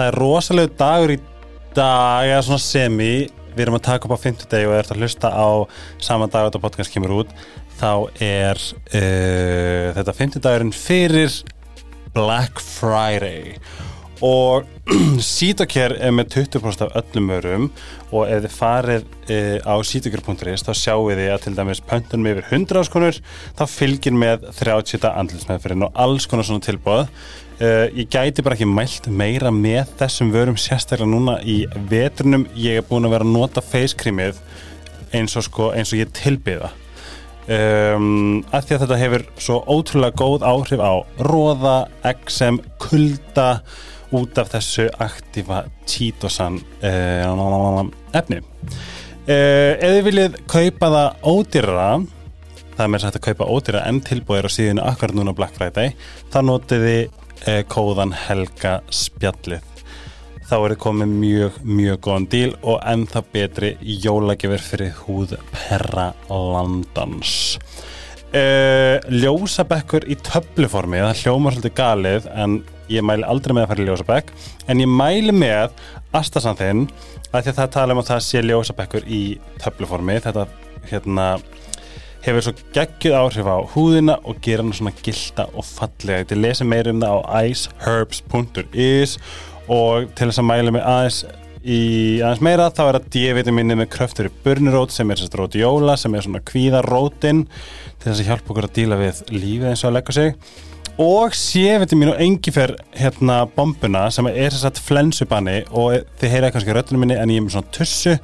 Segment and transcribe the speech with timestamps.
[0.00, 1.20] það er rosalega dagur í
[1.76, 3.12] dag eða svona semi.
[3.50, 5.48] Við erum að taka upp á 50 degi og ert að hlusta á
[6.00, 7.34] sama dag þetta podcast kemur út.
[7.80, 7.92] Þá
[8.24, 11.36] er uh, þetta 50 dagurinn fyrir
[12.14, 13.58] Black Friday.
[14.24, 14.68] Og
[15.34, 17.68] Sítokjær er með 20% af öllum örum
[18.10, 22.48] og ef þið farið uh, á sítokjær.is þá sjáu þið að til dæmis pöntunum yfir
[22.48, 23.20] 100 áskonur
[23.58, 27.08] þá fylgir með 30 andlismeðferðin og alls konar svona tilbúð
[27.60, 32.80] uh, ég gæti bara ekki mælt meira með þessum vörum sérstaklega núna í vetrunum ég
[32.80, 33.64] er búin að vera að nota
[34.00, 34.40] creamið
[35.16, 36.70] eins og, sko, eins og ég tilbyða.
[37.50, 40.92] Um, að því að þetta hefur svo ótrúlega góð áhrif á
[41.26, 43.48] róða, XM, kulda
[44.14, 47.82] út af þessu aktífa títosan uh,
[48.14, 48.38] efni.
[49.26, 51.90] Uh, ef þið viljið kaupa það ódýrara
[52.80, 55.92] það er með sætt að kaupa ódýrara en tilbúið á síðinu akkurat núna Black Friday
[56.32, 57.29] þá notið þið uh,
[57.70, 59.64] kóðan Helga spjallið.
[60.50, 63.68] Þá er þið komið mjög, mjög góðan díl og ennþá betri
[64.02, 67.36] jólagefur fyrir húð perra landans.
[68.30, 72.60] Uh, ljósabekkur í töfluformi það hljómar svolítið galið en
[72.90, 74.28] ég mæli aldrei með að fara í ljósabekk
[74.70, 75.72] en ég mæli með
[76.14, 76.84] astasanþinn
[77.30, 79.22] að því að það tala um að það sé ljósabekkur í
[79.62, 80.46] töfluformi þetta
[80.92, 81.26] hérna
[82.24, 86.26] hefur svo geggjuð áhrif á húðina og gera hann svona gilda og fallega.
[86.28, 89.16] Til að lesa meira um það á iceherbs.is
[89.70, 91.20] og til þess að mæla mig aðeins
[91.60, 91.80] í
[92.24, 96.14] aðeins meira þá er að D-vitaminni með kröftur í burnirót sem er sérst rótjóla sem
[96.16, 97.44] er svona kvíðarótin
[98.00, 100.36] til þess að hjálpa okkur að díla við lífið eins og að leggja sig.
[101.00, 107.04] Og C-vitamin og engifer hérna bombuna sem er sérst flensubanni og þið heyra kannski röttunum
[107.04, 108.16] minni en ég er með svona tussu.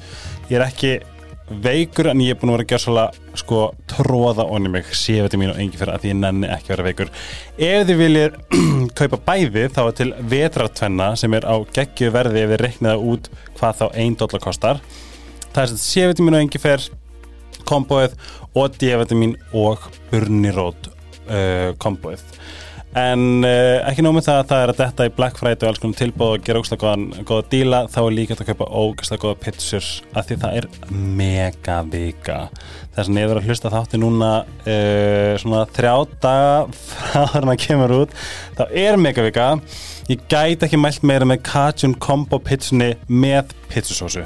[0.49, 0.97] Ég er ekki
[1.47, 5.53] veikur en ég er búin að vera að gera svolítið sko tróða onni mig C-vitamin
[5.53, 7.13] og engifer að því ég nenni ekki að vera veikur.
[7.69, 8.39] Ef þið viljið
[8.99, 13.31] kaupa bæði þá er til vetrartvenna sem er á geggju verði ef þið reiknaða út
[13.61, 14.83] hvað þá einn dólar kostar.
[15.53, 16.91] Það er C-vitamin og engifer
[17.67, 18.19] komboið
[18.57, 22.25] og D-vitamin og burnirót uh, komboið
[22.97, 25.71] en uh, ekki nóg með það að það er að detta í Black Friday og
[25.71, 29.23] alls konar tilbúð og gera ógæslega góðan, góða díla þá er líka að kaupa ógæslega
[29.25, 30.69] góða pitsur af því það er
[31.21, 32.39] mega vika.
[32.97, 37.63] Þess að ég verður að hlusta þátti núna uh, svona þrjá daga frá þarna að
[37.67, 38.17] kemur út
[38.57, 39.53] þá er mega vika.
[40.09, 44.25] Ég gæti ekki mælt meira með Cajun Combo pitsunni með pitsusósu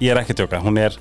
[0.00, 0.94] ég er ekki að tjóka, hún er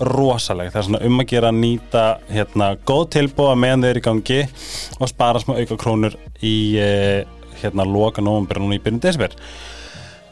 [0.00, 4.00] rosaleg, það er svona um að gera að nýta hérna góð tilbúa meðan þau eru
[4.00, 4.40] í gangi
[4.98, 7.28] og spara smá auka krónur í eh,
[7.60, 9.36] hérna loka nógumbur núna í byrjun desember.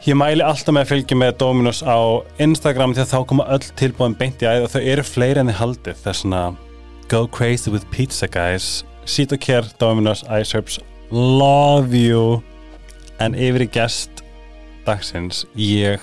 [0.07, 1.99] Ég mæli alltaf með að fylgja með Dominos á
[2.41, 5.51] Instagram því að þá koma öll tilbúin beint í æð og þau eru fleiri enn
[5.51, 5.99] í haldið.
[5.99, 6.43] Það er svona
[7.11, 8.85] go crazy with pizza guys.
[9.03, 10.79] Sitocare, Dominos, iSerbs
[11.11, 12.39] love you.
[13.19, 14.23] En yfir í gest
[14.87, 15.99] dagsins ég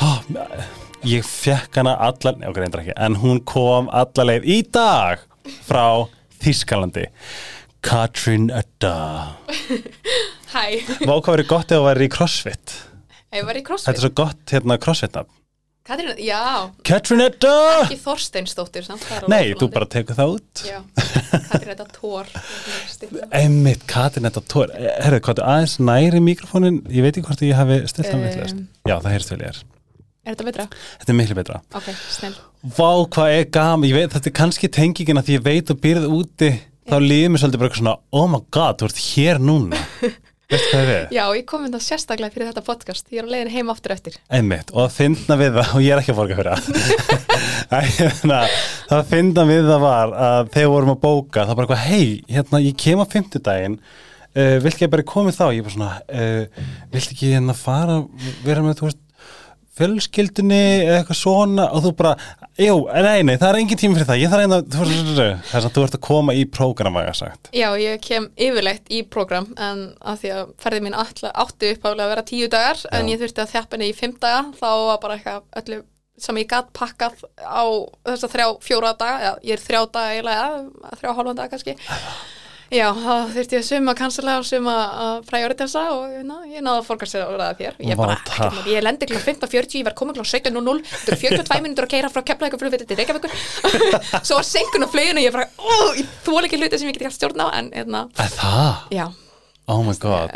[0.00, 0.22] oh,
[1.08, 5.22] ég fekk hana allar, ok, reyndar ekki en hún kom allar leið í dag
[5.66, 6.06] frá
[6.42, 7.08] Þískalandi
[7.82, 8.94] Katrin Edda.
[10.54, 10.64] Hæ,
[11.02, 12.74] Vá hvað verið gott ef það væri í CrossFit?
[13.32, 13.96] Ég var í Þetta CrossFit?
[13.96, 15.38] er svo gott hérna CrossFit-nafn
[15.82, 16.38] Katrín, já,
[16.86, 17.50] Katrin Edda!
[17.80, 20.60] Ekki Þorsteinsdóttir samt, það Nei, þú bara tekur það út.
[20.62, 20.76] Já,
[21.48, 22.30] Katrín þetta tór
[23.40, 27.58] Einmitt, Katrin Edda Tór Herðu, hvað er aðeins næri mikrofónin Ég veit ekki hvort ég
[27.58, 28.62] hafi stilt það með Um.
[28.86, 29.62] Já, það heyrst vel ég er
[30.22, 30.64] Er þetta betra?
[31.00, 31.56] Þetta er miklu betra.
[31.74, 35.46] Ok, snill Vá, hvað er gaman, ég veit, þetta er kannski tengingin að því ég
[35.48, 36.50] veit og byrð úti
[36.86, 39.80] þá líður mér svolítið bara eitthvað svona oh my god, þú ert hér núna.
[40.52, 41.08] Veistu hvað það er?
[41.16, 43.06] Já, ég kom inn það sérstaklega fyrir þetta podcast.
[43.10, 44.20] Ég er á leiðin heim aftur eftir.
[44.30, 46.70] Einmitt, og það finna við það og ég er ekki að borga fyrir það.
[47.72, 48.40] Æ, hérna,
[48.92, 52.08] það finna við það var að þegar við vorum að bóka það bara eitthvað, hei,
[52.36, 55.46] hérna, ég kem á fimmtudaginn uh, vilt ekki bara komið þá?
[55.56, 58.02] Ég bara svona, uh, vilt ekki hérna fara,
[58.46, 59.01] vera með, þú veist
[59.78, 62.12] fjölskyldunni eða eitthvað svona og þú bara,
[62.60, 65.70] jú, nei, nei, það er engin tími fyrir það, ég þarf einnig að þess að
[65.76, 67.48] þú ert að koma í prógram að sagt.
[67.56, 72.12] Já, ég kem yfirleitt í program en að því að ferði mín átti uppálega að
[72.12, 73.14] vera tíu dagar en Já.
[73.14, 74.44] ég þurfti að þjappa henni í fimm daga.
[74.60, 75.80] Þá var bara eitthvað öllu
[76.22, 77.64] sem ég gatt pakkað á
[78.04, 80.46] þess að þrjá, fjóra daga, já, ég er þrjá daga eiginlega,
[81.00, 81.76] þrjá hálfan daga kannski
[82.72, 84.74] Já, þá þurfti ég suma að cancela og suma
[85.04, 88.16] að prioritisa og ná, ég náði að fórkast sér að ræða þér ég, bara,
[88.70, 89.18] ég lendi kl.
[89.20, 90.24] 15.40, ég var komin kl.
[90.24, 93.34] 17.00 þetta eru 42 minnur að keira frá Keflavík flugviti til Reykjavíkur
[94.26, 97.10] svo var senkun á fluginu ég bara, ó, ég þól ekki hluti sem ég geti
[97.10, 98.88] hægt stjórn á en, hérna, Er það?
[98.96, 99.06] já
[99.70, 100.32] Oh my god.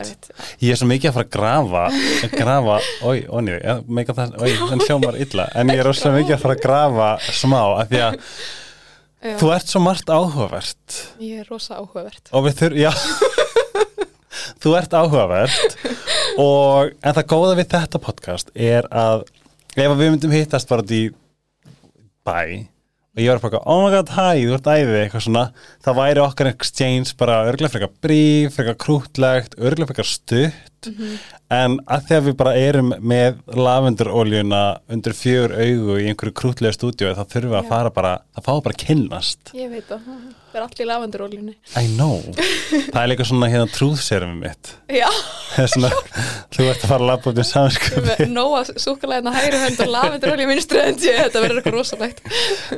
[0.62, 2.76] Ég er svo mikið að fara að grafa að grafa,
[3.10, 7.08] oi, onni, oi, þann hljómar illa, en ég er svo mikið að fara að grafa
[7.34, 8.20] smá, af því að
[9.24, 9.36] Já.
[9.40, 10.96] þú ert svo margt áhugavert.
[11.22, 12.28] Ég er rosa áhugavert.
[12.36, 12.92] Og við þurfum, já.
[14.62, 15.76] Þú ert áhugavert.
[16.42, 19.24] Og en það góða við þetta podcast er að
[19.76, 21.06] ef við myndum hittast bara í
[22.26, 22.66] bæ
[23.16, 25.44] og ég var bara, oh my god, hæ, þú ert æði eitthvað svona,
[25.86, 30.90] það væri okkar exchange bara örglega frekar bríf, frekar krútlegt örglega frekar stutt.
[31.50, 36.76] En að því að við bara erum með lavenduróljuna undir fjögur augu í einhverju krútlega
[36.76, 39.54] stúdíu þá þurfum við að fara bara, það fáið bara kynnast.
[39.56, 40.10] Ég veit það
[40.56, 42.22] er allir í lavendurólinu I know,
[42.92, 44.72] það er líka svona hérna trúðserum mitt.
[44.92, 45.08] Já,
[45.60, 45.90] er svona,
[46.54, 49.92] þú ert að fara að labba út í samsköpi með nóa súkulegna hægri hönd og
[49.92, 51.04] lavendurólinu vinstri hönd.
[51.06, 52.24] Ég, þetta verður eitthvað rosalegt.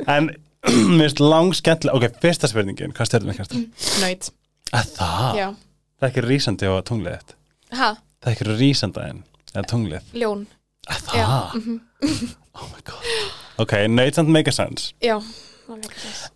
[0.05, 0.29] En
[0.99, 3.67] mér finnst lang skemmtilega Ok, fyrsta spurningin, hvað stjörnum ekki mm.
[4.03, 4.31] Nöyt,
[4.75, 5.47] Að það, já.
[5.99, 7.35] Það er ekki rísandi á tunglið þitt.
[7.79, 7.89] Ha,
[8.19, 9.21] Það er ekki rísandaðin
[9.53, 10.09] eða tunglið.
[10.19, 10.41] Ljón,
[10.89, 11.59] Að það,
[12.59, 13.07] oh my god.
[13.59, 14.93] Ok, nöyt samt sense.
[15.03, 15.17] Já.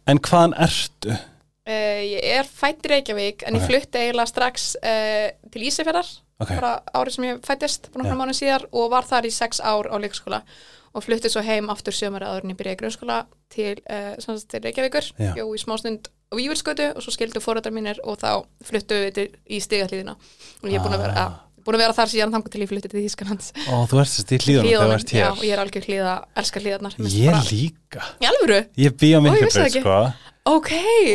[0.06, 1.16] En hvaðan ertu?
[1.64, 3.70] Uh, ég er fætt í Reykjavík en ég Ok.
[3.72, 6.10] flutti eiginlega strax uh, til Ísafjörðar
[6.44, 8.04] Ok, bara árið sem ég fættist bara
[8.36, 10.42] síðar og var þar í sex ár á leikskóla
[10.94, 13.22] og flutti svo heim aftur sömur áður en ég byrjaði í grunnskóla
[13.54, 14.12] til, uh,
[14.52, 15.32] til Reykjavíkur Já.
[15.40, 19.26] bjó í smástund á Vífurskautu og svo skildu fórættar mínir og þá fluttu við til,
[19.48, 21.32] í stigahlíðina og ég er búin að vera, Ah.
[21.32, 21.64] ah.
[21.64, 24.36] búin að vera þar síðan þangur til ég flutti til Þískalands Ó, þú ert sérst
[24.36, 28.60] í hér og ég er algjör hlýða, elskar hlýðarnar Ég líka Í alvöru?
[28.76, 29.80] Ég bý á ég ekki.
[29.80, 29.98] sko
[30.50, 30.72] Ok.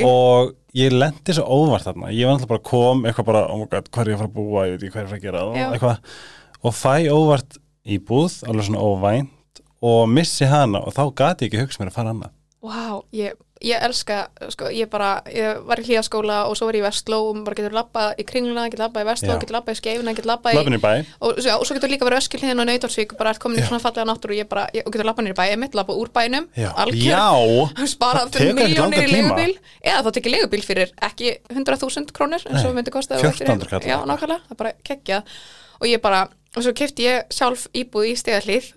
[0.08, 2.12] Og ég lendi svo óvart þarna.
[2.14, 4.30] Ég var náttúrulega bara kom, eitthvað bara oh my god, hvað er ég að fara
[4.30, 5.66] að búa, ég veit ekki hvað er ég að gera Já.
[5.75, 6.14] eitthvað,
[6.62, 10.80] og fæ óvart í búð, alveg svona óvænt og missi hana.
[10.80, 12.32] Og þá gati ég ekki hugsa mér að fara annað.
[12.69, 16.84] Vá, ég, ég elska, sko, ég bara, ég var í hlýjaskóla og svo var ég
[16.84, 19.81] í Vestló og maður getur labbað í kringluna, getur labbað í Vestló, getur labbað í
[19.81, 20.81] Skeifuna, getur labbað í, í
[21.19, 23.66] og, já, og svo getur líka verið öskilhiðin og Nautalsvík og bara ert komin í
[23.66, 25.78] svona fallega náttúru og ég bara, ég, og getur labbað nýr í bæ, ég mitt
[25.78, 26.49] labbað úr bænum,
[26.84, 32.66] algjör, sparað fyrir miljónir í legubíl, eða þá tekið legubíl fyrir ekki 100.000 krónur, eins
[32.66, 33.88] og myndi kosta 1400 kall.
[33.88, 35.25] Já, nákvæmlega, það er bara kekkja
[35.80, 36.25] og ég bara,
[36.56, 38.70] og svo kefti ég sjálf íbúð í stegahlýð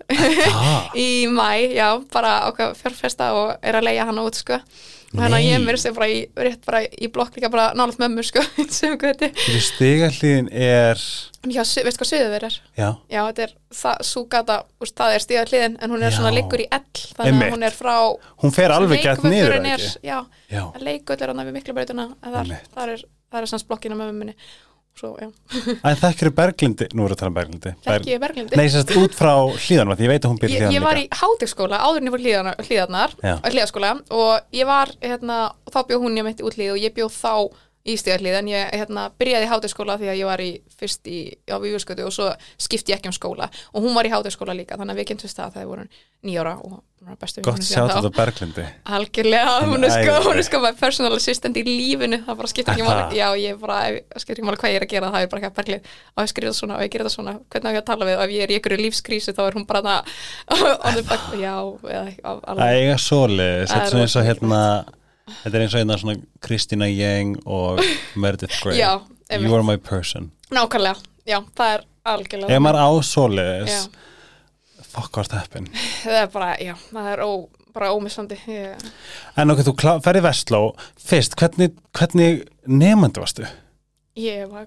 [0.52, 4.58] Ah, í mæ, já, bara okkar fjárfesta og er að leia hana út, sko.
[5.12, 6.22] Og hérna ég mér sem bara í,
[7.04, 8.40] í blokk líka bara nálaðt mömmu, sko
[9.66, 10.96] stigahlíðin er
[11.52, 12.56] Já, veistu hvað suðuver er?
[12.78, 16.16] já, Já, þetta er það, súgata, úst, það er stíða hliðin en hún er Já.
[16.16, 17.48] svona liggur í ell þannig Einmitt.
[17.48, 17.94] að hún er frá
[18.44, 19.90] hún fer alveg gett niður er, ekki?
[20.06, 20.18] Já,
[20.54, 22.70] já, leikull er hann við miklu breytuna þar, Einmitt.
[22.76, 23.04] þar er,
[23.34, 24.36] þar er sanns blokkina með mömmunni
[24.98, 27.72] svo, en þekkir Berglindi, nú erum við að tala um Berglindi.
[27.86, 28.58] Þekki ég Berglindi?
[28.60, 31.00] Nei, sérst út frá hlýðanum, því ég veit að hún byrja Ég, hlýðan ég var
[31.00, 32.24] í hátekskóla áður en ég fór
[33.22, 33.34] Já.
[33.48, 35.38] hlíðaskóla og ég var hérna,
[35.72, 37.34] þá bjó hún ég meitt útlíð og ég bjó þá
[37.82, 41.18] í stíðarhlíð en ég hérna, byrjaði í hátekskóla því að ég var í fyrst í
[41.50, 42.28] á Vífurskötu og svo
[42.60, 43.50] skipti ég ekki um skóla.
[43.74, 45.88] Og hún var í hátekskóla líka þannig að við kynntumst það þegar við vorum
[46.22, 47.96] nýjára og hún var bestu Gott vinkonur sjá síðan þá.
[47.96, 48.64] þetta Berglindi.
[48.98, 52.72] Algjörlega, Hún er sko, hún er sko my personal assistant í lífinu, það bara skiptir
[52.76, 53.78] ekki máli, já, ég bara,
[54.14, 55.82] skiptir ekki máli hvað ég er að gera, það er bara ekki að berglið,
[56.14, 58.16] og ég skrifa svona, og ég gera það svona, hvernig á ég að tala við,
[58.22, 60.00] ef ég er í einhverju lífskrísu, þá er hún bara það,
[61.42, 61.56] já,
[61.90, 62.06] eða
[65.22, 67.80] Það Það þetta er eins og rosa hérna svona Kristina Yang og
[68.22, 68.78] Meredith Grey.
[68.80, 68.92] Já,
[69.32, 70.26] You are my person.
[70.52, 73.82] Nákvæmlega, já, það er algjörlega, Ef maður á svoleiðis já,
[74.92, 75.70] Fuck what happened
[76.04, 77.30] það er bara, já, það er ó,
[77.72, 78.82] bara ómissandi, ég,
[79.40, 80.60] En okkur, þú klá- ferð í Vestló.
[81.00, 83.48] Fyrst, hvernig, hvernig nefnandi varstu?
[84.20, 84.66] ég var,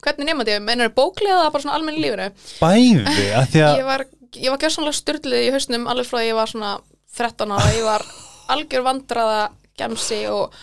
[0.00, 2.30] hvernig nefndi ég, meinar bóklega það bara svona almenn í lífinu?
[2.62, 4.06] Bæði, að því að ég var,
[4.40, 6.72] ég var gjörsamlega styrlið í hausnum alveg frá því ég var svona
[7.20, 8.06] 13 ára, ég var
[8.54, 9.40] algjör vandraða
[9.80, 10.54] gemsi og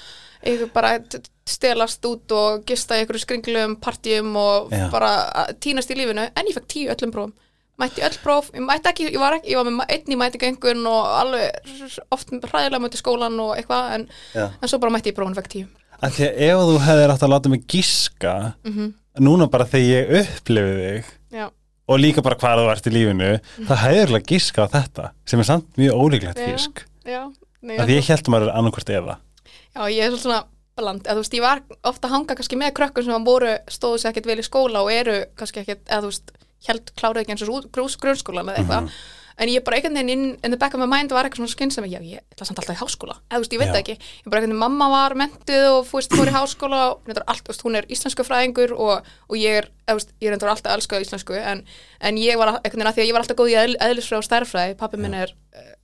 [0.45, 0.97] ég bara
[1.47, 4.87] stelast út og gista í einhverju skringlum partíum og Já.
[4.91, 5.11] bara
[5.43, 6.27] að tínast í lífinu.
[6.35, 7.33] En ég fekk tíu öllum prófum.
[7.77, 10.87] Mætti öll próf, ég mætti ekki, ég var ekki ég var með einn í mætingengun
[10.89, 15.35] og alveg oft hræðilega mætti skólan og eitthvað en, en svo bara mætti ég prófun
[15.35, 15.67] og fekk tíu.
[16.01, 18.33] Að því að ef þú hefðir átt að láta mig giska
[18.65, 18.87] mm
[19.23, 21.47] núna bara þegar ég upplifið þig Já,
[21.89, 23.29] og líka bara hvað þú ert í lífinu
[23.69, 26.49] það hefur að giska á þetta sem er samt mjög ólíklegt Já.
[26.51, 26.83] gisk.
[27.07, 27.21] Já,
[27.67, 29.17] nei, að ég held að maður er annarkvort eða
[29.77, 30.45] Já, ég er svona
[30.77, 34.13] bland, eða veist, ég var ofta að hanga kannski með krökkum sem voru, stóðu sér
[34.13, 36.33] ekkert vel í skóla og eru kannski ekkert, eða þú veist,
[36.67, 38.91] held kláraði ekki eins og grús grunnskólan eða eitthvað,
[39.37, 41.53] en ég bara einhvern veginn inn, in the back of my mind var eitthvað svona
[41.53, 43.81] skinn sem já, ég ætla samt alltaf í háskóla, eða þú veist, ég veit það
[43.83, 47.05] ekki, ég bara einhvern veginn, mamma var mentuð og þú veist, fór í háskóla og
[47.05, 50.01] hún er, allt, þú veist, hún er íslensku fræðingur og, og ég er, eða þú
[50.01, 51.63] veist, ég er endur alltaf að elska íslensku, en,
[52.09, 54.23] en ég var einhvern veginn að því að ég var alltaf góð í eðl, eðlisfræði
[54.23, 55.76] og stærfræði, pappi minn er uh,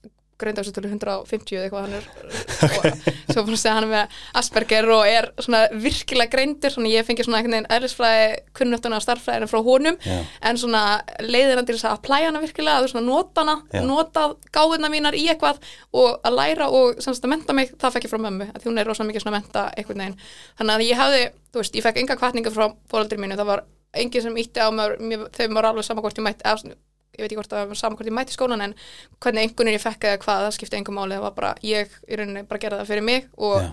[0.44, 2.06] greindagstölu 150 eða eitthvað hann er
[2.64, 6.92] og svo bara að segja hann er með Asperger og er svona virkilega greindur svona
[6.92, 8.28] ég fengi svona einhvern veginn eðlisfræði
[8.60, 10.18] kunnuttuna og starffræðina frá honum Já.
[10.50, 10.84] en svona
[11.24, 13.84] leiðina til þess að applæja hana virkilega að þú svona nota hana, Já.
[13.88, 15.62] nota gáðuna mínar í eitthvað
[15.94, 18.72] og að læra og semst að menta mig, það fekk ég frá mömmu að því
[18.72, 20.18] hún er rosa mikið svona að menta einhvern veginn
[20.60, 21.24] þannig að ég hefði,
[21.54, 24.70] þú veist, ég fekk enga kvartningu frá fóröldri mínu, það var enginn sem ítti á
[24.74, 26.76] mér, mér þegar maður alveg saman hvort ég mætti eða,
[27.14, 28.74] ég veit ekki hvort var saman hvort ég mætti í skólan en
[29.22, 32.18] hvernig einhvernir ég fekk eða hvað það skipti engum máli, það var bara ég í
[32.20, 33.70] rauninni bara gera það fyrir mig og, Já.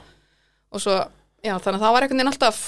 [0.72, 0.98] og svo,
[1.44, 2.60] já þannig að það var einhvern veginn alltaf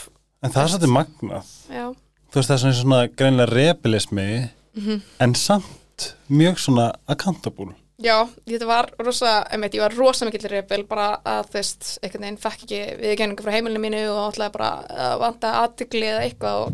[0.42, 1.50] En það er svolítið magnað.
[1.70, 1.84] Já,
[2.32, 4.28] Þú veist það er svona, svona greinlega rebelismi
[4.74, 5.02] Mhm.
[5.20, 7.74] en samt mjög svona accountable.
[8.02, 12.24] Já, þetta var rosa, einmitt, ég var rosa mikill rebel bara að þú veist, einhvern
[12.24, 16.64] veginn fekk ekki viðgenningu frá heimilinu mínu og ætlaði bara að vanta aðtigli eða eitthvað
[16.64, 16.72] og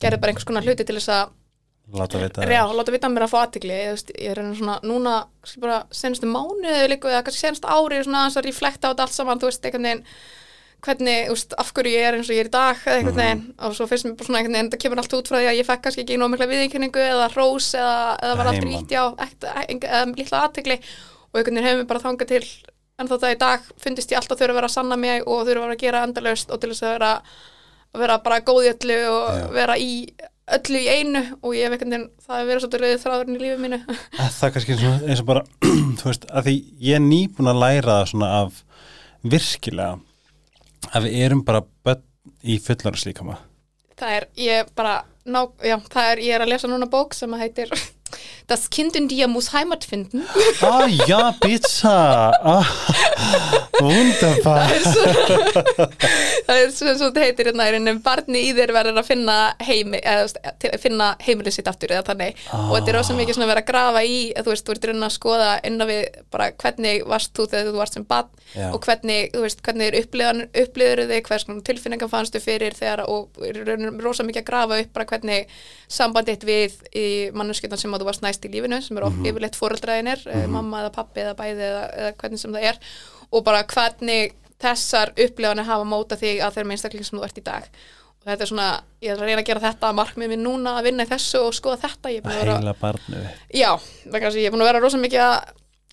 [0.00, 1.30] gerði bara einhvers konar hluti til þess að
[1.94, 5.62] Láta vita Já, láta vita mér að fá aðtikli ég, er hérna svona, núna kannski
[5.62, 9.42] bara senstu mánuði líka eða kannski senst ári svona að reflekta á þetta allt saman
[9.42, 10.04] þú veist, einhvern veginn
[10.80, 13.20] hvernig, þú veist, af hverju ég er eins og ég er í dag eða einhvern
[13.20, 15.50] veginn, og svo finnst mér bara svona einhvern veginn það kemur allt út frá því
[15.50, 19.00] að ég fekk kannski ekki nóg mikla viðinkenningu eða rós eða, eða var aldrei ítti
[19.00, 22.44] á eða lítla aðtikli og einhvern veginn hefur mér bara þangað til
[23.00, 25.44] en þá það í dag fundist ég alltaf þurfa að vera að sanna mig og
[25.48, 27.12] þurfa að vera að gera endalaust og til þess að vera,
[27.94, 29.46] að vera bara góð í öllu og Já.
[29.56, 29.92] vera í
[30.56, 33.42] öllu í einu og ég hef einhvern veginn, það hefur verið svolítið rauðið þráðurinn í
[33.44, 33.80] lífið mínu.
[34.24, 34.78] Að Það er kannski
[35.10, 35.44] eins og bara
[36.00, 36.56] þú veist, að því
[36.88, 38.64] ég er nýbúin að læra það svona af
[39.20, 39.92] virkilega
[40.90, 42.06] að við erum bara börn
[42.40, 43.38] í fullarins líkama
[44.00, 44.94] það er, ég bara
[45.28, 47.74] ná, já, það er, ég er að lesa núna bók sem að heitir
[48.50, 50.24] Das Kind in dir muss Heimat finden.
[50.70, 52.32] Ah, já, pizza.
[52.44, 52.66] Ah,
[53.80, 54.68] Wunderbar.
[56.46, 60.72] Það er sem svo heitir hérna rauninni, barni í þér verður að finna heimi, þú
[60.74, 62.42] að finna heimilið sitt aftur eða þannig.
[62.52, 64.74] Og þetta er rosa mikið svona að vera að grafa í að þú veist, þú
[64.76, 66.02] ert rauninni að skoða innan við
[66.34, 68.66] bara hvernig varst þú þegar þú varst sem barn Já.
[68.74, 69.98] og hvernig, þú veist, hvernig er
[70.64, 74.80] upplýður þig, hvers konar tilfinningar fannstu fyrir þegar og í rauninni rosa mikið að grafa
[74.84, 75.54] upp bara hvernig
[75.90, 79.58] sambandið við í manneskjötan sem að þú varst næst í lífinu sem er mm yfirleitt
[79.58, 82.82] fóreldraðinir, mm mamma eða pappi eða bæði eða, eða hvernig sem það er
[83.30, 87.46] og bara hvernig þessar upplifanir hafa móta þig að þeirra einstakling sem þú ert í
[87.46, 87.70] dag.
[88.20, 88.66] Og þetta er svona,
[89.00, 91.54] ég er að reyna að gera þetta markmið minn núna að vinna í þessu og
[91.56, 92.12] skoða þetta.
[92.12, 95.38] Ég að vera, Heila barnu já, að ég er búin að vera rosa mikið að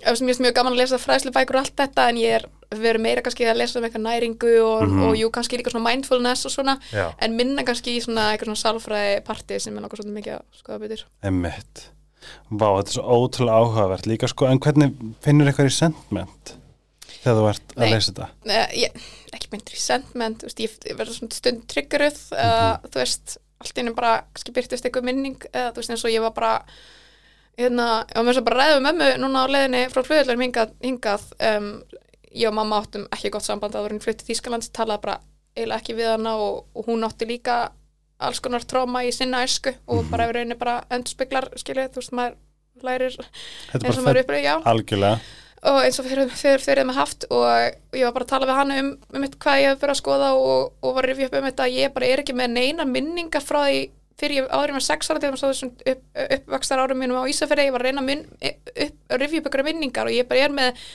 [0.03, 3.01] ég er mjög gaman að lesa fræðslu bækur og allt þetta en ég er verið
[3.01, 6.53] meira kannski að lesa um eitthvað næringu og, og jú kannski líka svona mindfulness og
[6.53, 7.07] svona Já.
[7.23, 10.59] en minna kannski í svona eitthvað svona sálfræði parti sem er nokkuð svona mikið að
[10.59, 11.05] skoða betur.
[11.25, 11.87] Emmitt
[12.49, 14.93] Vá, þetta er svo ótrúlega áhugavert líka sko, en hvernig
[15.25, 16.53] finnur eitthvað í sentiment
[17.23, 17.91] þegar þú ert að Nei.
[17.93, 18.29] lesa þetta?
[18.47, 23.01] uh, ég, ekki myndir í sentiment þú veist, ég, verður svona stund triggeruð uh, þú
[23.01, 26.35] veist, allt innum bara kannski byrtist eitthvað minning eða þú veist eins og ég var
[26.37, 26.53] bara
[27.57, 30.45] hérna, ég var með þess að bara ræða um mömmu núna á leiðinni frá flugðullum
[30.45, 31.71] hingað, hingað um,
[32.37, 35.17] ég og mamma áttum ekki gott samband að hún flutti Þýskaland talaði bara
[35.57, 37.57] eiginlega ekki við hana og, og hún átti líka
[38.17, 42.15] alls konar tróma í sinna æsku og bara yfir rauninni bara endurspeglar skilja, þú veist,
[42.17, 42.37] maður
[42.85, 44.55] lærir eins og maður upprið, já.
[44.69, 45.19] algjörlega.
[45.67, 47.45] Og eins og fyrir, fyrir, fyrir með haft og
[47.97, 50.33] ég var bara að tala við hann um, um hvað ég hef verið að skoða
[50.37, 53.41] og, og var rifja upp um þetta að ég bara er ekki með neina minninga
[53.41, 53.79] frá því
[54.17, 56.05] fyrir ég áður með sex ára til þessum upp,
[56.37, 60.15] uppvakstar árum mínum á Ísafirði ég var að reyna að, rifja upp ykkur minningar og
[60.15, 60.87] ég bara er með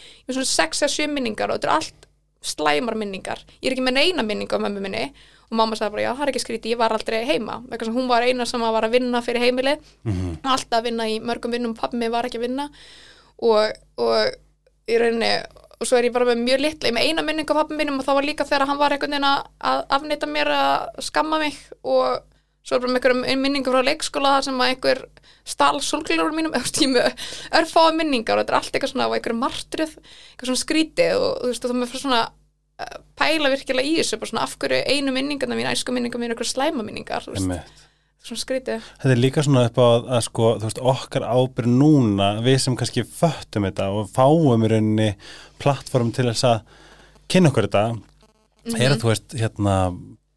[0.46, 2.08] sex eða sjö minningar og þetta er allt
[2.42, 3.42] slæmar minningar.
[3.60, 5.04] Ég er ekki með neina minninga á mömmu minni
[5.52, 7.96] og mamma sagði bara já það er ekki skríti, ég var aldrei heima vegna sem
[8.00, 9.76] hún var eina sem var að vinna fyrir heimili
[10.08, 10.38] Mhm.
[10.42, 12.70] alltaf að vinna í mörgum vinnum pappi mig var ekki að vinna
[13.42, 14.32] og, og
[14.88, 15.34] í rauninni
[15.82, 17.74] og svo er ég bara með mjög litla, ég er með eina minning af pappi
[17.78, 21.38] mínum og það var líka þegar hann var einhvern veginn að afnýta mér að skamma
[21.42, 22.20] mig og
[22.62, 25.00] svo er bara með einhverjum minningu frá leikskóla sem að einhver
[25.44, 29.96] stál sólgljóður mínum, örfáa minningar og þetta er allt eitthvað svona á einhverjum martröð
[30.38, 32.22] eitthvað svona
[33.18, 36.50] pæla virkilega í þessu, bara svona af hverju einu minningarna mín, æsku minningar mín, einhverju
[36.52, 38.84] slæma minningar, svona skrítið.
[39.02, 42.76] Þetta er líka svona upp á að, að sko, veist, okkar ábyrð núna, við sem
[42.78, 45.08] kannski föttum þetta og fáum í rauninni
[45.62, 46.60] plattform til þess að
[47.32, 47.84] kynna okkur þetta,
[48.78, 49.76] er að þú veist, hérna,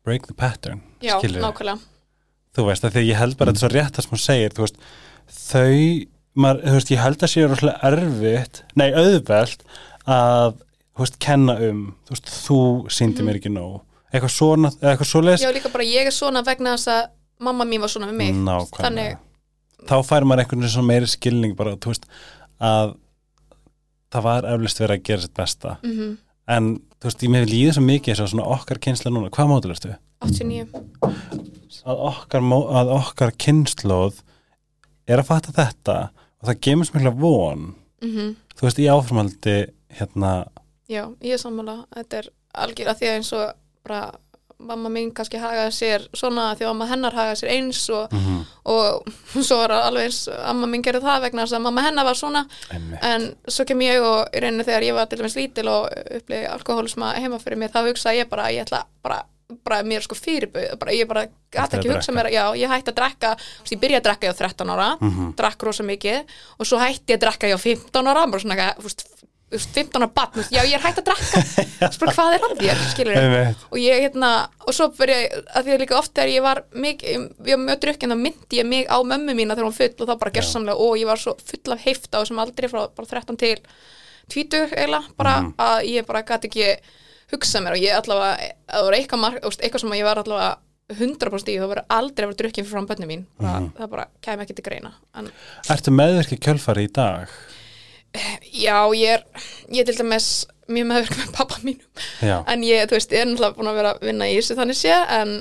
[0.06, 1.06] break the pattern, Mhm.
[1.06, 1.42] Já, skilurðu?
[1.46, 1.80] nákvæmlega.
[2.56, 4.26] þú veist, að því að ég held bara þetta er svo rétt það sem hún
[4.26, 4.78] segir, þú veist,
[5.30, 9.66] þau maður, þú veist, ég held að sé rosalega erfitt, nei, auðvelt
[10.08, 10.56] að,
[11.04, 12.60] veist, kenna um þú veist, þú
[12.94, 13.82] síndi mér ekki nóg.
[14.14, 15.44] Eitthvað svona, eitthvað svoleiðis.
[15.44, 17.02] Já, líka bara ég er svona vegna þess að
[17.44, 18.36] mamma mín var svona með mig.
[18.46, 18.84] nákvæmlega.
[18.86, 19.18] Þannig,
[19.90, 22.08] þá fær maður einhvern veginn svona meiri skilning bara, veist,
[22.64, 22.96] að
[24.16, 25.80] það var eflust verið að gera sitt besta.
[25.84, 26.14] Mm
[26.52, 29.74] en, þú veist, ég með líða svo mikið og svona okkar kynsla núna, hvað mótil
[29.74, 29.94] ertu?
[30.26, 30.84] 89.
[31.86, 32.46] að okkar,
[32.80, 34.22] að okkar kynnslóð
[35.10, 37.70] er að fatta þetta og það gemur svo mikla von.
[38.06, 39.56] Mm þú veist, í áframhaldi
[39.98, 40.30] hérna,
[40.92, 41.86] Já, ég er sammála.
[41.96, 42.30] Þetta er
[42.66, 43.52] algjör að því að eins og
[43.86, 44.04] bara
[44.66, 48.44] mamma mín kannski hagaði sér svona því að mamma hennar hagaði sér eins og, mm
[48.66, 49.10] og
[49.46, 52.46] svo var alveg eins amma mín gerði það vegna þess að mamma hennar var svona.
[52.74, 55.90] Einmitt, en svo kem ég og í rauninni þegar ég var til dæmis lítil og
[55.92, 59.20] upplýði alkohólisma heima fyrir mér þá hugsaði ég bara ég ætla bara
[59.66, 62.90] bara mér sko fyrirbauð bara, ég bara Hættir gæti ekki hugsa mér já, ég hætti
[62.90, 63.36] að drekka,
[63.70, 65.28] ég byrjaði að drekka ég á 13 ára, Mhm.
[65.38, 66.24] drakk rosa mikið
[66.60, 68.74] og svo hætti ég að drekka ég á 15 ára bara svona,
[69.46, 71.10] eitthvað, þú veist, þú veist, 15 ára batn, já, ég er hætti að
[71.80, 73.66] veist, bara, hvað er að þér, skilur Einmitt.
[73.72, 74.32] og ég, hérna,
[74.66, 77.64] og svo byrja ég að því að líka oft þegar ég var mikið, ég var
[77.66, 80.32] mjög drukkin þá myndi ég mig á mömmu mína þegar hún full og þá bara
[80.40, 83.58] gersamlega, og ég var svo full af heifta og sem aldrei frá bara 13 til
[84.34, 85.54] 20 eiginlega, bara Mhm.
[85.62, 86.76] að ég bara gæti ekki
[87.32, 90.58] hugsa mér og ég allavega, að það var eitthvað, eitthvað sem ég var allavega
[90.94, 93.72] 100% í, þá verður aldrei að vera drukkin fyrir fram bönni mín, bara, Mhm.
[93.78, 95.32] það bara kæmi ekki til greina, en
[95.70, 97.28] Ertu meðvirkið kjölfari í dag?
[98.66, 99.26] Já, ég er
[99.72, 100.30] ég er til dæmis
[100.72, 102.06] mjög meðverk með pappa mínum.
[102.26, 104.58] Já, en ég, þú veist, ég er náttúrulega búin að vera að vinna í þessu
[104.58, 105.36] þannig sé, en,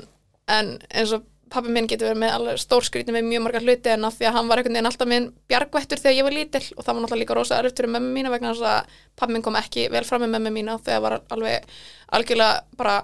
[0.53, 3.93] en eins og pappi minn getur verið með alveg stór skrýtni með mjög margar hluti
[3.93, 6.63] en af því að hann var einhvern veginn alltaf minn bjargvættur þegar ég var lítil
[6.75, 9.45] og það var náttúrulega líka rosa erfitt fyrir mömmu mína vegna þess að pappi minn
[9.45, 11.69] kom ekki vel fram með mömmu mína þegar var alveg
[12.19, 12.97] algjörlega bara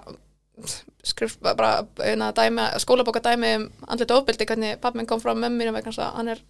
[1.07, 1.71] skrif bara
[2.03, 5.77] eina dæmi, skólabóka dæmi um andlit ofbeldi hvernig pappi minn kom fram með mömmu mína
[5.77, 6.43] vegna þess að hann er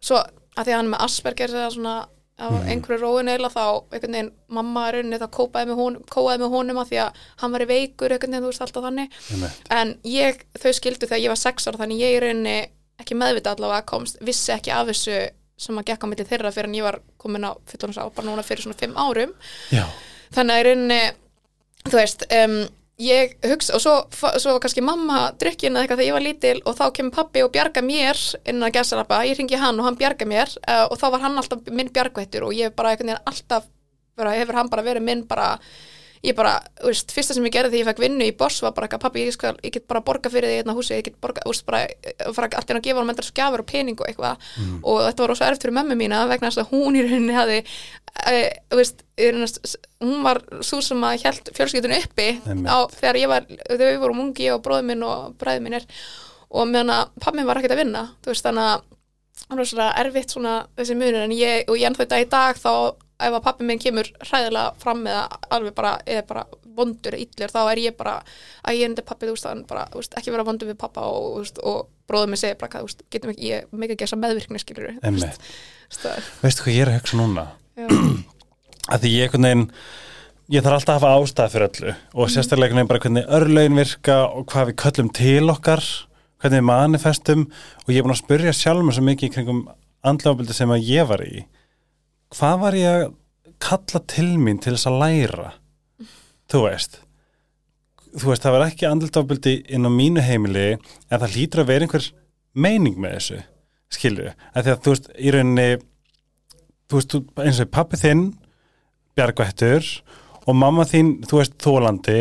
[0.00, 1.96] svo að því að hann er með Asperger eða svona
[2.36, 6.52] á einhverju róin eila þá einhvern veginn mamma er rauninni þá kópaði með, kópaði með
[6.52, 9.18] honum að því að hann var í veikur einhvern veginn þú veist alltaf þannig.
[9.32, 9.70] Einmitt.
[9.78, 12.56] en ég, þau skildu þegar ég var sex ára þannig ég í rauninni
[13.00, 15.16] ekki meðvita allavega komst, vissi ekki af þessu
[15.56, 18.28] sem að gekk á milli þeirra fyrir en ég var komin á fullorins á bara
[18.28, 19.32] núna fyrir svona fimm árum.
[19.72, 19.86] Já,
[20.36, 21.00] þannig að í rauninni
[21.86, 22.58] þú veist, um,
[23.02, 23.94] ég hugsa og svo,
[24.40, 27.42] svo var kannski mamma drukkin eða eitthvað þegar ég var lítil og þá kemur pappi
[27.44, 30.96] og bjarga mér innan að gæsalappa, ég ringi hann og hann bjarga mér uh, og
[31.00, 33.68] þá var hann alltaf minn bjargvættur og ég bara einhvern veginn alltaf
[34.16, 35.50] bara, hefur hann bara verið minn bara
[36.24, 38.72] ég bara, þú veist, fyrsta sem ég gerði þegar ég fekk vinnu í Boss var
[38.76, 41.18] bara eitthvað, pappi, ég, skal, ég get bara borga fyrir því hérna húsi, ég get
[41.22, 44.08] borga, þú veist, bara eh, fara alltaf að gefa hann mentar skjafur og pening og
[44.08, 44.48] eitthvað.
[44.82, 47.60] Og þetta var rosa erft fyrir mömmu mína vegna þess að hún í rauninni hafi
[48.16, 49.02] þú veist,
[50.02, 52.28] hún var svo sem að hjælt fjölskyldunni uppi
[52.66, 55.88] á, þegar ég var, þegar við vorum ungi og bróður minn og bræður minn er
[56.50, 58.84] og meðan að pappi minn var ekkert að vinna þú veist, þannig að
[59.46, 61.24] hann var svona erfitt svona þessi munur.
[61.26, 62.72] En ég, og ég ennþá þetta í dag þá
[63.26, 67.22] ef að pappi minn kemur hræðilega fram með að alveg bara, eða bara vondur eða
[67.24, 68.16] illur, þá er ég bara
[68.66, 71.06] að ég endi pappi, þú veist, hann bara, þú veist, ekki vera vondur við pappa
[71.08, 74.04] og, þú veist, og bróður minn segir bara, þú veist, getum ekki, ég meika ekki
[74.04, 74.98] þessa meðvirkni skilur við
[76.42, 77.46] Veistu hvað ég er að hugsa núna?
[77.76, 79.64] Að því ég einhvern veginn
[80.54, 83.80] ég þarf alltaf að hafa ástæð fyrir öllu og sérstaklega einhvern veginn bara hvernig örlögin
[83.80, 85.82] virka og hvað við köllum til okkar
[86.40, 87.42] hvernig við manifestum
[87.84, 89.62] og ég er búin að spyrja sjálf mér svo mikið í kringum
[90.06, 91.42] andlábildi sem að ég var í.
[92.36, 93.04] Hvað var ég að
[93.66, 95.50] kalla til mín til þess að læra?
[96.48, 97.00] Þú veist
[98.16, 101.84] þú veist það var ekki andlábildi inn á mínu heimili en það hlýtur að vera
[101.84, 102.08] einhver
[102.56, 103.42] meining með þessu
[103.92, 105.68] skilju, að því að þú veist í rauninni
[106.90, 108.26] þú veist, eins og pappi þinn
[109.16, 109.88] bjargvættur
[110.46, 112.20] og mamma þín, þú veist, þólandi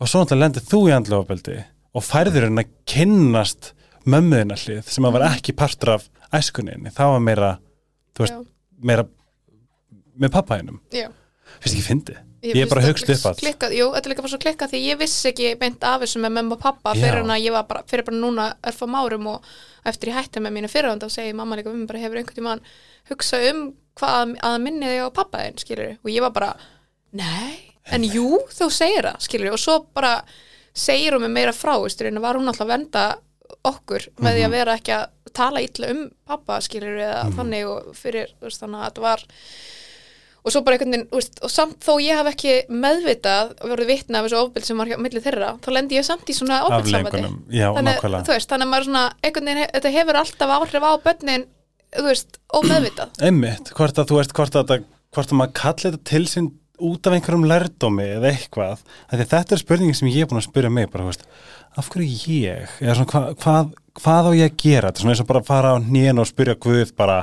[0.00, 1.58] og svo náttúrulega lendir þú í andlofabeldi
[1.94, 3.72] og færður henn að kynnast
[4.08, 7.52] mömmuðina hlið sem að vera ekki partur af æskuninni, það var meira
[8.16, 9.06] þú veist, já, meira
[10.20, 13.26] með pappa hennum, finnst ekki fyndi Ég ég er bara það upp
[13.60, 16.22] að Jú, þetta er líka bara svo klikkað því ég vissi ekki beint af þessu
[16.22, 17.02] með mömmu og pappa Já.
[17.02, 19.50] fyrir að ég var bara, fyrir bara núna örfam árum og
[19.84, 22.62] eftir ég hætti með mínu fyrirhund þá segi mamma líka við hefur einhvern tímann
[23.10, 23.64] hugsað um
[24.00, 26.52] hvað að minni þig á pappa þinn skilur og ég var bara,
[27.16, 27.58] nei.
[27.90, 30.20] En jú, þú segir það, skilur og svo bara
[30.76, 33.04] segir hún mig meira frá veist, en var hún alltaf að venda
[33.66, 37.90] okkur með því að vera ekki að tala illa um pappa skilur eða þannig og
[37.98, 39.24] fyrir, veist, þannig að þetta var
[40.40, 43.90] og svo bara einhvern veginn, veist, og samt þó ég haf ekki meðvitað og verið
[43.90, 46.62] vitna af þessu ofbeld sem var hjá milli þeirra, þá lendi ég samt í svona
[47.52, 47.98] já, þannig,
[48.54, 51.46] þannig að maður svona einhvern veginn, þetta hefur alltaf áhrif á börnin
[51.96, 53.12] þú veist, ómeðvitað.
[53.28, 54.74] Einmitt, hvort að þú veist hvort að,
[55.14, 56.50] hvort að maður kalli þetta til sín
[56.80, 58.84] út af einhverjum lærdómi eða eitthvað.
[59.12, 61.26] Þetta er spurningin sem ég er búin að spyrja mig bara, veist,
[61.76, 62.72] af hverju ég?
[62.80, 64.88] Svona, hva, hvað, hvað á ég að gera?
[64.88, 67.18] Þetta er eins og bara að fara á hnén og spyrja Guð bara,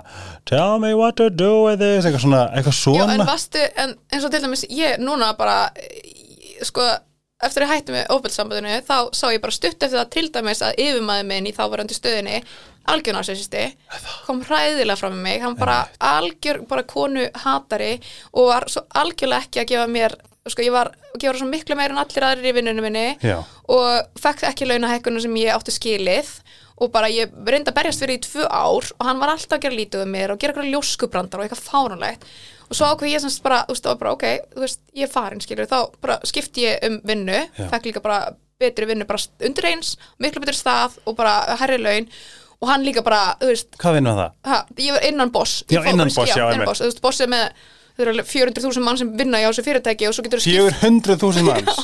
[0.46, 2.06] tell me what to do with this.
[2.06, 3.18] Eitthvað svona, eitthvað Já, svona.
[3.18, 5.58] en vastu, en eins og til dæmis ég núna bara
[6.66, 6.86] sko,
[7.44, 10.64] eftir að ég hætti með ofbeldssambandinu þá sá ég bara stutt eftir það til dæmis
[10.66, 12.40] að yfirmaður minn í þávarandi stöðinni
[12.94, 13.64] algjörnarsessisti
[14.28, 17.98] kom hræðilega fram með mig, hann bara algjör bara konu hatari
[18.34, 21.76] og var svo algjörlega ekki að gefa mér sko, ég var að gefa svo miklu
[21.78, 23.42] meira en allir aðrir í vinnunum minni Já.
[23.44, 26.32] og fekk ekki launahækkunum sem ég átti skilið
[26.78, 29.64] og bara ég reyndi að berjast fyrir í tvö ár og hann var alltaf að
[29.66, 32.28] gera lítið um mér og gera eitthvað ljóskubrandar og eitthvað fáránlegt.
[32.68, 35.08] Og svo ákveð ég semst bara, þú veist, það var bara ok þú veist, ég
[35.08, 37.70] er farin, skilur, þá bara skipti ég um vinnu, Já.
[37.72, 38.20] fekk líka bara
[38.62, 42.10] betri vinnu, bara undir eins, miklu betri stað og bara herri laun
[42.62, 44.32] og hann líka bara, þú veist, hvað vinnum það?
[44.50, 46.70] ha, ég var innan boss Já, Ég fór- innan boss, já, innan einmitt.
[46.72, 47.44] boss, þú veist, boss er með
[47.98, 51.46] þau eru alveg 400.000 mann sem vinna í á þessu fyrirtæki og svo getur 400.000
[51.50, 51.80] manns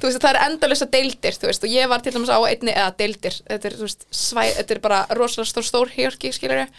[0.00, 2.72] þú veist, það er endalisa deildir, þú veist, og ég var til dæmis á einni,
[2.72, 6.62] eða deildir, þetta er, þú veist, svæ, þetta er bara rosalega stór, stór hierarki, skilur
[6.62, 6.70] ég,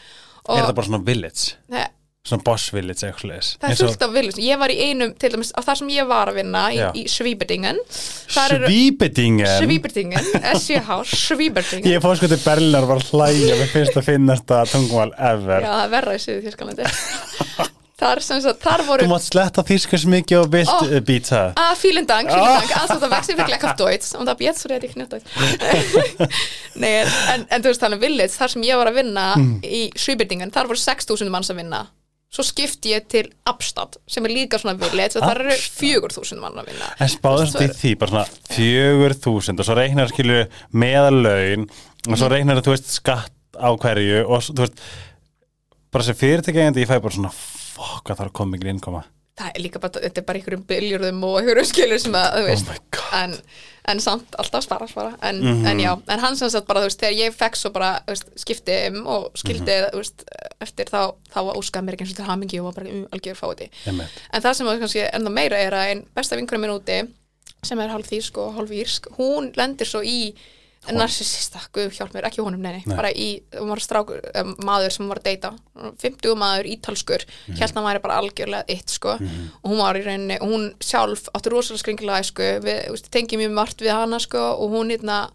[0.47, 1.53] og Er það bara svona village?
[1.69, 1.89] það,
[2.21, 5.31] Svona boss village eitthvað leis það er fullt af viljus, ég var í einum, til
[5.33, 11.89] dæmis, á það sem ég var að vinna í, í Svíberdingen, Svíbedingen Svíberdingen, SJH, Svíberdingen,
[11.89, 15.65] Ég fór sko til Berlínar var að hlæja Mér finnst að finnast það tungumál ever
[15.65, 16.91] já, það er verra í Suðu Þýskalandi,
[18.01, 20.93] þar sem sagt, þar voru, Þú mátt sletta þýskus mikið og vilt oh.
[21.05, 22.75] býta Ah, vielen Dank, vielen Dank.
[22.81, 24.13] Also, da wechseln wir gleich auf Deutsch.
[24.17, 25.25] Und ab jetzt rede ich nicht Deutsch.
[26.81, 29.25] Nei, en, en, en þú veist þannig Village, þar sem ég var að vinna
[29.61, 31.83] í Svíbyrdingen, þar voru 6.000 manns að vinna.
[32.31, 34.77] Svo skipti ég til Abstad, sem er líka svona
[35.19, 36.87] og þar eru 4.000 mann að vinna.
[36.95, 41.65] En þetta í veist, því bara svona fjögur þúsund og svo reiknar skilur meðalaun
[42.07, 44.79] og svo reiknar þú veist skatt á hverju og þú veist
[45.91, 49.03] bara sem fyrirtækjandi ég fæ bara svona fokk að það er koma mikil innkoma
[49.41, 52.47] Það er líka bara, þetta er bara einhverjum biljurðum og einhverjum skilur sem að, þú
[52.47, 53.13] veist, Oh my God.
[53.19, 53.35] en,
[53.87, 55.65] en samt alltaf spara, spara, en, Mhm.
[55.65, 58.25] en já, en hann sem sagt bara, þú veist, þegar ég fekk svo bara, veist,
[58.37, 59.89] skipti um og skildi, Mhm.
[59.91, 60.23] þú veist,
[60.61, 63.07] eftir þá, þá var óskaði mér ekki eins og til hamingi og var bara um,
[63.11, 63.69] algjör fáti.
[63.87, 67.07] En það sem var kannski enda meira er að einn besta vinkurum minn úti
[67.63, 70.33] sem er hálf þýsk og hálf írsk hún lendir svo í
[70.89, 74.95] narsisista, guð hjálp mér, ekki honum, nei, nei, bara í, hún var strákur, um, maður
[74.95, 75.51] sem hún var að deyta.
[76.01, 77.25] 50 maður ítalskur.
[77.27, 77.73] Mm -hmm.
[77.75, 79.17] hann væri bara algjörlega eitt, sko.
[79.61, 83.81] Og hún var í rauninni, og hún sjálf átti rosalega skringilega veist, tengjum mjög margt
[83.81, 85.29] við hana, sko, og hún hérna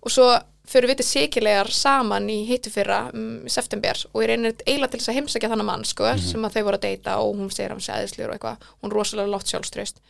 [0.00, 3.96] og svo fyrir við til sikilegar saman í hittu fyrra um, september.
[4.14, 6.76] Og ég reynir eiginlega til þess að heimsækja þannig mann sko, sem að þau voru
[6.76, 10.00] að deyta og hún segir að hann sé æðislegur og eitthvað, hún rosalega látt sjálfströst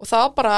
[0.00, 0.54] og þá bara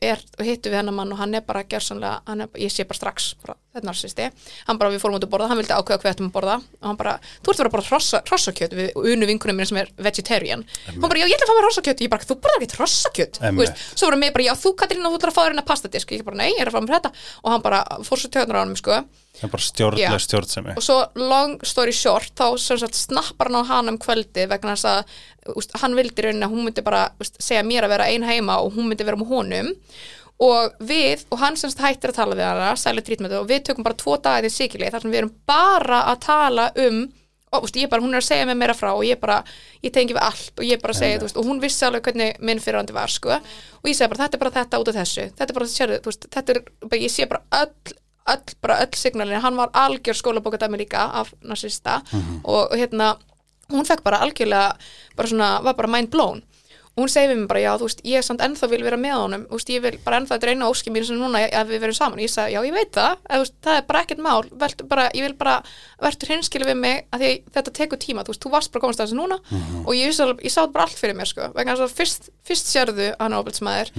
[0.00, 3.56] er, hittu við hennar mann og hann er bara er, ég sé bara strax bara,
[3.72, 4.28] þetta er narsisti,
[4.68, 6.56] hann bara við fórum út að borða hann vildi ákveða hvað við ættum að borða.
[6.82, 9.70] Og hann bara, þú ert að vera að borða hrossa, hrossakjöt við unu vinkunum mér
[9.70, 10.66] sem er vegetarian.
[10.90, 13.40] Hann bara, já ég ætla að fá mér hrossakjöt, ég bara, þú borðar ekki hrossakjöt.
[13.40, 15.50] Þú veist, svo voru mig bara, já þú Katrín og þú ætlar að fá þér
[15.54, 16.12] hérna pastadisk.
[16.12, 17.14] Ég bara, nei, ég er að fá mér þetta.
[17.42, 19.00] Og hann bara fór svo töðunar á hann sko
[19.40, 20.74] stjórnlega stjórnsemi.
[20.76, 24.88] Og svo long story short þá sagt snappar hann á hann um kvöldi vegna þess
[24.90, 28.26] að úst, hann vildi raunin að hún myndi bara úst, segja mér að vera ein
[28.26, 29.72] heima og hún myndi vera með honum
[30.42, 33.86] og við, og hann semst hættir að tala við hana sæli trítmötu og við tökum
[33.86, 37.04] bara tvo dagar í sikili þar sem við erum bara að tala um
[37.52, 39.42] og úst, ég bara, hún er að segja mér meira frá og ég bara,
[39.84, 42.38] ég tengi við allt og ég bara segi, þú veist, og hún vissi alveg hvernig
[42.40, 45.26] minn fyrirhandi var, sko, og ég segi bara þetta er bara þetta út af þessu,
[45.36, 47.98] þetta er bara, sérðu, þú veist þetta er, bara, ég sé bara öll
[48.32, 52.00] öll, bara öll signalin, hann var algjör skólabókadæmi líka af narsista
[52.44, 53.16] og, og hérna,
[53.68, 54.72] hún fekk bara algjörlega,
[55.18, 56.40] bara svona, var bara mind blown
[56.92, 59.14] og hún segir við mig bara, já, þú veist, ég samt ennþá vil vera með
[59.16, 61.96] honum, þú veist, ég vil bara ennþá dreina óski mín sem núna að við verum
[61.96, 64.88] saman, ég sagði, já, ég veit það, eða, veist, það er bara ekkert mál, veltu
[64.90, 65.54] bara, ég vil bara,
[66.04, 69.00] verður hinskilu við mig, að að þetta tekur tíma, þú veist, þú varst bara komast
[69.00, 69.40] að þessu núna
[69.86, 72.66] og ég, alveg- ég sá bara allt fyrir mér, sko, vegna þess að fyrst, fyrst
[72.76, 73.92] sérðu hann er ofbeldsmaður,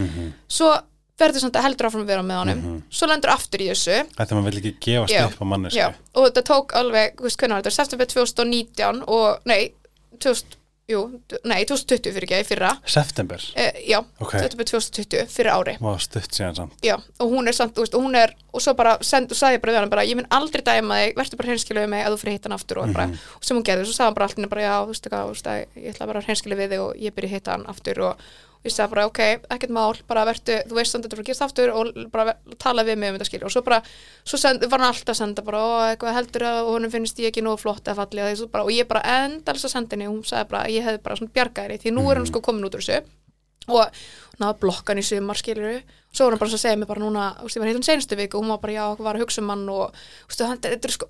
[0.48, 0.72] svo
[1.18, 2.62] verður svona heldur áfram að vera með honum,
[2.94, 5.78] svo lendur aftur í þessu, Þetta maður vil ekki gefast Já, upp á mannesku
[6.14, 9.72] og þetta tók alveg, hvernig var þetta, september 2019 og, nei,
[10.20, 10.58] 2000,
[10.90, 11.00] jú,
[11.48, 14.34] nei, 2020 fyrir ekki, fyrra, September, e, já, Ok.
[14.36, 16.74] september 2020, fyrir ári, má stutt síðan samt.
[16.84, 19.62] Já, og hún er samt, veist, og hún er, og svo bara, send, og sagði
[19.64, 22.14] bara við hann bara, ég mun aldrei dæma þig, verður bara hreinskilu við mig að
[22.14, 23.06] þú fyrir hitt hann aftur og bara,
[23.40, 25.94] og sem hún gerði, svo sagði hann bara alltaf bara, já, þú veist, að ég
[25.96, 28.18] ætla bara hreinskilu við þig og ég byrja að hitta hann aftur og,
[28.64, 29.22] ég sagði bara, ok,
[29.52, 32.86] ekkert mál, bara verðu, þú veist samt þetta fyrir að gerast aftur og bara tala
[32.88, 33.48] við mig um þetta skilur.
[33.50, 33.80] Og svo bara,
[34.24, 37.34] svo send, var hann alltaf að senda bara, ó, eitthvað heldur að honum finnst ég
[37.34, 40.16] ekki nóg flott eða því svo bara, og ég bara endalist að senda henni og
[40.16, 42.70] hún sagði bara, að ég hefði bara svona bjargaðri því nú er hann sko komin
[42.70, 43.04] út úr þessu.
[43.72, 44.04] Og
[44.42, 45.82] náða blokkan í sumar skilur
[46.14, 47.86] svo var hann bara svo að segja mér bara núna þú veist, ég var heitum
[47.86, 49.96] senstu viku og hún var bara já, var að hugsa um hann og
[50.30, 51.08] þú veist, þetta er sko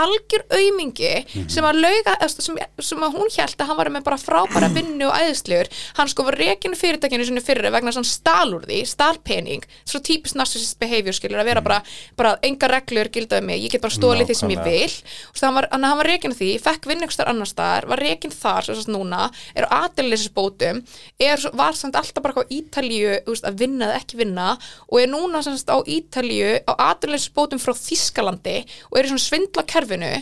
[0.00, 1.10] algjör aumingi
[1.52, 5.10] sem að lauga sem, sem að hún held að hann var með bara frábæra vinnu
[5.10, 5.68] og æðislegur.
[5.98, 9.16] Hann sko var rekin fyrirtækinu sinni fyrir vegna þess að hann stál úr því, stál
[9.24, 9.62] pening.
[9.84, 11.82] Svo típist narcissist behavior skilur að vera bara,
[12.16, 14.88] bara enga reglur gildaði mig, ég get bara stólið því sem ég vil.
[14.88, 15.68] Þú veist, hann var,
[16.00, 18.64] var rekin því, fekk vinn ykkur annar staðar, var rekin þar
[22.50, 24.48] Ítalíu veist, að vinna eða ekki vinna
[24.88, 28.56] og er núna sem sagt á Ítalíu á aðdælisbótum frá Þískalandi
[28.90, 30.12] og er í svona svindla kerfinu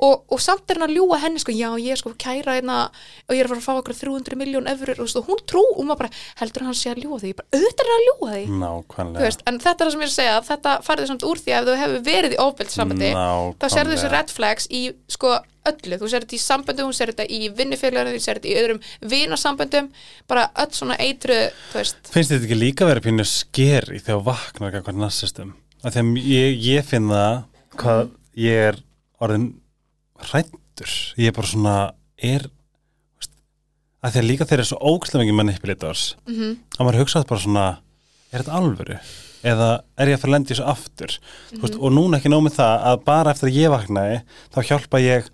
[0.00, 2.78] og, og samt er hann að ljúga henni sko, já ég er sko kæra hérna
[3.26, 5.64] og ég er að fara að fá okkur 300 miljón efur og, og hún trú,
[5.76, 7.32] hún var bara, heldur hann sé að ljúga því?
[7.32, 8.44] Ég bara, auðvitað er að ljúga því.
[8.62, 9.24] Nákvæmlega.
[9.26, 11.56] Veist, en þetta er það sem ég er að segja þetta farið samt úr því
[11.56, 13.12] að ef þú hefur verið í ofbeld sambandi
[13.60, 15.36] þá sérðu þessi red flags í sko
[15.70, 18.56] öllu, þú sér þetta í samböndum, þú sér þetta í vinnufélaginu, þú sér þetta í
[18.60, 18.80] öðrum
[19.12, 19.90] vinasamböndum,
[20.30, 21.38] bara öll svona eitru,
[21.72, 25.52] þú veist, Finnst þetta ekki líka verið pínu skeri þegar vaknar ekki eitthvað
[25.86, 27.36] því að ég, ég finn það
[27.76, 28.10] hvað
[28.46, 28.80] ég er
[29.22, 29.48] orðin
[30.30, 30.94] hrættur.
[31.20, 31.76] Ég er bara svona,
[32.16, 32.48] er,
[33.20, 33.36] veist,
[34.02, 36.58] að að líka þeir eru svo ógæslega mikið manipulators mm -hmm.
[36.78, 37.68] að maður hugsaði bara svona
[38.32, 38.98] er þetta alvöru?
[39.46, 41.80] eða er ég að fara að lendi þessu aftur mm -hmm.
[41.80, 44.20] og núna ekki nómið það að bara eftir að ég vaknaði
[44.54, 45.28] þá hjálpa ég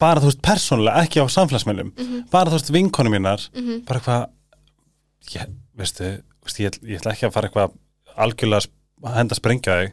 [0.00, 2.30] bara þú veist persónulega, ekki á samfélagsmeilum mm -hmm.
[2.30, 3.84] bara þú veist vinkonu mínar mm -hmm.
[3.84, 4.28] bara eitthvað
[5.34, 6.04] ég, veistu,
[6.44, 7.70] veistu ég, ég ætla ekki að fara eitthvað
[8.16, 8.66] algjörlega
[9.04, 9.92] að henda að sprengja þig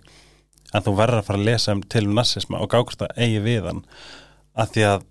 [0.74, 3.40] en þú verður að fara að lesa um til um nassisma og gákast að eigi
[3.40, 3.84] við hann
[4.56, 5.04] að því að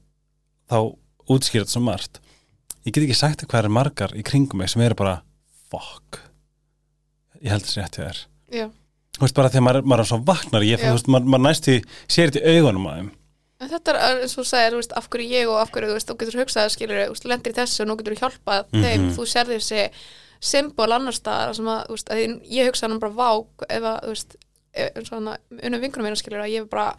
[0.71, 0.79] þá
[1.33, 2.21] útskýra þetta svo margt
[2.85, 5.23] ég get ekki sagt hvað er margar í kringum mig sem eru bara
[5.71, 6.21] fuck
[7.43, 8.19] ég held þessi er
[8.53, 8.67] Já.
[9.17, 11.45] þú veist bara því að maður, maður er svo vaknar ég, þú veist, maður, maður
[11.49, 11.77] næst í
[12.09, 13.11] sér í augunum að þeim
[13.57, 15.88] En þetta er eins og þú segir, þú veist, af hverju ég og af hverju,
[15.88, 18.21] þú veist, þú getur hugsað, skilur, þú veist, lendir í þessu og nú getur þú
[18.21, 18.85] hjálpað mm -hmm.
[18.85, 19.85] þeim, þú sér þessi
[20.40, 23.99] symbol annar staðar sem að, þú veist, að ég hugsaði hann bara vák ef að,
[24.05, 24.37] þú veist,
[24.77, 26.97] eins og hann unnum vinkunum meina, skilur, að ég bara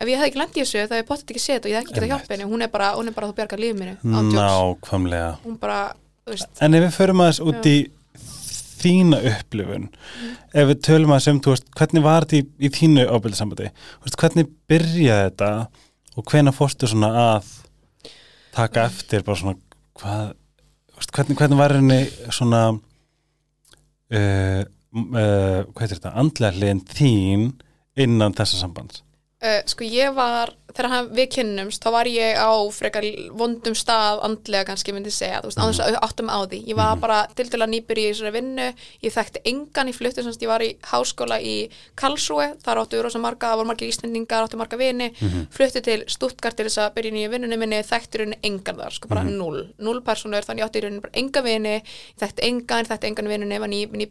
[0.00, 1.94] ef ég hef ekki lendið þessu, það er potið ekki set og ég hef ekki
[1.94, 5.32] getað hjálpað henni, hún er bara, hún er bara þú bjargar lífið minni, Nákvæmlega.
[5.60, 5.80] Bara,
[6.60, 7.76] En ef við förum aðeins út í
[8.80, 10.34] þína upplifun mm.
[10.56, 13.70] ef við tölum að sem, þú veist, hvernig var þetta í, í þínu ábyrðisambandi,
[14.16, 15.50] hvernig byrjaði þetta
[16.16, 17.50] og hvena fórstu svona að
[18.54, 19.56] taka eftir bara svona
[20.00, 20.32] hvað,
[21.14, 22.00] hvernig, hvernig var henni
[22.34, 27.46] svona uh, uh, hvað heitir þetta, andlega hliðin þín
[28.00, 29.04] innan þessa sambands?
[29.40, 34.66] Uh, sko ég var, þegar við kynnumst þá var ég á frekar vondum stað andlega
[34.68, 35.96] kannski myndi segja þú veist, mm.
[36.04, 37.00] áttum á því, ég var mm.
[37.00, 38.66] bara til dæla nýpur í þessari vinnu,
[39.00, 41.56] ég þekkti engan í fluttu, semst ég var í háskóla í
[41.96, 45.50] Karlsruhe, þar áttu rosa marga það voru margir íslendingar, áttu marga vini mm -hmm.
[45.56, 49.08] fluttu til Stuttgart til þess að byrja nýja vinnunni minni, þekkti rauninni engan þar sko
[49.08, 49.40] bara -hmm.
[49.40, 51.80] null, null personur, þannig áttu rauninni bara enga vini,
[52.20, 54.06] þekkti engan, þekkti engan vinnunni, var ný, í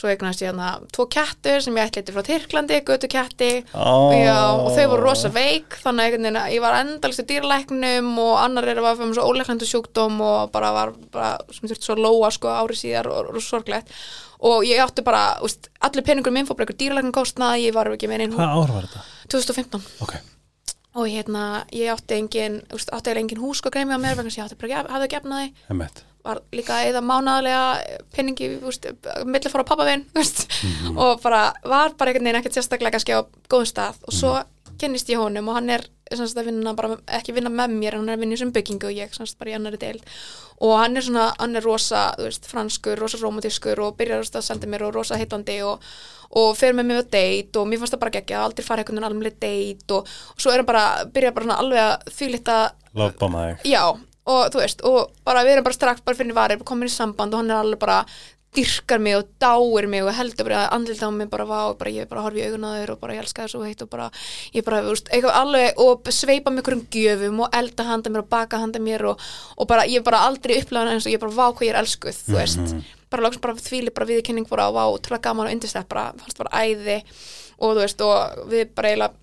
[0.00, 4.08] svo eignast ég hérna tvo kettur sem ég ætli frá Tyrklandi, götu ketti oh.
[4.14, 8.70] já, og þau voru rosa veik þannig að ég var endalist í dýrleiknum og annar
[8.70, 12.32] er að vera fyrir svo óleiklandu sjúkdóm og bara var bara, sem þurfti svo lóa
[12.34, 13.92] sko árið síðar og, og sorglegt.
[14.40, 17.90] Og ég átti bara, úst, allir peningur minn fór bara eitthvað dýrleiknum kostna, ég var
[17.92, 19.02] ekki með einn Hvað ár var þetta?
[19.36, 20.14] 2015 Ok.
[20.98, 24.40] Og hérna, ég átti engin, átti engin hús og greið mig á mér, þannig að
[24.40, 25.52] ég átti bara, hafði gefnaði
[26.24, 28.50] var líka eða mánaðlega penningi,
[29.24, 33.20] millir fór á pappavinn mm og bara var bara einhvern veginn ekkert sérstaklega kannski á
[33.48, 33.96] góðum stað.
[34.06, 34.76] Og svo -hmm.
[34.78, 38.18] kennist ég honum og hann er að vinna bara, ekki vinna með mér hann er
[38.18, 40.00] í þessum byggingu og ég semst, bara í annari del
[40.60, 44.66] og hann er svona, hann er rosa veist, franskur, rosa romantískur og byrjar að senda
[44.66, 45.80] mér og rosa heitandi og,
[46.36, 48.82] og fer með mér á date og mér fannst það bara ekki að aldrei fara
[48.82, 52.30] einhvern veginn alveg date og, og svo er hann bara, byrjar bara alveg að því
[52.34, 52.60] lita
[53.64, 53.84] Já,
[54.30, 57.34] og þú veist, og bara við erum bara strax bara fyrir varir, komin í samband
[57.34, 58.04] og hann er alveg bara
[58.54, 61.76] dyrkar mig og dáir mig og heldur bara að andlita á mig bara vá og
[61.78, 64.08] bara ég bara horfi í augunaður og bara ég elska það svo heitt og bara
[64.54, 68.24] ég bara, þú veist, eitthvað alveg og sveipa mig einhverjum gjöfum og elda handa mér
[68.24, 69.22] og baka handa mér og,
[69.56, 72.22] og bara ég bara aldrei upplæðan eins og ég bara vá hvað ég er elskuð,
[72.26, 72.82] þú veist mm -hmm.
[73.10, 76.38] bara lóksum bara þvíli bara viðkynning bara og vá, trúlega gaman og undistætt bara, fannst
[76.38, 77.04] bara æði
[77.58, 79.14] og þú veist, og við bara eiginlega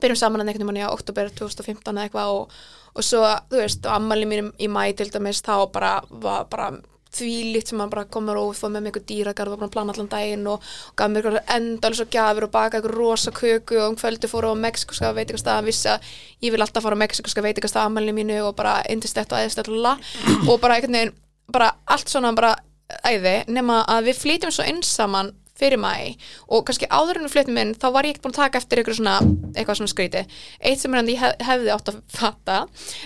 [0.00, 2.50] byrjum saman að einhvern veginn í oktober 2015 eða eitthvað og
[2.92, 6.72] og svo, þú veist, og ammali mér í mæ til dæmis, þá bara var bara
[7.12, 9.92] því litt sem hann bara komur og fóð með mig eitthvað dýragarð og bara plana
[9.92, 13.80] allan daginn og, og gaf mér eitthvað endalins og gafir og baka eitthvað rosa köku
[13.82, 16.08] og um kvöldu fóru á Mexikoska veitikastað að vissi að
[16.46, 20.56] ég vil alltaf fara á Mexikoska veitikastað ammali mínu og bara indistett og æðistett og
[20.62, 21.12] bara eitthvað
[21.52, 22.56] bara allt svona bara
[23.04, 25.94] æði nema að við flytjum svo einsaman fyrir mæ
[26.48, 28.82] og kannski áður en við flyttum inn þá var ég ekkert búin að taka eftir
[28.82, 29.16] eitthvað svona,
[29.54, 30.24] eitthvað svona skríti
[30.60, 32.58] eitt sem hann hef, hefði átt að fatta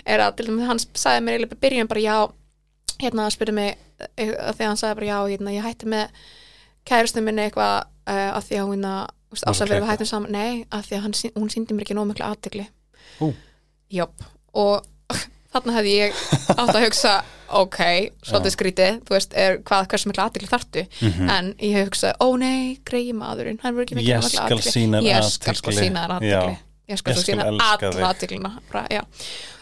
[0.04, 2.16] er að til dæmis hann sagði mér eiginlega byrjun bara já
[3.02, 3.70] hérna spurði mig
[4.16, 6.24] eh, þegar hann sagði bara já hérna, ég hætti með
[6.86, 10.36] kærustum minni eitthvað uh, af því að hún ásæðverði við hættum saman.
[10.36, 12.68] Nei, af því að hann, hún síndi mér ekki nóg miklu aðtegli
[13.92, 14.86] Jóp og
[15.56, 16.20] þarna hefði ég
[16.56, 17.14] átt að hugsa
[17.46, 17.80] ok,
[18.26, 21.30] svolítið skrítið þú veist, er, hvað, hversu miklu aðdegli þartu mm -hmm.
[21.36, 26.02] en ég hugsa, ó nei greiði maðurinn, hann verður ekki miklu aðdegli ég skal sína
[26.06, 28.52] þar aðdegli ég skal sína alla aðdeglina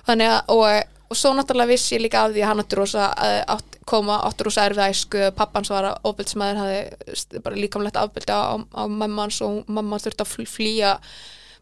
[0.06, 3.06] þannig að og, og svo náttúrulega vissi ég líka af því að hann áttur rosa
[3.54, 8.82] átt, koma áttur rosa erfið æsku pappans var ofbildsmaður hafði bara líkamlegt afbildi á, á
[8.88, 10.98] mammans og mamma þurfti að flýja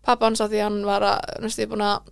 [0.03, 2.11] pappans af því hann var að, næstu, búin að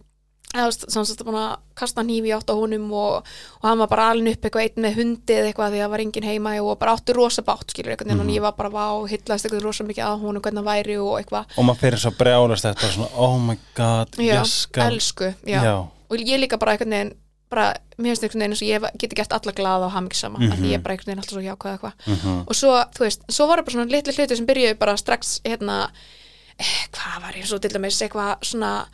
[0.51, 3.29] að búin að kasta nýfi átt á honum og,
[3.61, 5.93] og hann var bara alveg upp eitthvað einn með hundi eða eitthvað því að það
[5.93, 8.31] var engin heima og bara áttu rosa bátt skilur eitthvað mm -hmm.
[8.31, 10.97] og ég var bara vá og hittlaðist eitthvað rosa mikið að honum hvernig það væri
[10.99, 14.43] og eitthvað og maður fyrir svo brjálast þetta svona oh my god, já,
[14.87, 15.63] elsku já.
[15.63, 15.77] Já.
[16.11, 17.15] og ég líka bara eitthvað neginn
[17.51, 20.51] bara, mér finnst eitthvað neginn eins og ég geti gert alla glada og hafmyggisama mm
[20.51, 20.59] -hmm.
[20.59, 22.45] því ég er bara eitthvað neginn alltaf svo hjákvæða eitthvað mm -hmm.
[22.47, 25.41] og svo, þú veist, svo var það bara svona litli hluti sem byrjuði bara strax
[25.45, 25.91] hérna,
[26.59, 28.87] eh, hvað var ég svo til dæmis eitthvað svona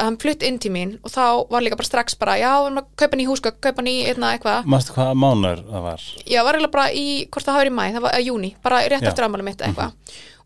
[0.00, 2.80] hann flutt inn til mín og þá var líka bara strax bara, já, við erum
[2.82, 6.06] að kaupa ný húsgögn kaupa ný einna eitthvað Mástu hvað mánuður það var?
[6.26, 8.50] Já, var eiginlega bara í, hvort það hafi verið í mæ, það var að júni,
[8.66, 9.10] bara rétt Já.
[9.12, 9.94] Eftir ammálum mitt eitthvað.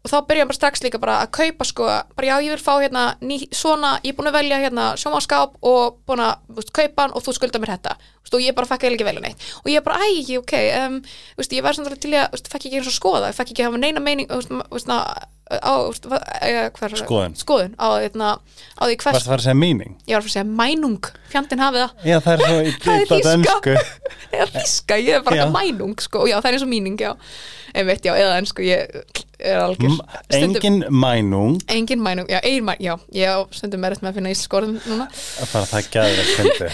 [0.01, 1.85] Og þá byrja hann bara strax líka bara að kaupa sko,
[2.17, 5.59] bara já, ég vil fá hérna ný, svona, ég er búin að velja hérna sjómaskáp
[5.61, 7.93] og búin að veist, kaupa hann og þú skulda mér þetta.
[8.25, 9.37] Veist, og ég bara fekk ekki velja neitt.
[9.61, 10.55] Og ég bara, æ, ok,
[10.87, 10.97] um,
[11.37, 11.61] veist, ég
[15.51, 17.35] var ekki ekki á, eh, hver, Skoðun.
[17.37, 18.29] skoðun á, hérna,
[18.79, 19.97] á því hvers, það að fara að segja meaning?
[20.07, 21.93] ég var að segja mænung, fjandinn hafið það.
[22.07, 22.73] Já, það er svo í
[24.31, 27.15] Það er þíska, ég er bara mænung sko, já það er eins og mýning, já.
[27.75, 29.03] Einmitt, já, eða ennsku, er
[30.31, 31.61] Engin mænung.
[31.69, 35.07] Engin mænung, já, ein mænung, já ég stundum meðrætt með að finna í skorðum núna.
[35.13, 36.71] Það gæði vel fyndi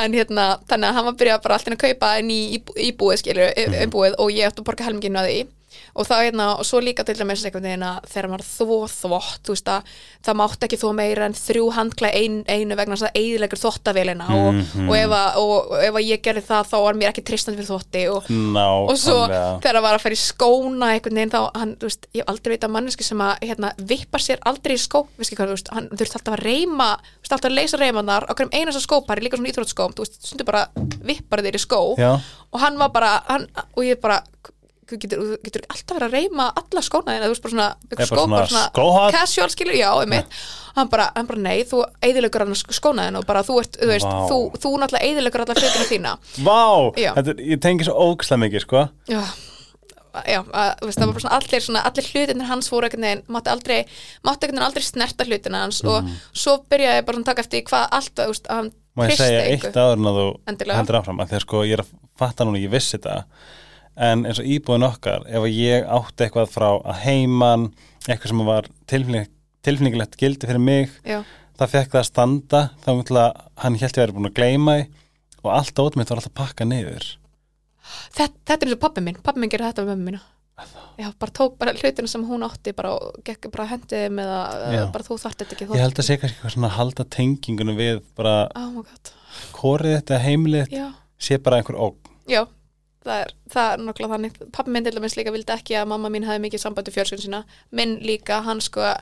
[0.00, 2.40] en hérna, þannig að hann var að byrja bara alltaf að kaupa en í
[2.88, 3.76] íbúið, skilur, Mhm.
[3.86, 5.46] íbúið og ég ætti að borga helminginu að því
[5.96, 9.40] og það hérna, og svo líka til dæmis einhvern veginn að þegar maður þvó þvott,
[9.46, 9.82] þú veist að
[10.26, 14.26] það mátti ekki þvó meira en þrjú handklæð ein, einu vegna þess að eiginlegur þvottavélina
[14.36, 14.88] og, Mhm.
[14.90, 17.58] og, ef að, og, og ef að ég gerði það þá var mér ekki tristandi
[17.60, 19.18] fyrir þvotti og, Ná, og svo
[19.62, 22.54] þegar það var að fara í skóna einhvern veginn þá, hann, þú veist, ég aldrei
[22.56, 26.16] veit að manneski sem að, hérna, vippa sér aldrei í skó hvað, veist, hann þurft
[26.18, 29.50] alltaf að reyma þú veist, alltaf að leysa reymanar á hverjum einasta skópari líka svona
[29.52, 30.20] íþróttskóm, þú veist,
[34.86, 37.42] skó og og þú getur, getur alltaf verið að reyma alla skóna þína, þú veist,
[37.42, 40.26] bara svona, bara skó, svona bara svona casual skilur, já, einmitt.
[40.76, 43.86] Hann bara, hann bara, nei, þú eðilegur hann skóna þína og bara, þú ert, þú
[43.90, 44.28] veist, Vá.
[44.30, 46.14] þú, þú náttúrulega eðilegur alla hlutina þína.
[46.46, 46.60] Vá,
[46.96, 48.88] þetta, ég tengi svo ókslega mikið sko.
[49.10, 49.22] Já,
[50.24, 53.24] já að, veist, það var bara svona allir, svona, allir hlutinir hans fóru einhvern veginn,
[53.28, 53.78] mátti aldrei
[54.24, 56.14] mátti einhvern veginn aldrei snerta hlutina hans og Mhm.
[56.32, 59.16] svo byrjaði ég bara að taka eftir hvað allt, þú veist, að hann Má ég
[59.18, 60.76] segja eitt áður en að þú Endilega.
[60.78, 61.18] heldur áfram?
[61.20, 63.24] Að því að sko ég er að fatta núna, ég vissi þetta
[63.96, 67.70] en eins og íbúin okkar ef ég átti eitthvað frá að heiman
[68.06, 69.32] eitthvað sem var tilfinning,
[69.66, 71.22] tilfinningilegt gildi fyrir mig já,
[71.56, 73.26] það fekk það að standa þá mútla
[73.62, 74.86] hann held ég að vera búin að gleyma því
[75.46, 77.10] og allt ót mitt var alltaf pakkað niður.
[78.16, 79.20] Þetta, þetta er eins og pappi minn.
[79.22, 80.22] Pappi minn gerði þetta með mömmu mína.
[80.96, 84.76] Já, bara tók bara hlutina sem hún átti bara og gekk bara hendið með að
[84.94, 87.76] bara þú þarft þetta ekki, ég held að sé kannski eitthvað svona að halda tengingunum
[87.76, 88.78] við bara oh
[89.52, 90.86] korið þetta heimilið já.
[91.20, 92.40] sé bara einhver óg Já,
[93.06, 94.36] það er, það er nokkla þannig.
[94.56, 97.42] Pappi minn til dæmis líka vildi ekki að mamma mín hefði mikið sambandi fjörskun sína,
[97.70, 98.92] minn líka hann sko,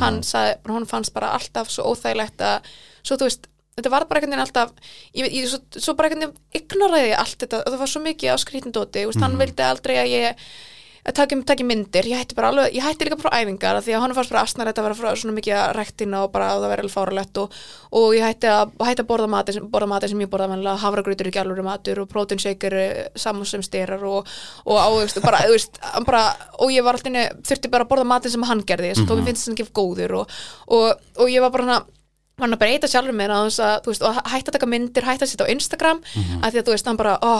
[0.00, 2.72] hann sagði hann fannst bara alltaf svo óþægilegt að
[3.04, 4.74] svo þú veist, þetta var bara einhvern veginn alltaf
[5.16, 8.34] ég, ég, svo, svo bara einhvern veginn ignoraði ég allt þetta, það var svo mikið
[8.34, 10.44] á skrítindóti mm hann vildi aldrei að ég
[11.06, 13.86] að taki, taki myndir, ég hætti bara alveg ég hætti líka bara frá æfingar af
[13.86, 16.32] því að hann fannst bara asnar þetta að vera frá svona mikið að rektina og
[16.34, 17.60] bara að það vera alveg fáralegt og,
[18.00, 21.30] og ég hætti að, hætti að borða mati sem, mati sem ég borða mennilega, hafragrautur
[21.30, 22.76] ekki alveg matur og protein shaker
[23.16, 24.28] saman styrar og,
[24.66, 26.26] og á, þú veist, bara, veist, hann bara,
[26.60, 29.22] og ég var alltaf þurfti bara að borða matin sem hann gerði þess að tók
[29.22, 30.36] mér finnst að gefa góður og,
[30.76, 31.80] og, og ég var bara hana
[32.40, 33.48] hann að breyta sjálfur mér að,
[33.86, 36.40] þess að, hætti að taka myndir, hætti að setja á Instagram Mhm.
[36.42, 37.34] að því að þú veist, hann bara, ó,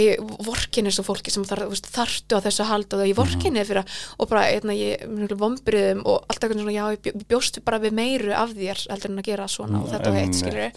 [0.00, 3.20] ég vorkinni svo fólki sem þar, veist, þarftu á þessu að halda og ég Mhm.
[3.22, 3.88] vorkinni fyrir að,
[4.18, 7.78] og bara, eitna, ég, mjög vombriðum og allt eitthvað svona, já, ég bjó- bjóstu bara
[7.78, 10.40] við meiru af þér, heldur en að gera svona og þetta og heitt, Einmitt.
[10.40, 10.72] skilur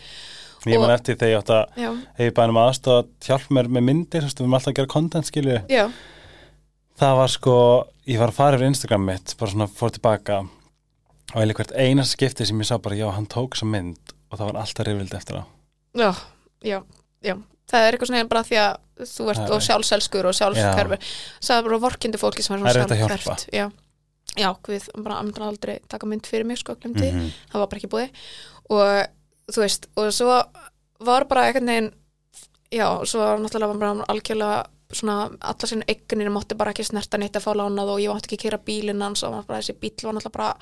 [0.66, 3.84] ég man eftir þegar ég átt að hef ég bænum aðstofa að hjálpa mér með
[3.84, 5.92] myndir við erum alltaf að gera content skilju já,
[7.00, 7.56] það var sko,
[8.08, 10.38] ég var að fara yfir Instagram mitt, bara svona fór tilbaka
[11.34, 14.38] og eða hvert einast skipti sem ég sá bara, já, hann tók þessa mynd og
[14.40, 16.12] það var alltaf rifildi eftir það já,
[16.64, 16.80] já,
[17.24, 17.36] já.
[17.74, 21.00] Það er eitthvað svona bara því að þú ert er og sjálfselskur og sjálfskerfur.
[21.42, 23.66] Það er bara vorkindi fólki sem er svona sjálfhverft já,
[24.38, 27.32] já, við bara amdur aldrei taka mynd fyrir mig, sko, glemdi Mhm.
[27.54, 28.10] það var bara ekki búið
[28.70, 29.08] og
[29.54, 30.44] þú veist, og svo
[31.04, 31.92] var bara einhvern veginn
[32.72, 37.34] já, svo var náttúrulega bara algjörlega svona, alla sín eigninu mátti bara ekki snerta neitt
[37.36, 40.14] að fá lánað og ég mátti ekki kera bílinn hans og bara þessi bíl var
[40.14, 40.54] náttúrulega bara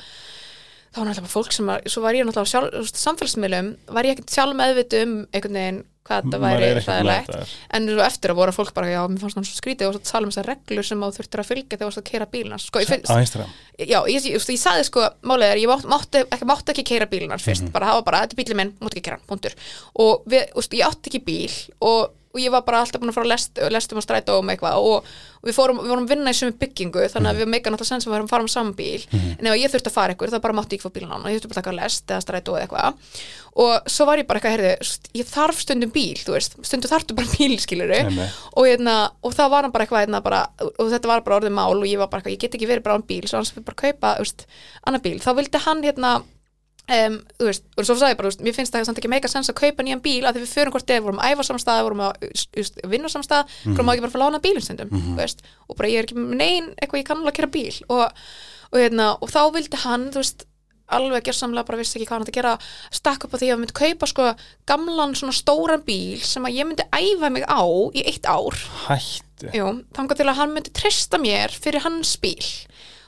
[0.91, 4.35] það var náttúrulega fólk sem var, svo var ég náttúrulega á samfélagsmiðlum, var ég ekkert
[4.35, 7.35] sjálf meðviti um einhvern veginn hvað þetta væri ræðilegt
[7.77, 10.01] en svo eftir að voru fólk bara, já, mér fannst það svo skrítið og svo
[10.09, 12.57] tala um þessar reglur sem þú þurftir að fylgja þegar þú varst að kera bílina
[12.61, 16.47] sko, á Instagram já, ég, ég, ég, sagði sko málið er, ég mátti, mátti, ekki,
[16.49, 19.07] mátti ekki keira bílinar fyrst, bara það var bara, þetta er bílið minn mátti ekki
[19.07, 19.55] keira punktur.
[20.01, 23.17] Og við, úst, ég átti ekki bíl og, og ég var bara alltaf búin að
[23.17, 25.09] fara að lest, lestum að stræta um eitthvað og,
[25.41, 27.89] og við fórum, við vorum að vinna í sömu byggingu þannig að við meika náttúrulega
[27.91, 29.03] sens að við varum að fara um saman bíl.
[29.11, 31.17] En ef ég þurfti að fara ykkur, þá bara mátti ég ekki fá bílinn á
[31.19, 33.21] og ég þurfti bara að taka lest eða stræta og eitthvað.
[33.61, 37.17] Og svo var ég bara eitthvað, heyrðu, ég þarf stundum bíl, þú veist, stundum þarftu
[37.17, 38.37] bara bíl skilur Einmitt.
[38.55, 38.93] og, hérna,
[39.27, 41.89] og það var hann bara eitthvað hérna, bara, og þetta var bara orðið mál og
[41.89, 43.75] ég var bara eitthvað, ég get ekki verið bara án bíl svo hans fyrir bara
[43.75, 44.45] að kaupa, veist,
[44.87, 45.17] annar bíl.
[45.19, 46.13] Þá vildi hann hérna
[46.91, 49.47] Um, veist, og svo sagði ég bara, veist, mér finnst það samt ekki meika sens
[49.51, 52.01] að kaupa nýjan bíl að því við förum hvort eða vorum að æfa samstað, vorum
[52.03, 52.25] að
[52.91, 53.75] vinna samstað, mm.
[53.75, 53.87] -hmm.
[53.87, 56.35] má ekki bara fá lána bílum stundum, þú veist, og bara ég er ekki með
[56.41, 58.03] neinn eitthvað ég kann alveg að kera bíl og,
[58.71, 60.09] og, hérna, og þá vildi hann,
[60.91, 62.53] alveg gersamlega bara vissi ekki hvað hann að gera
[62.93, 64.27] stakk upp á því að ég myndi kaupa sko
[64.69, 67.63] gamlan svona stóran bíl sem að ég myndi æfa mig á
[67.95, 72.43] í eitt ár Hættu Jú, til að hann myndi treysta mér fyrir hans bíl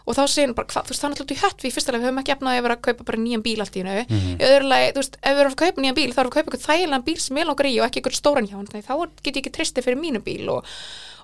[0.06, 1.74] og þá segir hann bara, hvað, þú veist, það er alltaf út í hött við
[1.78, 4.06] leið, við höfum ekki efnaði að vera að kaupa bara nýjan bíl allt í hennu,
[4.10, 4.34] Mhm.
[4.36, 6.34] í öðru leið, þú veist, ef við erum að kaupa nýjan bíl, þá erum við
[6.34, 8.68] að kaupa eitthvað þægilegan bíl sem ég langar í og ekki eitthvað stóran hjá hann,
[8.68, 10.66] þannig þá get ég ekki treystið fyrir mínum bíl og,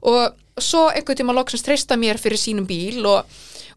[0.04, 3.26] og svo einhvern tíma loksins treysta mér fyrir sínum bíl og,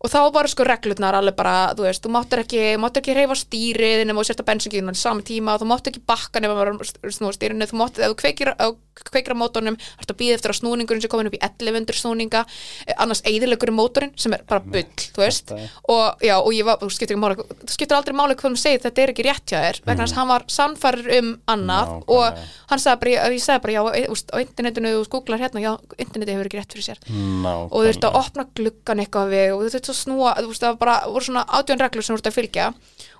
[0.02, 3.36] og þá bara sko reglurnar alveg bara, þú veist, þú máttir ekki, máttir ekki reyfa
[3.38, 6.56] stýrið nema þú sért að bensingíðun á sama tíma og þú máttir ekki bakka nema
[6.58, 10.34] maður snúa stýrinu, þú máttir, ef þú kveikir, þú kveikir á mótornum, þarfst að býða
[10.36, 12.42] eftir að snúningurinn sem komin upp í 1100 snúninga,
[12.86, 14.84] eh, annars eigðilegur í mótorinn sem er bara bull,
[15.14, 15.52] þú veist.
[15.88, 18.82] og já, og ég var, þú skiptir máli þú skiptir aldrei máli hvað þú segir,
[18.84, 22.12] þetta er ekki rétt hjá þér vegna þess að hann var sannfærir um annað Nákvæmlega.
[22.12, 22.38] og
[22.72, 23.82] hann sagði bara, ég, sagði bara já,
[24.12, 27.00] á internetinu, þú googlar hérna já, interneti hefur ekki rétt fyrir sér.
[27.08, 30.50] Ná, og þú þurfti að opna gluggan eitthvað við og þú þurfti að snúa, þú
[30.50, 32.66] veist, það bara voru svona átjón reglur sem þú þurfti að fylgja.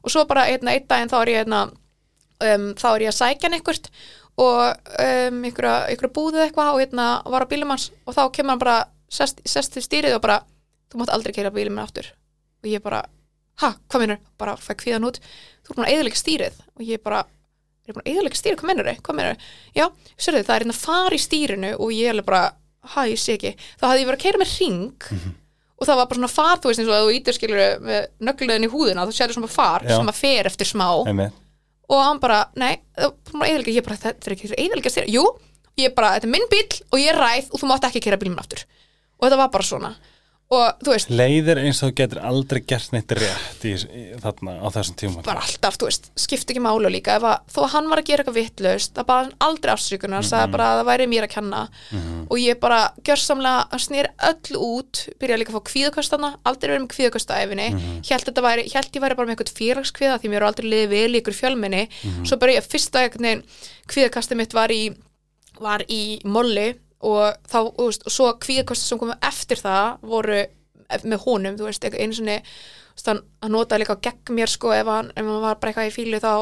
[0.03, 1.63] Og svo bara hérna, einn daginn þá er ég hérna,
[2.49, 3.93] um, þá er ég að sækja eitthvað
[4.41, 7.91] og um, einhverja, einhverja búðið eitthvað og hérna var á bílum hans.
[8.07, 8.79] Og þá kemur hann bara
[9.13, 10.41] sest, sest til stýrið og bara
[10.93, 12.09] þú mátt aldrei keira bílum minn aftur.
[12.63, 13.03] Og ég bara,
[13.63, 14.23] ha, hvað minnur?
[14.41, 15.21] bara fæk kvíðan út,
[15.63, 16.59] þú er búin að eðalega stýrið.
[16.79, 17.21] Og ég bara,
[17.85, 19.05] er ég búin að eðalega stýrið, hvað minnur þau?
[19.07, 19.53] Hvað minnur þau?
[19.77, 22.43] Já, sérðu það er hérna far í stýrinu og ég er bara,
[22.95, 23.55] ha, ég sé ekki.
[23.77, 25.13] Þá hafði ég verið að keira með ring
[25.83, 28.05] og það var bara svona far, þú veist eins og að þú ítir skilur með
[28.29, 29.97] nögluðin í húðina, þú sérðu svona far Já.
[29.97, 31.41] sem að fer eftir smá Einmitt.
[31.91, 35.27] og hann bara, nei, bara eðalega ég bara, þetta er ekki eðalega stýra, jú
[35.81, 38.39] ég bara, þetta er minn bíl og ég ræð og þú mátt ekki keira bílum
[38.41, 38.63] aftur
[39.19, 39.93] og þetta var bara svona
[40.53, 44.67] og þú veist, Leiðir eins og getur aldrei gert neitt rétt í, í, þarna á
[44.75, 45.25] þessum tíma.
[45.27, 47.17] Bara alltaf, þú veist, skipti ekki málu líka.
[47.19, 50.69] Að, þó að hann var að gera eitthvað vitlaust það bara aldrei afsökunar, sagði bara
[50.71, 51.63] að það væri mér að kenna.
[52.29, 56.93] Og ég bara gjörsamlega, snýr öll út byrjaði líka að fá kvíðakostana, aldrei verið með
[56.97, 57.69] kvíðakosta æfinni,
[58.09, 60.93] hélt þetta væri hélt ég væri bara með eitthvað félagskvíða því mér er aldrei liðið
[60.93, 61.83] vel í ykkur fjölminni,
[62.23, 63.07] svo bara ég fyrsta
[63.91, 64.93] kvíðakasti mitt var í
[65.61, 66.73] var í molli
[67.03, 70.45] og þá, þú veist, og svo kvíðakosti sem komu eftir það voru
[71.09, 72.13] með honum, þú veist, einu
[72.93, 75.73] veist, hann, hann notaði líka á gegn mér sko ef hann, ef hann var bara
[75.73, 76.33] eitthvað í fílu þá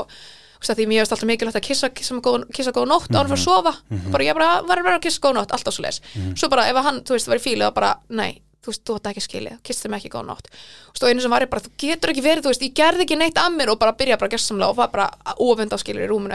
[0.60, 3.10] veist, að því mér veist alltaf mikilvægt að kissa, kissa, með góð, kissa góð nótt
[3.14, 3.72] ára fyrir að sofa.
[4.12, 6.00] Bara ég bara var að vera að kissa góð nótt, alltaf svo leis
[6.36, 8.96] svo bara ef hann, þú veist, var í fílu þá bara, nei, þú veist, þú
[8.98, 10.50] átt ekki skilið, kissti mig ekki góð nótt.
[10.90, 13.16] Og einu sem var ég bara, þú getur ekki verið, þú veist, ég gerði ekki
[13.16, 15.06] neitt að mér og bara byrja bara gessamlega og var bara
[15.38, 16.34] ofend á skilur í rúminu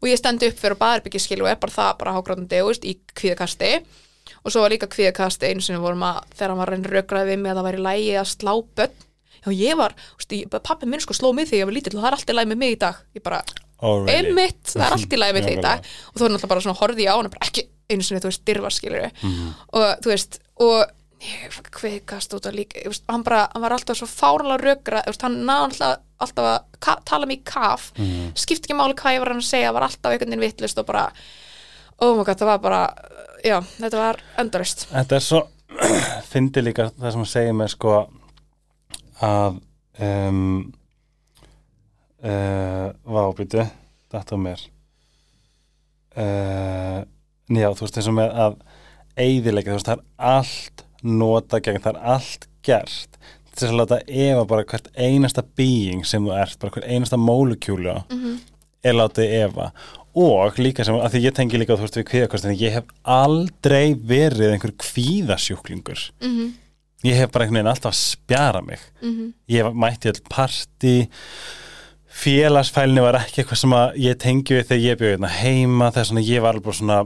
[0.00, 2.60] og og, og ég stendi upp fyrir baðarbyggi skilur og er bara það bara hágráðandi,
[2.60, 3.72] þú veist, í kvíðakasti.
[4.44, 7.38] Og svo var líka kvíðakasti einu sinni vorum að þegar hann var reynir rökraði við
[7.42, 8.94] mig að það væri lægi að slá börn.
[9.40, 9.94] Já ég var,
[10.62, 12.48] pappi minn sko sló mig þegar ég var lítill og það er allt í lægi
[12.52, 12.94] með mig í dag.
[13.16, 13.42] Ég bara,
[14.08, 15.84] einmitt, það er allt í lagi með þig í dag.
[16.12, 18.30] og þú er náttúrulega bara svona horfði ég á hann bara ekki einu sinni, þú
[18.30, 19.52] veist, dyrfa skilur Mhm.
[19.72, 20.90] og þú veist, og
[21.20, 25.36] kveikast út að líka, veist, hann bara hann var alltaf svo fáranlega rökra veist, hann
[25.44, 26.48] náði alltaf, alltaf
[26.88, 28.32] að tala mig í kaf, Mhm.
[28.34, 30.86] skipt ekki máli hvað ég var hann að segja, var alltaf einhvern veginn vittlust og
[30.86, 31.12] bara,
[32.00, 32.94] oh my god, það var bara
[33.44, 35.42] já, þetta var endurist Þetta er svo
[36.32, 37.94] fyndi líka það sem að segja mér sko
[39.20, 39.60] að
[40.00, 40.72] um,
[42.24, 43.64] uh, vábýtu
[44.10, 44.62] þetta á mér.
[46.16, 47.04] Uh,
[47.54, 48.56] já, þú veist eins og með að
[49.20, 53.18] eigðilega, þú veist, það er allt nota gegn, það er allt gert.
[53.56, 58.04] Til að láta efa bara hvert einasta being sem þú ert, bara hvert einasta mólukjúlu
[58.10, 58.38] Mhm.
[58.84, 59.72] er látið efa
[60.14, 63.94] og líka sem, að því ég tengi líka þú veist við kvíðakostin, ég hef aldrei
[63.94, 66.10] verið einhver kvíðasjúklingur.
[66.22, 66.50] Mm -hmm,
[67.04, 68.78] ég hef bara einhvern veginn alltaf að spjara mig.
[69.02, 71.08] Mm ég hef mætti all partí
[72.10, 76.12] félagsfælni var ekki eitthvað sem að ég tengi við þegar ég bjóði hérna heima þess
[76.12, 76.98] að ég var alveg svona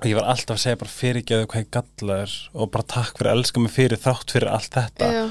[0.00, 3.30] og ég var alltaf að segja bara fyrirgeðu hvað ég gallaður og bara takk fyrir
[3.30, 5.10] að elska mig fyrir þátt fyrir allt þetta.
[5.14, 5.24] Já,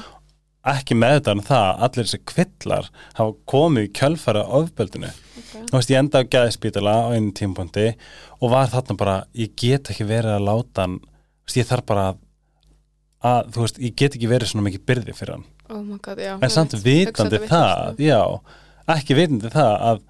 [0.74, 5.12] ekki með þetta en það, allir þessi kvillar hafa komið í kjölfæra ofbeldinu.
[5.34, 7.88] Ok, þú veist, ég enda á gæðspítala á einu tímpúndi
[8.40, 10.98] og var þarna bara, ég get ekki verið að láta hann,
[11.44, 12.20] veist, ég þarf bara að,
[13.30, 16.34] að, þú veist, ég get ekki verið svona mikið byrði fyrir hann, oh god, já.
[16.38, 20.02] En samt vitandi það, vitlaust, já ekki vitandi það að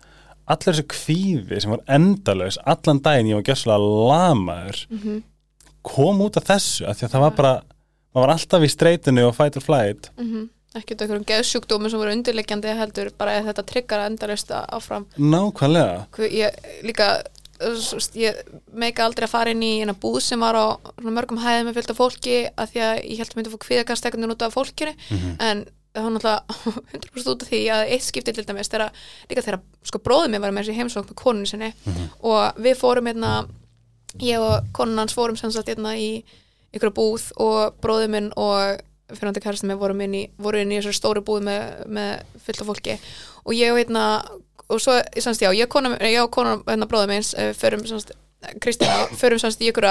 [0.46, 5.22] allir þessi kvíði sem var endalaus allan daginn ég var gjössalega lamaður Mhm,
[5.84, 7.54] kom út af þessu, af því að það var bara
[8.14, 10.10] maður var alltaf í streitinu og fight or flight.
[10.18, 10.48] Mhm.
[10.74, 15.04] ekki þetta einhverjum geðsjúkdómi sem voru undirleikjandi heldur bara að þetta tryggar endalist áfram.
[15.18, 16.06] Nákvæmlega.
[16.18, 16.50] Ég
[16.82, 17.22] líka
[18.18, 18.34] ég
[18.74, 20.66] meika aldrei að fara inn í eina búð sem var á
[21.00, 24.08] mörgum hæðum með fylgta fólki að því að ég held að myndi að fá kviðakast
[24.10, 24.94] ekkert út af fólkinu.
[25.38, 25.64] En
[25.94, 29.60] það var náttúrulega 100% út af því að eitt skipti til dæmis þegar líka þegar
[29.86, 31.70] sko bróðið mér var með þessi heimsókn með konunni sinni
[32.20, 33.34] og við fórum hérna
[34.22, 36.24] ég og konun hans fórum sem sagt hérna í
[36.74, 38.80] ykkur búð og bróðið minn og
[39.12, 42.62] fyrirhandi kærasti með vorum inn í, voru inn í þessari stóru búð með, með fullt
[42.62, 42.96] af fólki.
[43.44, 44.04] Og ég hérna
[44.72, 48.14] og svo, semst já, ég og ég og kona hérna bróðum eins, uh, förum semst
[48.60, 49.86] Kristina, förum semst í ykkur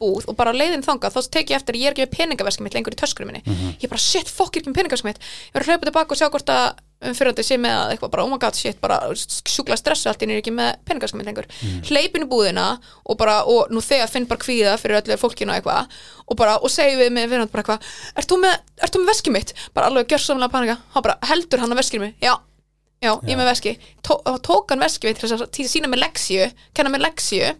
[0.00, 2.76] búð og bara leiðin þangað, þá tek ég eftir ég er ekki með peningaveski mitt
[2.76, 3.56] lengur í töskurum minni.
[3.80, 5.22] Ég bara, shit, fokk, ég er ekki með peningaveski mitt.
[5.48, 6.66] Ég var að hlaupa tilbaka og sjá hvort að
[7.06, 10.22] um fyrirhandi sé með að eitthvað bara, oh my god, shit, bara sjúkla stressu allt,
[10.24, 11.48] ég er ekki með peningaveski mitt lengur.
[11.88, 12.66] Hleypin í búðina
[13.04, 15.92] og bara, og nú þegar finn bara kvíða fyrir öllu fólkinu eitthvað
[16.26, 18.56] og bara, og segi við með fyrirhandi bara eitthvað, ert þú með,
[18.96, 19.52] með veski mitt?
[19.76, 22.16] bara alveg gjörsamlega panika, hann bara, heldur hann að veskinu mig?
[22.24, 22.32] Já,
[23.04, 23.76] já, ég er með veski.
[24.00, 27.52] Tó, tók hann veski mitt til að sína mér leksju, kenna mér leksju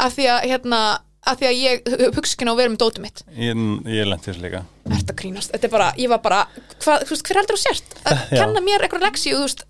[0.00, 0.80] af því að, hérna,
[1.26, 4.28] af því að ég hugsa ekki ná að vera með dótið mitt Ég, ég lendi
[4.30, 6.40] þessu líka Þetta grínast, þetta er bara, ég var bara
[6.82, 7.96] hvað, þú veist, hver heldur þú sért?
[8.06, 8.36] Að Já.
[8.40, 9.64] kenna mér eitthvað leksju, þú veist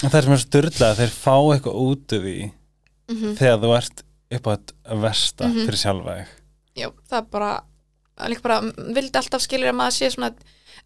[0.00, 2.38] En það er sem er styrlað þeir fá eitthvað út af því
[3.10, 3.34] Mhm.
[3.40, 6.28] þegar þú ert upp á þetta versta fyrir sjálfa þig
[6.78, 7.48] Já, það er bara,
[8.30, 8.60] líka bara
[8.94, 10.30] vildi alltaf skilur að maður sé svona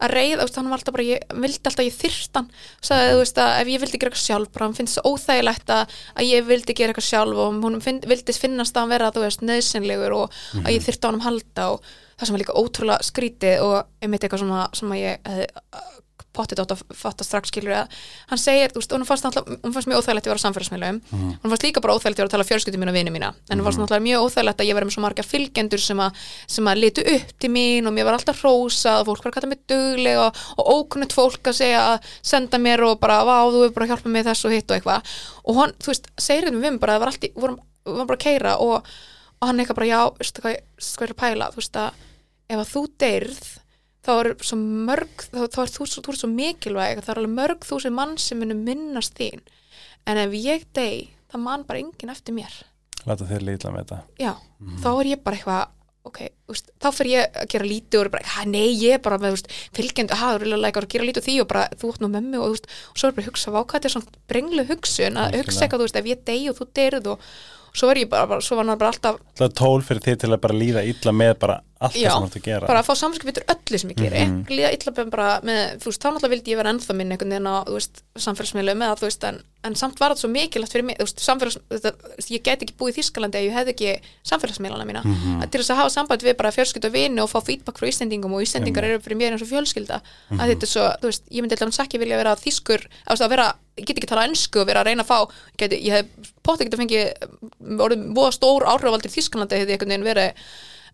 [0.04, 2.48] að reyða, hann var alltaf bara, ég vildi alltaf að ég þyrst hann,
[2.84, 5.74] sagði, þú veist, að ef ég vildi gera eitthvað sjálf, bara hann finnst það óþægilegt
[5.74, 9.12] að, að ég vildi gera eitthvað sjálf og hún finn, vildi finnast að hann vera,
[9.14, 12.58] þú veist, nöðsynlegur og að ég þyrfti á hann halda og það sem var líka
[12.60, 15.93] ótrúlega skrítið og einmitt eitthvað svona sem að ég hefði
[16.34, 17.98] pottið átt að fatta strax skilur að
[18.30, 21.52] hann segir, þú veist, hún fannst, alltaf, fannst mjög óþægilegt að vera á samfélagsmiðlum, hún
[21.52, 23.68] fannst líka bara óþægilegt að vera að tala fjölskyldum mín og vini mína, en hún
[23.68, 26.22] fannst náttúrulega mjög óþægilegt að ég verið með svo marga fylgjendur sem að,
[26.56, 29.36] sem að litu upp til mín og mér var alltaf hrósað og fólk var að
[29.38, 33.36] kalla mig dugleg og, og ókunnut fólk að segja að senda mér og bara, vá,
[33.48, 35.14] þú hefur bara hjálpað mig þess og hitt og eitthvað.
[35.44, 37.58] Og hann, þú veist, segir þetta mig bara, það var allt í, vorum,
[37.88, 38.94] vorum bara að og,
[39.40, 40.58] og hann bara, já, veistu hvað,
[40.94, 42.02] hvað er að pæla, veist að
[42.48, 43.44] ef að þú deyrð
[44.04, 47.22] þá er svo mörg, þá, þá er þú, svo- þú er svo mikilvæg, það er
[47.22, 49.40] alveg mörg þú sem mann sem munum minnast þín.
[50.06, 52.62] En ef ég dey, það mann bara enginn eftir mér,
[53.04, 53.96] Láta þér lítla með þetta.
[54.16, 54.30] Já,
[54.80, 55.64] þá er ég bara eitthvað
[56.04, 56.18] ok,
[56.52, 59.38] úst, þá fer ég að gera lítið og bara, hæ, nei, ég er bara með
[59.38, 59.46] úst,
[59.76, 62.10] fylgjendu, hæ, þú er alveg að gera lítið úr því og bara, þú átt nú
[62.12, 65.16] mömmu og, úst, og svo er bara að hugsa, vákvæð þetta er svona brenglu hugsun
[65.16, 65.44] að Algjörlega.
[65.48, 67.28] hugsa eitthvað, þú veist, ef ég dey og þú deyrð og
[67.74, 70.18] svo er ég bara, bara svo var hann bara alltaf Það er tól fyrir þig
[70.24, 72.80] til að bara líða illa með bara allt það sem þú ert að gera bara
[72.82, 74.44] að fá samskip yfir öllu sem ég geri Mhm.
[74.48, 77.50] líða illa bara með, þú veist, þá náttúrulega vildi ég vera ennþá minn einhvern veginn
[77.52, 80.72] á, þú veist, samfélagsmiðlu með það, þú veist, en, en samt var þetta svo mikilvægt
[80.74, 81.58] fyrir mig, þú veist, samfélags,
[82.30, 83.90] ég gæti ekki búið í Þískalandi ef ég hefði ekki
[84.30, 85.42] samfélagsmiðlana mína, Mhm.
[85.42, 88.32] að til þess að hafa samband við bara fjölskylda vini og fá feedback frá Íslendingum
[88.34, 90.38] og Íslendingar eru fyrir mér eins og fjölskylda Mhm.
[90.40, 92.34] að þetta er svo, þú veist, ég myndi alltaf ekki vilja vera
[93.10, 95.28] veist, að vera ég get ekki tala ennsku og vera að reyna að fá
[95.58, 96.06] geti, ég hef
[96.44, 97.00] pott ekki að fengi
[97.82, 100.32] orðið voða stór áhrifavaldir í Þískalandi hefði einhvern veginn verið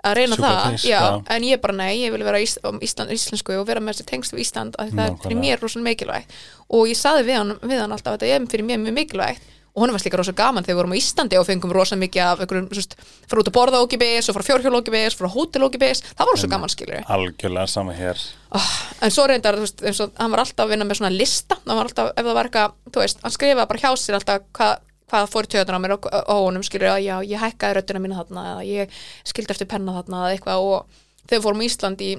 [0.07, 1.21] að reyna Super það, já, já.
[1.37, 4.11] en ég bara nei, ég vil vera ís, um Ísland, íslensku og vera með þessi
[4.11, 6.37] tengsl við Ísland að það er fyrir mér rosalega mikilvægt.
[6.73, 9.57] Og ég saði við hann, við hann alltaf að þetta er fyrir mér mjög mikilvægt.
[9.71, 12.25] Og honum var líka rosa gaman þegar við vorum á Íslandi og fengum rosa mikið
[12.27, 12.97] af einhverjum, þú veist,
[13.31, 16.51] frá út að borða ókipis og frá fjórhjól ókipis, frá hótel ókipis það var rosa
[16.51, 18.19] gaman skilur Algjörlega sama hér.
[18.51, 18.73] Oh,
[19.07, 21.87] en svo reyndar, þú veist, hann var alltaf að vinna með svona lista, hann var
[21.87, 24.75] alltaf, ef það var eitthvað þú veist, hann skrifaði bara hjá sér alltaf hvað
[25.11, 28.21] hvað fór í tjöðuna á mér og, honum skilur að já, ég hækkaði röddina mína
[28.23, 32.11] þarna eða ég skildi eftir penna þarna eða eitthvað og þegar fórum í Ísland í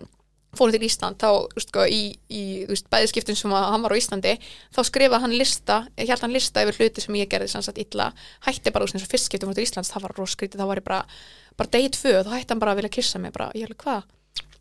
[0.57, 2.43] fórum til Ísland þá sko, í, í
[2.91, 4.33] bæðiskiptin sem að hann var á Íslandi
[4.75, 7.79] þá skrifaði hann lista, ég held hann lista yfir hluti sem ég gerði sanns að
[7.85, 8.09] illa
[8.47, 10.81] hætti bara úr eins og fyrst skiptum fórum til Íslands, það var roskritið þá var
[10.81, 10.99] ég bara,
[11.55, 14.03] bara degi tvö, þá hætti hann bara að vilja kissa mig bara, ég held hvað?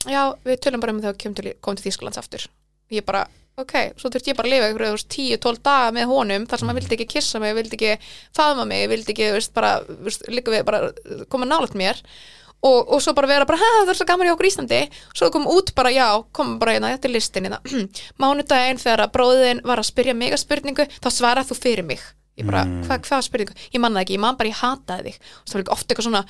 [0.08, 2.46] Já, við tölum bara um þegar við komum til, komum til Þýskalands aftur.
[2.94, 3.26] Ég bara,
[3.58, 6.78] ok, svo þurfti ég bara að lifa ykkur 10-12 daga með honum þar sem hann
[6.78, 7.96] vildi ekki kissa mig, vildi ekki
[8.36, 10.92] faðma mig vildi ekki, veist, bara, veist, líka við bara
[11.28, 12.00] koma nálægt mér.
[12.60, 14.80] Og, og svo bara vera bara, hæ, það er svo gaman í okkur Íslandi.
[15.16, 17.60] Svo kom út bara, já, kom bara hérna, þetta er listin hérna,
[18.20, 22.02] mánudaginn þegar að bróðin var að spyrja mig að spurningu þá svarað þú fyrir mig.
[22.40, 22.84] Ég bara, Mm.
[22.86, 25.62] hvað, hvað spurningu, ég manna ekki, ég man bara ég hataði þig, og það var
[25.64, 26.22] ekki oft eitthvað svona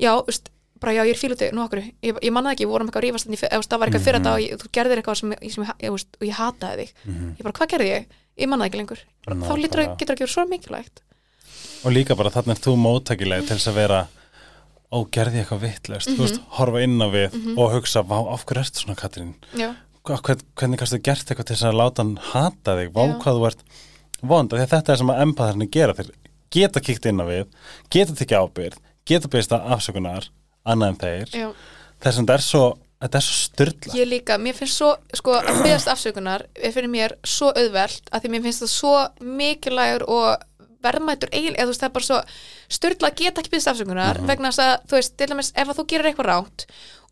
[0.00, 0.46] já, veist,
[0.82, 3.06] bara já, ég er fílutið, nú okkur ég, ég manna ekki, við vorum eitthvað að
[3.08, 5.72] rífast eða, það var eitthvað fyrir þetta og ég, þú gerðir eitthvað sem, sem ég,
[5.84, 6.90] ég, veist, og ég hataði þig.
[7.38, 8.02] Ég bara, hvað gerði ég?
[8.38, 9.00] Ég manna ekki lengur.
[9.26, 9.98] Bara, þá lítur, Nákvæmlega.
[9.98, 11.02] getur ekki verið svo mikilvægt.
[11.78, 14.00] Og líka bara þarna er þú móttækileg til þess að vera
[14.88, 18.62] Ó, gerði ég eitthvað vittlust Þú veist, horfa inn á við og hugsa af hverju
[18.62, 19.34] ertu svona, Katrín?
[20.08, 22.88] Hvern, hvernig kannstu gert eitthvað til þess að láta hann hata þig?
[22.96, 23.60] Vá, hvað þú ert
[26.08, 26.08] er
[26.50, 27.48] geta kíkt inn á við,
[27.92, 30.28] geta tekið ábyrð geta byrst að afsökunar
[30.68, 31.56] annað en þeir.
[31.98, 32.66] Þess að þetta er svo,
[33.22, 38.10] styrla Ég líka, mér finnst svo, sko, að byggast afsökunar er fyrir mér svo auðvelt
[38.10, 38.94] að því mér finnst það svo
[39.38, 40.46] mikilvægur og
[40.84, 42.18] verðmætur eiginlega, eða þú veist, það er bara svo
[42.78, 45.80] styrla að geta ekki byggast afsökunar vegna þess að, þú veist, til dæmis, ef að
[45.80, 46.66] þú gerir eitthvað ránt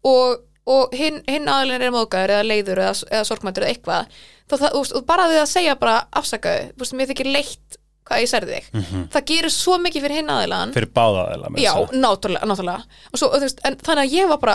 [0.06, 0.44] og,
[0.76, 4.68] og hinn, hinn aðlinn er móðgæður eða leiður eða, eða sorgmætur eða eitthvað, þá það,
[4.74, 8.30] þú veist, bara því að segja bara afsakaðu, þú veist, mér þykir leitt hvað ég
[8.30, 8.66] særði þig,
[9.12, 12.84] það gerir svo mikið fyrir hinn aðilann fyrir báðaðela Já, náttúrulega, náttúrulega.
[13.16, 14.54] Svo, veist, en þannig að ég var bara,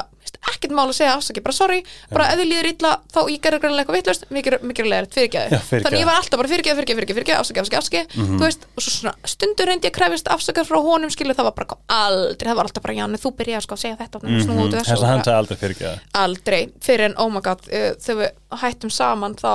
[0.51, 1.79] ekkert mál að segja afsaki, bara sorry.
[2.11, 5.81] Bara ef þið líður illa, þá ég gerði greinlega eitthvað vitlaust mikið leðilegt, fyrirgefðu.
[5.83, 8.93] þannig ég var alltaf bara fyrirgæði, fyrirgæði, fyrirgæði afsaki, afsaki, afsaki þú veist, og svo
[8.95, 12.59] svona stundur reyndi ég að krefist afsaka frá honum, skilu, það var bara aldrei, það
[12.61, 15.25] var alltaf bara, já, þú byrjaði sko að segja þetta úr þessu þess að hann
[15.25, 15.93] sagði aldrei fyrir ekki
[16.23, 19.51] aldrei, fyrir en, oh my god uh, þegar við hættum saman þá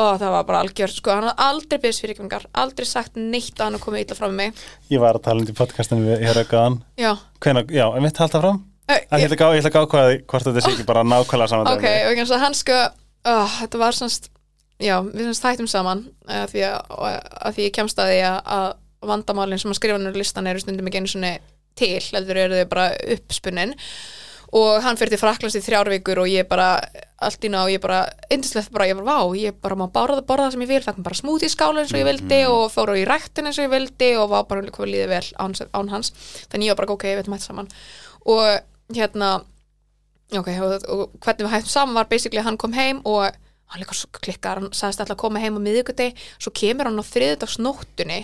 [0.00, 3.66] og það var bara algjör, sko, hann hafði aldrei byrðist fyrirgefningar, aldrei sagt neitt að
[3.66, 6.26] hann að koma illa fram með mig, ég var að tala um í podcastinu við
[6.26, 7.12] hér aukaðan já.
[7.44, 10.64] Hvenær, já, en mitt halda fram að ég ég ætla að gá hvað hvort þetta
[10.64, 14.30] sé ekki bara nákvæmlega saman ok, og ekki að hann sko oh, þetta var svona
[14.80, 16.96] já, við semst hættum saman uh, því að,
[17.44, 20.62] að því ég kemst að því að, að vandamálin sem að skrifa nú listan eru
[20.62, 21.34] stundum ekki einu svona
[21.78, 23.76] til, heldur eru þau bara uppspunnin
[24.56, 26.72] og hann fyrir til Fraklands í þrjár vikur og ég bara
[27.20, 28.00] allt í ná, ég bara,
[28.32, 30.80] indislegt bara, ég bara vá, ég bara má borða, borða það sem ég vil.
[30.86, 33.68] Mér bara smúti skála eins og ég vildi og fór á í ræktin eins og
[33.68, 36.14] ég vildi og var bara hvað líði vel án, án hans.
[36.48, 37.70] Þannig ég var bara, ok, við veitum hætt saman.
[38.24, 39.30] Og hérna
[40.38, 43.26] ok, og, og hvernig við hættum saman var basically að hann kom heim og
[43.70, 47.04] hann líka klikkar, hann sagðist alltaf að koma heim á miðvikudegi, svo kemur hann á
[47.06, 48.20] þriðdagsnóttunni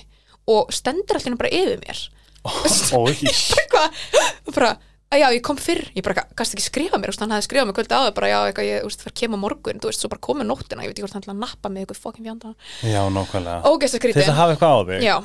[0.50, 2.02] og stendur alltaf bara yfir mér.
[2.46, 4.02] Ói, eitthvað,
[4.46, 4.76] og bara
[5.12, 7.46] að já, ég kom fyrr, ég bara gæst ekki skrifa mér, þú veist, hann hafði
[7.46, 9.86] skrifað mér kvöldi áður, bara já, eitthvað, ég, þú veist, það kem á morgun, þú
[9.90, 12.02] veist, svo bara komið nóttina, ég veit ekki hvort hann ætla að nappa með eitthvað
[12.02, 12.48] fokkin fjanda,
[12.82, 13.58] já, nákvæmlega.
[13.70, 14.98] Ógeðst að til skrítið þess að hafa eitthvað á þig.
[15.06, 15.16] Já,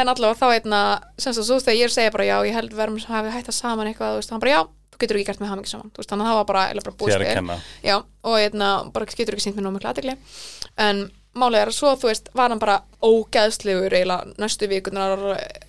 [0.00, 0.80] en allavega þá einna
[1.20, 3.58] sem sagt, svo þegar ég segja bara já, ég held við erum hafi hægt að
[3.60, 4.60] saman eitthvað, þú veist, hann bara já
[4.90, 6.98] þú getur ekki gert með hamingi saman, þú veist, þannig að það var bara, bara
[7.00, 7.24] búið að
[9.90, 10.14] aðtegli
[10.80, 10.96] en
[11.36, 15.20] málið er að svo, þú veist, var hann bara ógeðslegur eiginlega næstu vikunar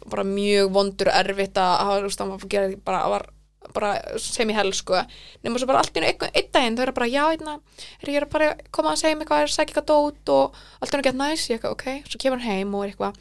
[0.09, 3.27] bara mjög vondur og erfitt að hafa, þú veist, hann var, bara, var
[3.75, 5.01] bara sem í hel sko.
[5.45, 7.57] Nema svo bara allt í einu einn daginn þau eru bara já, einna,
[8.01, 10.31] er ég er bara að koma að segja mig eitthvað, er að segja eitthvað dót
[10.35, 12.93] og allt í einu gett næs, ég eitthvað, ok, svo kemur hann heim og er
[12.93, 13.19] eitthvað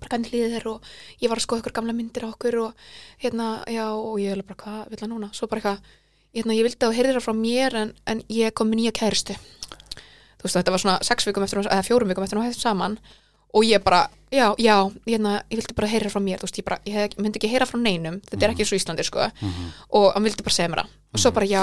[0.00, 0.68] bara hvernig líður þér?
[0.72, 2.86] Og ég var að skoða ykkur gamla myndir á okkur og
[3.22, 5.32] hérna, já, og ég er bara, hvað vil það núna?
[5.36, 5.96] Svo bara eitthvað,
[6.38, 8.94] hérna, ég vildi að þú heyrðir það frá mér en, en ég kom með nýja
[9.02, 9.36] kæristu.
[10.40, 12.96] Þú veist, þetta var svona sex vikum eftir, eða fjórum vikum eftir hún hætti saman
[13.52, 14.76] og ég bara, já, já,
[15.06, 17.50] hérna, ég vildi bara heyra frá mér, þú veist, ég bara, ég hef, myndi ekki
[17.52, 19.28] heyra frá neinum, þetta er ekki eins og Íslandi, sko,
[19.98, 20.98] og hann vildi bara segja mér það.
[21.12, 21.62] Og svo bara, já,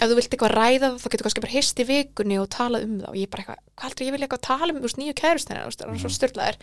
[0.00, 2.94] ef þú vilt eitthvað ræða þá getur kannski bara hist í vikunni og talað um
[3.02, 3.10] það.
[3.10, 5.68] Og ég bara eitthvað, hvað heldur ég vilja eitthvað tala um, þú nýju kærustina, þú
[5.68, 6.58] veist, það er svo styrlaðir.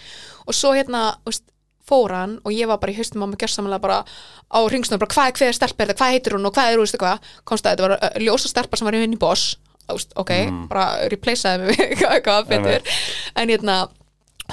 [0.48, 1.46] Og svo hérna, þú veist,
[1.84, 5.12] fór hann og ég var bara í haustum á mig gjörsamlega bara á ringsnum, bara
[5.14, 7.34] hvað er hver stelpa er þetta, hvað heitir hún og hvað er, þú veist, eitthvað,
[7.50, 9.58] komst að þetta var uh, ljósa stelpa sem var í vinni boss,
[9.90, 10.32] þú ok,
[10.72, 12.94] bara replaceaði mig eitthvað betur,
[13.36, 13.78] en hérna,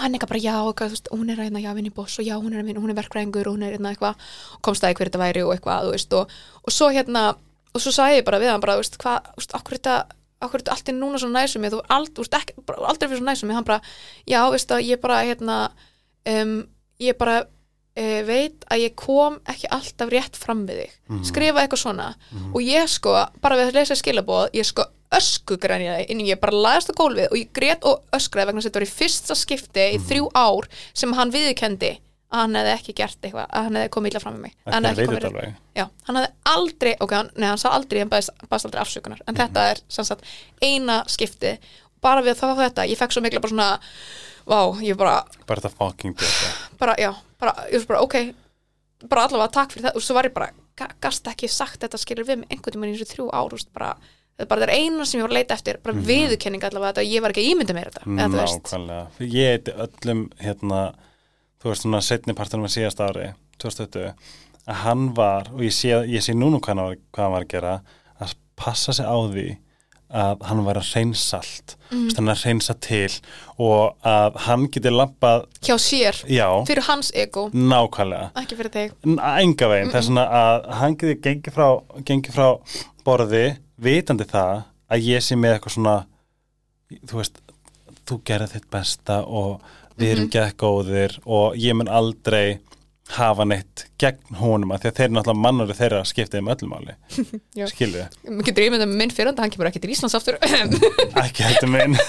[0.01, 2.33] og hann eitthvað bara já, eitthvað, veist, hún er hérna, já, vinni boss og já,
[2.41, 4.33] hún er, hún er verkræðingur og hún er hérna eitthvað
[4.65, 6.33] komst að hver þetta væri og eitthvað, veist og,
[6.65, 7.27] og svo hérna,
[7.75, 9.29] og svo sagði ég bara við hann bara, veist, hvað,
[9.61, 9.99] okkur þetta
[10.41, 13.29] okkur þetta allt er núna svo næsum ég, þú ald, ekki, bara, aldrei fyrir svo
[13.29, 13.81] næsum ég, hann bara,
[14.25, 15.59] já, veist að ég bara, hérna
[16.33, 16.55] um,
[17.03, 17.43] ég bara
[17.97, 20.95] uh, veit að ég kom ekki alltaf rétt fram við þig.
[21.31, 22.09] Skrifa eitthvað svona.
[22.55, 26.55] Og ég sko, bara við að lesa skilabóð ég sko öskugræniði inn í ég bara
[26.55, 29.37] laðast á gólfið og ég grét og öskraði vegna þess að þetta var í fyrsta
[29.41, 31.91] skipti í þrjú ár sem hann viðurkendi
[32.31, 34.53] að hann hefði ekki gert eitthvað, að hann hefði komið illa fram með mig.
[34.61, 35.55] Ekki Hann hefði veit komið- alveg.
[35.81, 39.35] Já, hann hefði aldrei, ok, hann, nei, hann sa aldrei hann baðist, aldrei afsökunar, en
[39.41, 40.23] þetta er sem sagt
[40.63, 41.57] eina skipti
[42.01, 43.69] bara við að þá þetta, ég fekk svo mikla bara svona
[44.47, 48.35] vá, ég bara, bara þetta fucking döta bara, já, bara, ég var bara, ok.
[49.09, 51.99] Bara allavega takk fyrir það, og svo var ég bara ga- gast ekki sagt þetta
[52.01, 54.75] skilur við með einhvern tímann í þessu þrjú ár, veist, bara þetta er bara það
[54.77, 57.49] eina sem ég var að leita eftir, bara viðurkenning allavega þetta, ég var ekki að
[57.55, 60.83] ímynda mér þetta veist, Nákvæmlega, ég heiti öllum hérna,
[61.63, 63.31] þú veist svona setni partunum að síðast ári
[63.61, 64.13] 2020,
[64.69, 67.47] að hann var og ég sé, ég sé núna hvað hann, var, hvað hann var
[67.49, 67.75] að gera
[68.21, 69.47] að passa sig á því
[70.11, 71.77] að hann var að reynsa allt.
[71.91, 72.07] Mm.
[72.15, 73.11] hann að reynsa til
[73.59, 78.31] og að hann geti lappað hjá sér já, fyrir hans ego, nákvæmlega.
[78.43, 78.95] Ekki fyrir þig.
[79.07, 81.69] Enga veginn, það er svona að hann geti gengið frá,
[82.07, 82.49] gengið frá
[83.07, 83.45] borði
[83.81, 85.97] vitandi það að ég sé með eitthvað svona
[87.11, 87.39] þú veist,
[88.09, 89.61] þú gerði þitt besta og
[90.01, 92.61] við erum mm góðir og ég mun aldrei
[93.17, 96.97] hafa neitt gegn honum að því að þeir náttúrulega mannari þeirra skiptið um öllum máli.
[97.59, 97.65] Já.
[97.73, 100.39] skilðu, Mér getur ímyndað með minn fyrranda, hann kemur ekki til Íslands aftur.
[101.25, 101.99] Ekki heldur minn.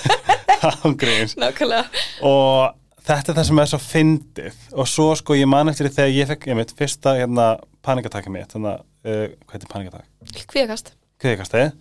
[2.31, 4.61] Og þetta er það sem er svo fyndið.
[4.77, 7.51] Og svo sko ég man eftir því þegar ég fekk ég mitt fyrsta hérna
[7.85, 10.09] panikataki mitt þannig að, uh, hvað heitir panikatak?
[10.53, 11.71] Kvíðakast kviðkastið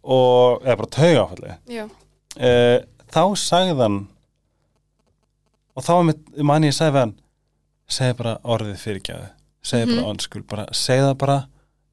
[0.00, 2.78] og eða bara tauga áfalli uh,
[3.12, 3.98] þá sagði hann
[5.76, 5.92] og þá
[6.46, 7.14] man ég sagði hann
[7.90, 9.28] segði bara orðið fyrirgjáðu
[9.70, 11.38] segði bara onskul, bara segði það bara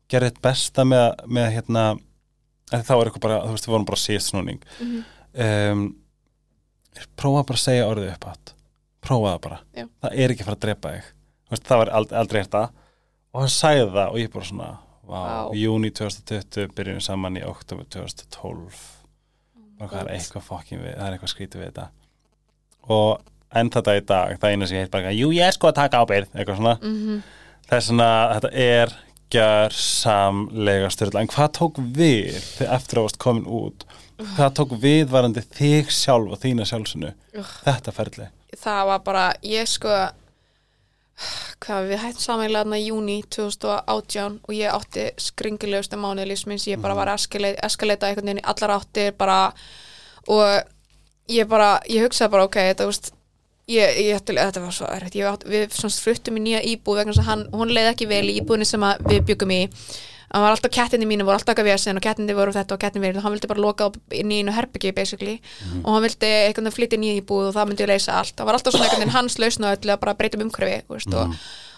[0.08, 1.86] gerði þetta besta með, með hérna
[2.72, 4.62] þá er eitthvað bara, þú veist, við vorum bara síðast snúning.
[4.80, 5.04] Mhm.
[5.48, 5.88] um,
[7.20, 8.54] prófa bara að segja orðið upp átt
[9.08, 9.86] prófa það bara, Já.
[10.02, 11.08] það er ekki að fara að drepa þig.
[11.52, 12.64] Veist, það var aldrei, aldrei þetta
[13.32, 14.70] og hann sagði það og ég bara svona
[15.08, 15.22] Vá.
[15.56, 18.82] júni 2020 byrjum saman í oktober 2012
[19.78, 21.88] og það er eitthvað fokkin við, það er eitthvað skrítið við þetta.
[22.89, 23.22] Og
[23.56, 24.38] enn þetta í dag.
[24.39, 26.78] Það eina sem ég heit bara, jú ég er sko að taka ábyrð eitthvað svona,
[26.82, 27.22] Mhm.
[27.70, 28.95] það er svona þetta er
[29.32, 33.84] gjörsamlega styrla, en hvað tók við þegar eftir að varst komin út?
[34.18, 37.14] Hvað tók við varandi þig sjálf og þína sjálfsunu,
[37.66, 38.30] þetta ferli.
[38.58, 40.10] Það var bara, ég sko
[41.66, 46.93] hvað við hættum samanlega í júni 2018 og ég átti skringilegustu mánuði lífsminns, ég bara
[46.98, 47.26] var að
[47.66, 49.52] eskalata einhvern veginn í allar áttir bara
[50.28, 50.64] og
[51.30, 53.12] ég bara, ég hugsaði bara ok, þetta veist
[53.72, 57.15] ég, ég þetta var svo erfitt, ég átt, við svona fluttum í nýja íbúð vegna
[57.15, 59.63] þess að hann, hún leið ekki vel í íbúðinni sem að við byggum í.
[60.28, 63.05] Hann var alltaf kettinni mínu, voru alltaf eitthvað vesen og kettinni voru þetta og kettinni
[63.05, 65.38] verið, hann vildi bara loka inn í einu herbyggi basically.
[65.86, 68.76] Og hann vildi veginn flytja nýja íbúð og það myndi leysa allt, það var alltaf
[68.76, 71.38] svona veginn hans lausna öllu að bara breyta um umhverfi veist, og,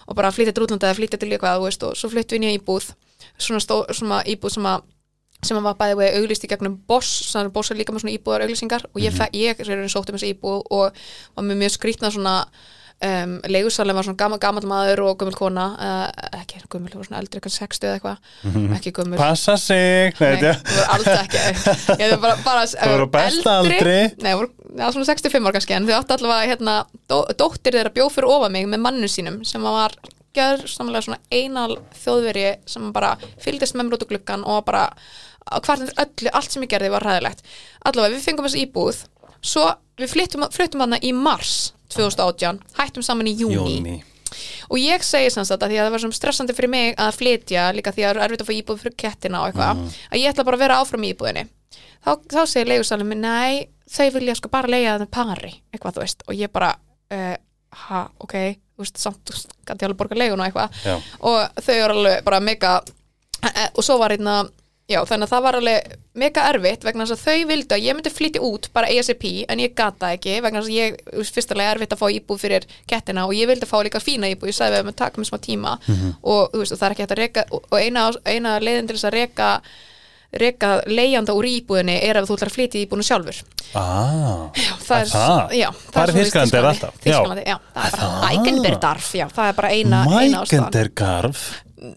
[0.09, 2.89] og bara flytja til útlanda eða flytja til eitthvað og svo flyttum við nýja íbúð.
[3.37, 4.81] Svona, stó, svona íbúð sem að
[5.45, 8.03] sem að var bæði við auglýst í gegnum Boss þannig að Boss er líka með
[8.03, 8.89] svona íbúðar auglýsingar.
[8.91, 10.99] Og ég, fe, ég er sótt um þessi íbúð og
[11.37, 12.35] var með mjög skrýtna svona
[13.03, 17.21] um, leigusalem var svona gammal, gammal maður og gömul kona uh, ekki það var svona
[17.21, 18.29] eldri, kannski 60 eða eitthvað.
[18.77, 19.19] Ekki gömul.
[19.19, 23.97] Passa sig, nei, Nei, það voru alls ekki Ég bara, bara Það voru besta aldri.
[24.25, 26.77] Nei, voru, já, svona 65 ára kannski En þau áttu allavega hérna,
[27.09, 29.95] dó, Dóttir þeirra bjó fyrir ofa mig með mannu sínum Sem var
[30.35, 34.85] gjör samlega svona einal þjóðveri Sem bara fylgdist með mér út á gluggan Og bara
[35.58, 37.41] hvart öllu, allt sem ég gerði var ræðilegt
[37.86, 39.02] Allavega, við fengum þessi íbúð.
[39.39, 39.66] Svo
[40.00, 44.00] við flyttum, flyttum hana í mars 2018 Hættum saman í júni
[44.70, 47.64] og ég segi sagt að því að það var svona stressandi fyrir mig að flytja
[47.74, 50.30] líka því að það er erfitt að fá íbúð fyrir kettina og eitthvað að ég
[50.30, 51.45] ætla bara að vera áfram í íbúðinni.
[52.06, 56.04] Þá, þá segir leigusalinn minn nei, þau vilja sko bara leiga þetta pari eitthvað þú
[56.06, 57.36] veist og ég bara uh,
[57.89, 58.36] ha, ok,
[58.78, 59.34] þú veist, samt
[59.68, 60.80] gæti alveg borga leigun og eitthvað.
[60.86, 60.95] Já.
[61.26, 62.78] og þau eru alveg bara mega
[63.50, 64.43] eh, og svo var hérna
[64.89, 67.97] já, þannig að það var alveg mega erfitt vegna þess að þau vildu að ég
[67.97, 71.75] myndi flytja út bara ASAP en ég gata ekki vegna þess að ég, veist, fyrstulega
[71.75, 74.81] erfitt að fá íbúð fyrir kettina og ég vildi fá líka fína íbúð ég sagði
[74.81, 75.77] við að taka mér smá tíma
[76.23, 78.97] og þú veist, og það er ekki hægt að reka og, eina, eina leiðin til
[78.97, 79.53] þess að reka
[80.29, 83.39] reka leigjanda úr íbúðinni er ef þú ætlar að flytja íbúðinu sjálfur
[83.79, 85.55] ah, Já, það er, það?
[85.57, 86.75] Já, er svoleiðis Þýskalandi er Þýskalandi.
[86.75, 86.99] alltaf?
[87.49, 87.57] Já.
[87.73, 90.69] Það er bara Eigenberdarf, já, það er bara eina, eina ástæðan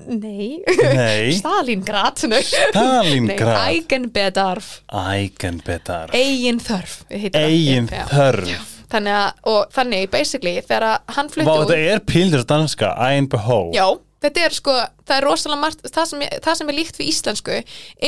[0.06, 0.60] Nei,
[0.94, 1.32] Nei.
[1.40, 2.20] Stalingrad.
[2.22, 3.56] Stalingrad.
[3.56, 7.40] Nei, Eigenbedarf Ægenbedarf Eigin þörf það.
[7.40, 8.04] Eigin Já.
[8.12, 10.84] þörf Þannig að, og þannig, basically, þegar
[11.16, 13.86] hann flutti út þetta er píldur danska Ægenbehó Já,
[14.24, 14.74] þetta er sko,
[15.08, 17.58] það er rosalega margt það sem, það sem er líkt við íslensku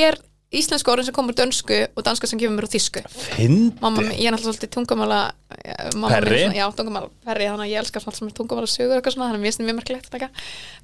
[0.04, 0.18] er
[0.60, 2.72] íslensku orðin sem komur dönsku og danska sem kemur mér úr
[3.10, 4.72] Fyndi Mamma, ég er náttúrulega svolítið
[6.16, 6.40] er Perri?
[6.44, 8.36] svona- Já, tungumála perri, þannig að ég elskar svona allt sem er
[8.90, 10.28] og eitthvað svona, þannig að mér finnst það mjög merkilegt að taka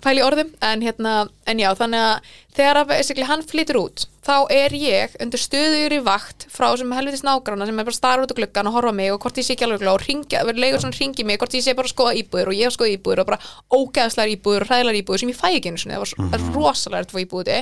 [0.05, 1.15] pæli orðum, en hérna,
[1.47, 2.89] en já, þannig að þegar að
[3.31, 7.79] hann flytur út þá er ég undir stöður í vakt frá sem helvitis nágrána sem
[7.81, 9.81] er bara starra út á gluggan og horfa mig og hvort ég sé ekki alveg
[9.97, 12.75] og ringja, verður leigur svona ringi mig, hvort ég sé bara skoða íbúður og ég
[12.75, 13.41] skoða íbúður og bara
[13.73, 17.07] ógeðslar íbúður og hræðlar íbúður sem ég fæ ekki einu sinni, það var er rosalega
[17.07, 17.57] að fá íbúði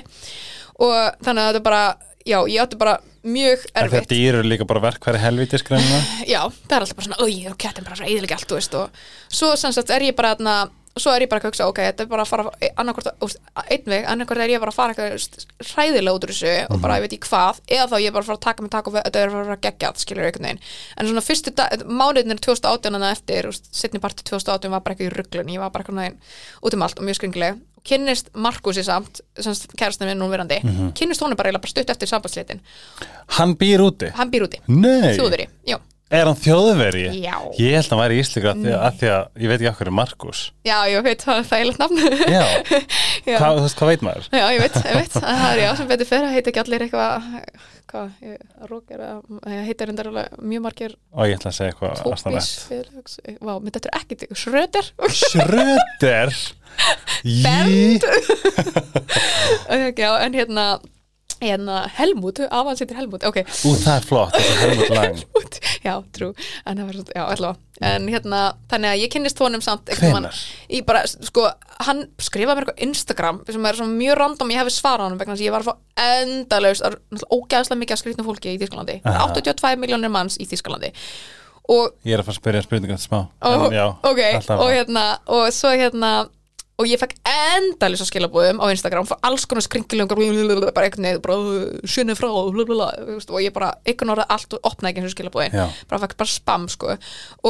[0.78, 1.84] og þannig að þetta bara
[2.28, 3.94] já, ég átti bara mjög erfitt.
[3.94, 6.00] þetta dýr eru líka bara verkværi helvitis greinina
[6.34, 9.38] já, það er alltaf bara svona, oi, og kettin bara eðilega allt, þú veist, og
[9.40, 10.56] svo sem sagt er ég bara þarna,
[10.98, 13.92] svo er ég bara að hugsa, ok, þetta er bara að fara annarkvort, úst, einn
[13.92, 15.38] veg, annarkvort er ég bara að fara eitthvað úst,
[15.72, 18.24] hræðilega út úr þessu og bara, ég veit ekki hvað, eða þá ég er bara
[18.24, 20.28] að fara að taka mig tak og þetta er að fara að gegja allt, skilur
[20.28, 20.62] einhvern veginn,
[20.96, 21.54] en svona fyrstu
[21.86, 25.74] mánuðinir 2018 en eftir, úst, setni parti 2018 var bara eitthvað í rugglun, ég var
[25.74, 30.60] bara eitthvað út um allt og mjög skringileg kynnist Markusi samt, semst kærastinn minn núverandi,
[30.98, 32.60] kynnist honum bara, bara stutt eftir sambandslitin,
[33.38, 34.10] Hann býr úti?
[34.18, 35.48] Hann býr úti, þjóðveri,
[36.08, 37.02] er hann þjóðveri?
[37.20, 37.34] Já.
[37.60, 39.90] Ég held að hann væri að, því að, að því að ég veit ekki okkur
[39.90, 40.44] er Markus.
[40.64, 41.98] Já, ég veit, það er þægilegt nafn.
[42.32, 42.44] Já,
[43.28, 43.34] Já.
[43.36, 44.28] hvað, þú veist, hvað veit maður?
[44.32, 47.28] Já, ég veit, ég veit, það er já sem betur fyrir, heita ekki allir eitthvað,
[47.92, 49.04] hvað, ég, rókir,
[49.68, 52.50] heita reyndar alveg mjög margir Og ég ætla að segja eitthvað tópis,
[53.44, 56.32] vá, menn þetta er ekkit, sröder, Schröder
[57.24, 57.98] Jí
[59.98, 60.66] já, en hérna,
[61.42, 65.58] hérna, Helmut, afan sittir Helmut, ok, Ú, það er flott, þetta er Helmut Lang út,
[65.84, 66.30] já, trú,
[66.64, 67.56] en það var svona, já, allavega,
[67.90, 68.42] en hérna,
[68.72, 70.42] þannig að ég kynnist honum samt, Hvenær?
[70.70, 71.46] í bara, sko,
[71.86, 75.34] hann skrifaði mér eitthvað Instagram sem er svona mjög random, ég hefði svarað honum vegna
[75.34, 75.74] þess að ég var að fá
[76.08, 79.28] endalaust það er náttúrulega ógæðslega mikið að skrýtna fólki í Aha.
[79.32, 80.92] 82 miljónir manns í Þískalandi
[81.68, 83.18] og Ég er að fara að spyrja spurningar smá.
[83.44, 85.04] Og, en, já, ok, alltaf og hérna
[85.36, 86.12] og svo hérna
[86.78, 91.34] og ég fekk endalisa skilabúðum á Instagram fyrir alls konar skringilum bara einhvern veginn, bara
[91.90, 92.86] sinni frá blablabla,
[93.18, 95.64] og ég bara einhvern orðið allt og opnaði ekki eins og skilabúðin Já.
[95.90, 96.94] bara fekk bara spam sko.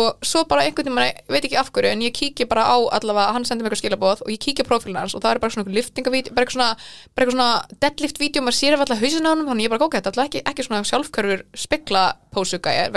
[0.01, 3.35] Og svo bara einhvern veginn, veit ekki af hverju en ég kíki bara á allavega,
[3.37, 5.53] hann sendi mér eitthvað skilabúð og ég kíki á prófílinn hans og það er bara
[5.59, 6.73] svona liftingavídeó, bara eitthvað svona,
[7.13, 7.53] bara eitthvað svona
[7.85, 10.89] deadlift-vídeó, maður sér alltaf hausin á honum þannig ég bara, er alltaf ekki, ekki svona
[10.89, 12.89] sjálfkörfur spekla pósugæjar,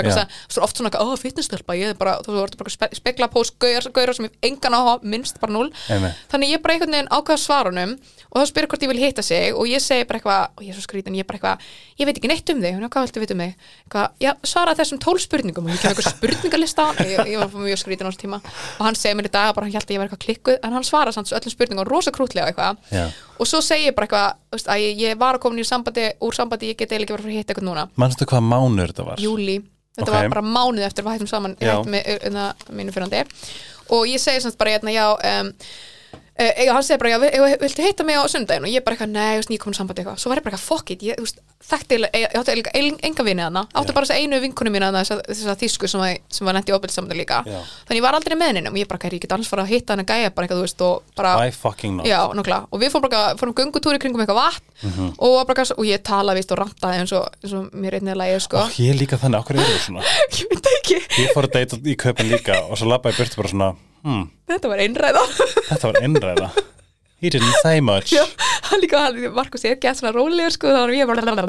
[6.30, 7.96] á þannig ég bara einhvern veginn ákveða svarunum
[8.32, 10.72] og þá spyrir hvort ég vil hitta sig og ég segi bara eitthvað, og ég
[10.72, 11.58] er svo skrítin, ég er bara eitthvað
[12.00, 13.52] ég veit ekki neitt um þig, hún er hvað viltu vita um mig?
[13.84, 15.66] Eitthvað, já, svara þessum tól spurningum.
[15.68, 18.40] Og ég kemur eitthvað spurningalista ég, ég var mjög skrítin á þessu tíma.
[18.80, 20.72] Og hann segir mér í dag bara hann held að ég var eitthvað klikkuð en
[20.78, 22.80] hann svara samt öllum spurningum rosa krútlega eitthvað.
[22.92, 23.06] Já.
[23.42, 24.30] og svo segi ég bara eitthvað
[24.72, 27.26] að ég, ég var að koma í sambandi, úr sambandi ég get eiginlega ekki verið
[27.26, 27.54] að fara að hitta
[36.40, 38.24] saman ég og ég um, uh, hann segi bara, já, vi- viltu heita mig á
[38.30, 40.18] sundaginn og ég bara eitthvað, nei, veist, nýkomin sambandi eitthvað.
[40.18, 42.52] Svo var ég bara eitthvað, fuck it, ég, veist, þekkti ég, ég átti
[43.04, 43.68] enga vini þarna.
[43.76, 46.76] Átti bara þess einu vinkonu mína þess að, þess að þýsku sem, sem var í
[46.76, 47.44] ofbeldi sambandi líka.
[47.46, 47.60] Já.
[47.86, 48.70] þannig ég var aldrei með henni.
[48.72, 50.58] Og ég bara, "Kæri, ég get alls fara að hitta hann að gæja bara eitthvað,
[50.58, 52.06] þú veist, og bara Why fucking not?
[52.08, 55.14] Já, nokkla, og við fórum bara fórum göngutúri kringum eitthvað vatn Mhm.
[55.20, 58.14] og, var bara, og ég talaði vist og rantaði eins og, eins og mér einnig
[58.16, 58.58] að lægja sko.
[58.58, 59.38] Ó, ég líka þannig,
[64.02, 65.24] svona svona hmm, þetta var einræða.
[65.70, 66.52] Þetta var innræða
[67.22, 68.10] He didn't say much.
[68.10, 68.24] Já,
[68.72, 70.72] hann líka, hann, Markus er gett svona rólegur sko,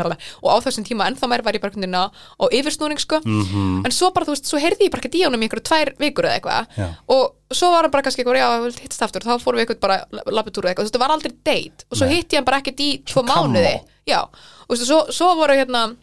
[0.05, 3.87] bara og á þessum tíma ennþá meir var ég bara hvernig á, yfirsnúning sko, Mhm.
[3.87, 5.93] en svo bara þú veist, svo heyrði ég bara ekki í honum í einhverju tvær
[5.97, 6.93] vikur eða eitthvað.
[7.09, 9.25] Og svo var hann bara kannski eitthvað, já, við hittast aftur.
[9.25, 9.97] Þá fórum við eitthvað bara
[10.29, 11.85] labbitúr eða eitthvað, það var aldrei date.
[11.91, 12.15] Og svo Nei.
[12.19, 13.75] hitti ég hann bara ekkert í tvo mánuði,
[14.13, 15.97] já, og þú veist, svo, svo voru hérna,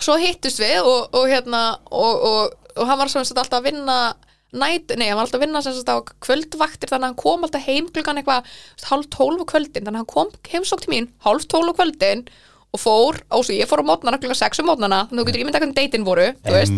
[0.00, 4.14] svo hittust við og, og hérna, og, og, og hann var sagt alltaf að vinna
[4.52, 7.46] næt, nei, hann var alltaf að vinna sem sagt á kvöldvaktir þannig að hann kom
[7.46, 8.48] alltaf heim klukkan eitthvað
[8.90, 12.24] hálf tólf á kvöldin, þannig að hann kom heimsók til mín hálf tólf á kvöldin
[12.70, 15.30] og fór, og svo ég fór á mótnana klukkan sex á mótnana þannig að þú
[15.30, 16.26] getur ímyndað hvernig deitin voru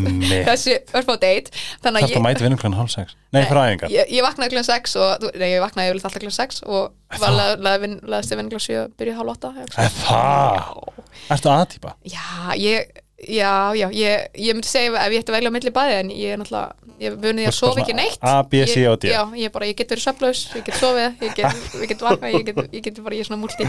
[0.49, 3.13] þessi örfá þannig Þarf það mæti vinnum klunum hálf sex?
[3.33, 6.37] Nei, fyrir æfingar ég, ég vaknaði klukkan sex og, þú- nei, ég vaknaði alltaf klukkan
[6.39, 9.85] sex og var leðist ég vinn klukkan sjö byrja hálf åtta eða eitthvað.
[9.85, 11.07] Er það?
[11.37, 11.95] Ertu aðtýpa?
[12.09, 12.25] já,
[12.57, 15.93] ég Já, já, ég, ég myndi segja ef ég ætti að velja á milli bæði
[16.01, 18.63] en ég er náttúrulega, ég vunni að Þú ert bara sofa ekki neitt A, B,
[18.67, 19.13] C og D.
[19.13, 22.35] Já, ég bara, ég get verið söflaus, ég get sofið, ég get, ég get vaknað,
[22.35, 23.69] ég get, ég get bara, ég er svona multi,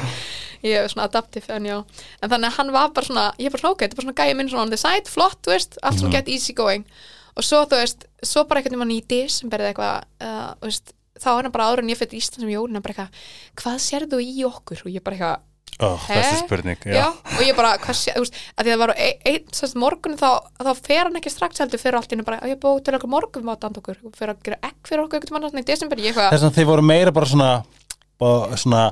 [0.65, 1.77] ég er svona adaptive en já,
[2.23, 4.07] en þannig að hann var bara svona, ég er bara svona ok, þetta er bara
[4.09, 6.01] svona gæði minn svona on the side, flott, þú veist, allt Mhm.
[6.01, 6.85] svona get easy going
[7.37, 10.93] og svo, þú veist, svo bara einhvern veginn í desember eða eitthvað, uh, þú veist,
[11.21, 13.25] þá er hann bara áður en ég fyrir Ísland sem jólin, hann bara eitthvað,
[13.61, 14.81] hvað sérðu í okkur?
[14.81, 15.49] Og ég bara eitthvað,
[15.83, 16.95] Ó, þessi spurning já.
[16.97, 19.47] Já, og ég bara, hvað sé, þú veist, að því að það var einn ein,
[19.67, 20.29] ein, morgun þá,
[20.63, 23.67] þá fer hann ekki strax heldur fyrir allt bara, ég búið til okkur morgun mátt
[23.67, 26.69] and okkur, fyrir að gera egg fyrir okkur einhvern mann í desember, Þess að þið
[26.71, 27.51] voru meira bara svona
[28.21, 28.83] bara svona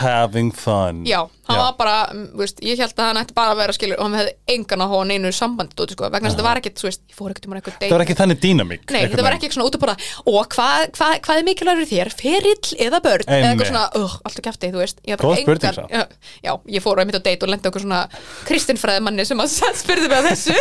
[0.00, 1.04] having fun.
[1.08, 4.00] Já, hann var bara mm, veist, ég held að hann ætti bara að vera skilur
[4.00, 6.60] og hann hefði engan að hóa neinu sambandi dóti, sko, vegna þess að þetta var
[6.60, 9.24] ekkit, þú veist, ég fór ekkert um eitthvað Það var ekki þannig dýnamík Nei, þetta
[9.26, 9.96] var ekki svona út að borða
[10.30, 12.12] og hvað, hvað, hvað er mikilvægur þér?
[12.20, 13.26] Ferill eða börn?
[13.26, 14.98] Eða eitthvað svona, uh, alltaf kæfti, þú veist.
[15.06, 15.90] Ég bara spurning, samt.
[15.90, 16.02] já,
[16.44, 18.00] já, ég fór einmitt á date og lendi okkur svona
[18.48, 19.48] kristinfræði manni sem að
[19.82, 20.56] spurði mig að þessu.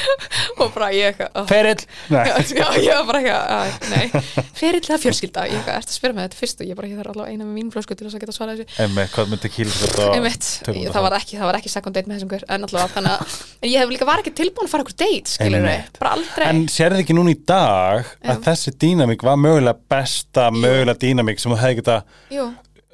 [0.60, 1.46] Og bara ég eitthvað
[10.26, 12.16] var ekki að, að að ég, það var ekki, það var ekki second date með
[12.18, 14.86] þessum gaur, en allavega þannig að en ég hef líka var ekki tilbúin að fara
[14.86, 15.98] okkur date, skilur Einmitt.
[16.00, 16.46] bara aldrei.
[16.50, 21.52] En sérðu ekki núna í dag að þessi dýnamík var mögulega besta mögulega dýnamík sem
[21.54, 22.00] þú hefði geta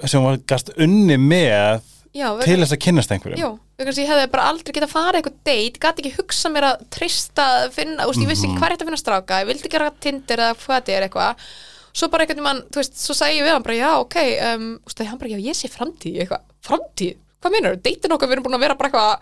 [0.06, 3.40] sem þú gast unni með já, til þess að kynnast einhverjum?
[3.40, 3.50] Jú,
[3.82, 7.46] að ég hefði bara aldrei getað farið eitthvað date, gæti ekki hugsa mér að trista,
[7.74, 8.52] finna, úst, ég vissi Mhm.
[8.56, 11.06] ekki hvað er þetta að finna stráka, ég vildi gera tindir eða hvað þetta er
[11.08, 11.46] eitthvað.
[11.92, 14.16] Svo bara einhvern veginn, þú veist, svo sagði ég við hann bara, já, ok,
[14.54, 18.36] um, úst, hann bara, já, ég sé framtíð, eitthvað, framtíð, hvað meinar, deitin okkar, við
[18.36, 19.18] erum búin að vera bara eitthvað,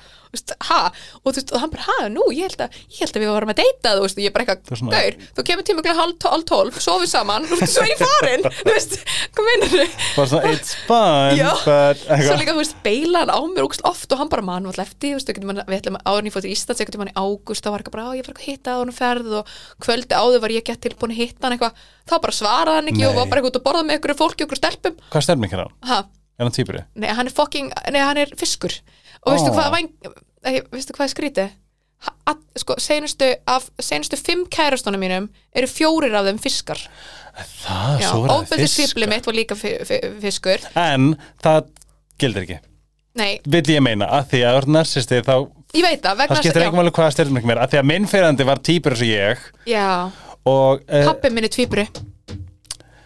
[0.69, 0.81] ha,
[1.25, 3.31] og þú veist, og hann bara, ha, nú, ég held að, ég held að við
[3.33, 6.27] varum að deita, þú veist, ég bara er eitthvað, svona- gaur, þú kemur tíma hálf
[6.29, 8.93] hálf tólf, sofið saman, þú veist, svo er ég farin, þú veist,
[9.33, 9.73] hvað meinar
[10.19, 12.37] Bara svona, it's fun but Svo eitthvað.
[12.45, 15.17] líka, þú veist, beila hann á mér úkst oft og hann bara mann alltaf eftir,
[15.17, 17.73] þú veist, við ætlum áður en ég fór til Íslands, einhvern veginn í ágúst, þá
[17.73, 18.37] var eitthvað bara, á, ég var
[25.09, 26.49] eitthvað Nei.
[26.49, 26.49] er hann?
[26.49, 26.85] ha, hann týpuri?
[26.95, 28.73] nei, hann er fucking, nei, hann er fiskur
[29.23, 29.91] og veistu hvað, væng,
[30.49, 31.51] ei, veistu hvað er skrítið?
[32.01, 36.81] Ha- að- Sko, seinustu, af seinustu fimm kærastónum mínum eru fjórir af þeim fiskar
[37.65, 41.13] Það, svo er það ofbeldi fisk mitt var líka fi, fi, fiskur En
[41.45, 41.69] það
[42.21, 42.59] gildir ekki
[43.21, 45.35] Nei, Vill ég meina, að því að ert narsisti þá
[45.77, 46.67] ég veit það, það vegna skiptir já.
[46.67, 49.11] ekki máli hvaða styrnum ekki meira að því að minn fyrrandi var týpur eins og
[49.11, 49.89] ég Já,
[50.51, 51.87] og uh, pappi minn er tvíburi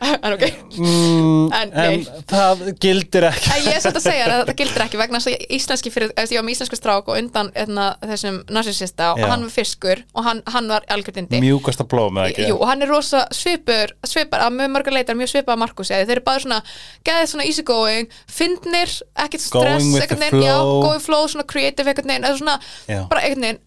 [0.05, 0.42] En ok.
[0.78, 3.51] Mm, En, en það gildir ekki.
[3.55, 6.12] En ég er satt að segja að þetta gildir ekki vegna þess að íslenski fyrir,
[6.18, 10.26] ég var með íslensku strák og undan etna, þessum narsisista og hann var fiskur og
[10.26, 12.49] hann, hann var algjörðindi mjúkasta blóm eða ekki?
[12.51, 15.92] Jú, og hann er rosa svipur, svipar að mjög margar leitar mjög svipar að Markus
[15.95, 16.61] eða þeir eru bara svona
[17.09, 20.80] geðið svona easy going, fyndnir ekkert Going stress, with einhvern the flow.
[20.82, 23.07] going flow, svona creative svona, Já.
[23.09, 23.62] bara einhvern veginn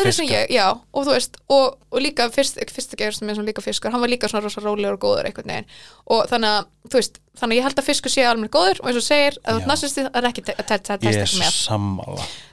[0.00, 3.36] Öðru sem ég, já, og þú veist og, og líka fyrst, fyrst ekki sem er
[3.38, 5.66] svona líka fiskur hann var líka svona rosa rólegur og góður einhvern veginn.
[6.10, 8.88] Og þannig að, þú veist, þannig að ég held að fiskur sé alveg góður og
[8.90, 10.44] eins og segir, að þú ert narsistið það er ekki
[11.10, 11.50] er ekki með.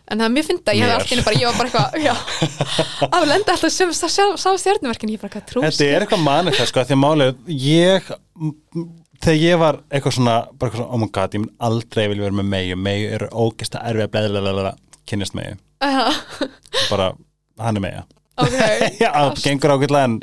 [0.07, 2.13] en það er mjög fynda, ég hef allt inni bara, ég var bara eitthvað já,
[3.11, 6.71] að við lenda alltaf sem sá stjórnuverkin, ég bara hvað trús þetta er eitthvað manifest
[6.71, 8.87] sko, því að málið ég m- m-
[9.25, 12.23] þegar ég var eitthvað svona, bara eitthvað svona, oh my god, ég mun aldrei vilja
[12.27, 14.73] vera með megi, megi eru ógesta erfið að bleðilega
[15.11, 17.11] kynnast megi, bara
[17.61, 18.03] hann er megi
[18.37, 18.57] ok,
[19.03, 20.19] já, það gengur ágætlega en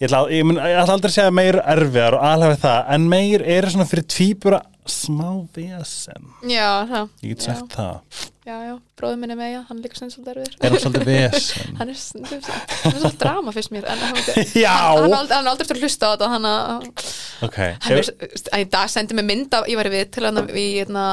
[0.00, 3.08] ég ætla, ég, mun, ég ætla aldrei að segja meir erfiðar og alveg það, en
[3.12, 4.60] meir eru svona fyrir tvíbura
[4.90, 6.30] smá vesen.
[6.48, 7.10] Já, það.
[7.22, 10.30] Ég get sagt það, já, já, bróður minn er með, já, hann er líka svolítið
[10.32, 10.54] erfiður.
[10.64, 11.74] Er hann svolítið vesen?
[11.80, 15.84] Hann er er svolítið drama fyrst mér en hann, hann, hann, er aldrei eftir að
[15.84, 17.04] hlusta á þetta hann, að-
[17.46, 17.58] ok.
[17.84, 18.10] Hann er,
[18.56, 21.04] að í dag sendi mig mynd af, ég var við til hann í, hérna,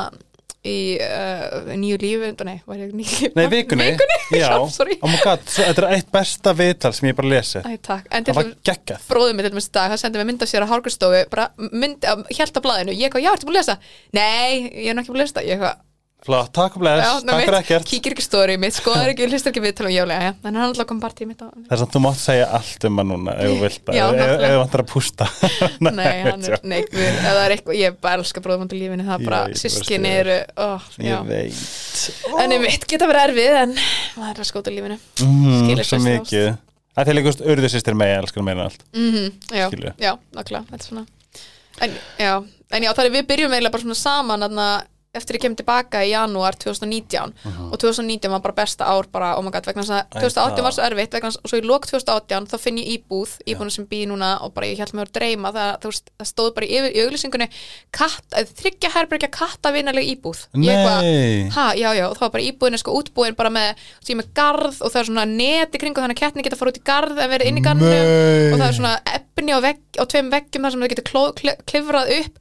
[0.68, 3.88] í uh, nýju lífi, nei, var ég nýju Nei, vikunni,
[4.42, 4.98] já, sorry.
[5.02, 8.28] Oh my god, þetta er eitt besta viðtal sem ég bara lesi Æ, takk, en
[8.28, 9.08] til það var geggjað.
[9.12, 12.08] bróðum minn til í dag, hann sendi mig mynd af sér á Hárgurstofu, bara mynd,
[12.36, 13.78] hjælt á blaðinu, ég eitthvað, já, ertu búin að lesa?
[14.18, 15.84] Nei, ég er nú ekki búin að lesa það, ég eitthvað,
[16.26, 17.86] flott, takk bless, já, takk fyrir ekkert.
[17.88, 20.58] kíkir ekki stóri mitt, skoðar ekki, hlustar ekki við til og jálega, já, en hann
[20.64, 23.36] er alltaf kom partíð mitt á, þess að þú mátt segja allt um hann núna
[23.38, 23.98] ef þú vilt, ef
[24.42, 25.26] þú vantar að pústa.
[25.88, 29.18] Nei, hann er, nei, guð, ef það er eitthvað, ég bara elska til lífinu, það
[29.20, 31.62] er bara, Ég sískinni eru, ó, já, ég veit.
[32.42, 33.72] En ég veit, geta verið erfið, en
[34.18, 36.50] maður er að skóta lífinu, mm, svo mikið.
[36.98, 39.82] að þeir líkust urðu sýstir með elskar meira en mhm, já, er
[42.98, 44.68] það er við byrjum eiginlega bara svona saman, þarna,
[45.20, 47.34] eftir ég kem tilbaka í janúar 2019
[47.72, 50.58] og 2019 var bara besta ár bara, oh my god, vegna þess að Æ, 2018
[50.58, 50.64] það.
[50.68, 53.72] var svo erfitt vegna þess- og svo í lok 2018 þá finn ég íbúð, íbúðinu
[53.78, 56.66] sem býð núna og bara ég held mig að dreyma það, veist, það stóð bara
[56.68, 57.50] í, yfir- í auglýsingunni
[57.92, 60.46] katt, að þryggja herbergja kattavinnaleg íbúð.
[60.56, 63.76] Ég eitthvað, nei, Ha, já, já, og þá var bara íbúðin sko útbúin bara með,
[64.04, 66.72] svo ég með garð og það er svona neti kringu þannig að kettni geta fara
[66.74, 68.52] út í garð en verið inn í garðinu Nei.
[68.54, 71.08] og það er svona efni á, vegg, á tveim veggjum þar sem það getur
[71.72, 72.36] klifrað upp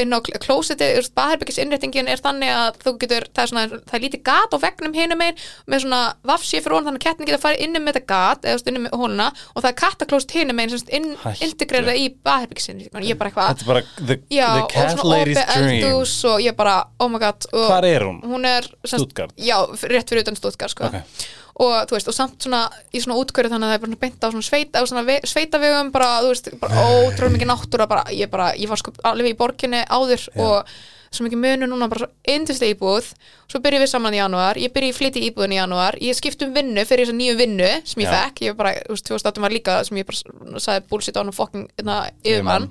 [0.00, 4.04] inn á klóseti, baðherbyggis innréttingin er þannig að þú getur, það er svona það er
[4.04, 6.00] lítið gat á veggnum hinum einn með svona
[6.30, 8.70] vafsið fyrir honum þannig að kettni geta farið inn með þetta gat eða þú veist,
[8.70, 11.48] inn með hóluna og það er kattaklóst hinum einn inn, Hættu.
[11.48, 15.42] integrerað í baðherbyggisin ég er bara eitthvað, þetta er bara the, já, the cat lady's
[15.50, 16.00] dream
[16.30, 18.20] og ég bara, oh my god hvar er hún?
[18.24, 19.34] hún er sem Stuttgart?
[19.36, 20.90] já, rétt fyrir utan Stuttgart sko.
[20.90, 21.26] Ok.
[21.60, 22.62] og þú veist, og samt svona
[22.94, 25.90] í svona útkörðu þannig að það er bara beint á svona sveita, svona ve sveitavegum
[25.92, 29.38] bara, þú veist, bara ótrúlega mikið náttúra bara, ég bara, ég var sko alveg í
[29.38, 30.72] borginni áður og
[31.10, 33.08] svo mikið munu núna bara svo yndislega íbúð
[33.50, 36.44] svo byrjum við saman í janúar, ég byrja í flytti íbúðin í janúar, ég skipt
[36.46, 39.44] um vinnu fyrir þessa nýju vinnu sem ég fekk, ég var bara, þú veist, 2018
[39.46, 42.68] var líka sem ég bara sagði bullshit á hann og fucking hérna, Yfirmann.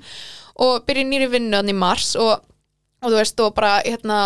[0.64, 2.46] og byrja í nýri vinnu þannig í mars og,
[3.04, 4.22] og þú veist, og bara hérna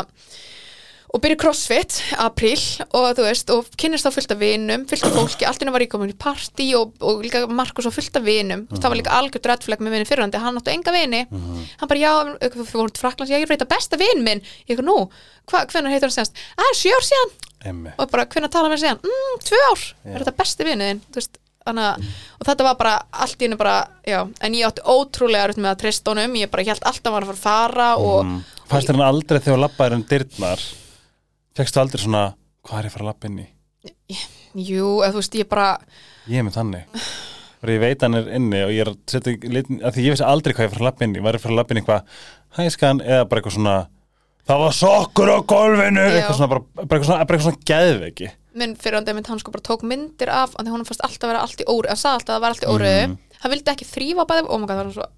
[1.14, 2.58] og byrja í crossfit, apríl
[2.90, 5.84] og þú veist, og kynnist á fullt af vinum fullt af fólki, allt inni var
[5.84, 8.64] ég komin í partí og, og líka Markus á fullt af vinum.
[8.72, 12.10] Það var líka algjörð rættfleg með vinni fyrirhandi hann áttu enga vini, hann bara já
[12.42, 14.42] við vorum til Fraklands, já ég reyta besta vin minn.
[14.66, 14.98] Ég ekki nú,
[15.52, 17.32] hva, hvenær heitir hann senast að er sjö ár síðan,
[17.70, 17.94] Emmi.
[17.94, 21.38] og bara hvenær tala með síðan, mm, tvö ár, er þetta besti vinniðin þú veist,
[21.64, 22.08] þannig að
[22.40, 22.94] og þetta var bara
[23.24, 24.18] allt í henni bara, já.
[24.44, 26.34] En ég átti ótrúlega erut með að treysta honum.
[26.36, 28.34] Ég bara held alltaf að hann var að fara og
[28.68, 30.66] fannst þér hann aldrei þegar þú labbaðir um dyrnar
[31.56, 32.24] fegstu aldrei svona
[32.64, 33.46] hvað er ég að fara að labba inn í?
[34.54, 35.68] jú, eða þú veist, ég bara
[36.30, 37.00] ég er með þannig.
[37.64, 40.24] Ég veit hann er inni og ég er að setja litin, að því ég vissi
[40.28, 41.22] aldrei hvað ég er að fara að labba inn í.
[41.24, 42.16] Var ég að fara að labba inn í eitthvað
[42.58, 43.76] hæskan eða bara eitthvað svona
[44.44, 48.28] það var sokkur á golfinu eitthvað svona, bara, bara eitthvað svona, bara eitthvað svona geðveiki.
[48.60, 51.24] Minn fyrir hann mynd hann sko bara tók myndir af en því hún fannst alltaf
[51.26, 53.16] að vera allt í óri hann sagði alltaf að það var allt í óriðu Mhm.
[53.40, 55.08] hann vildi ekki þrýfa bæði oh my god það var svo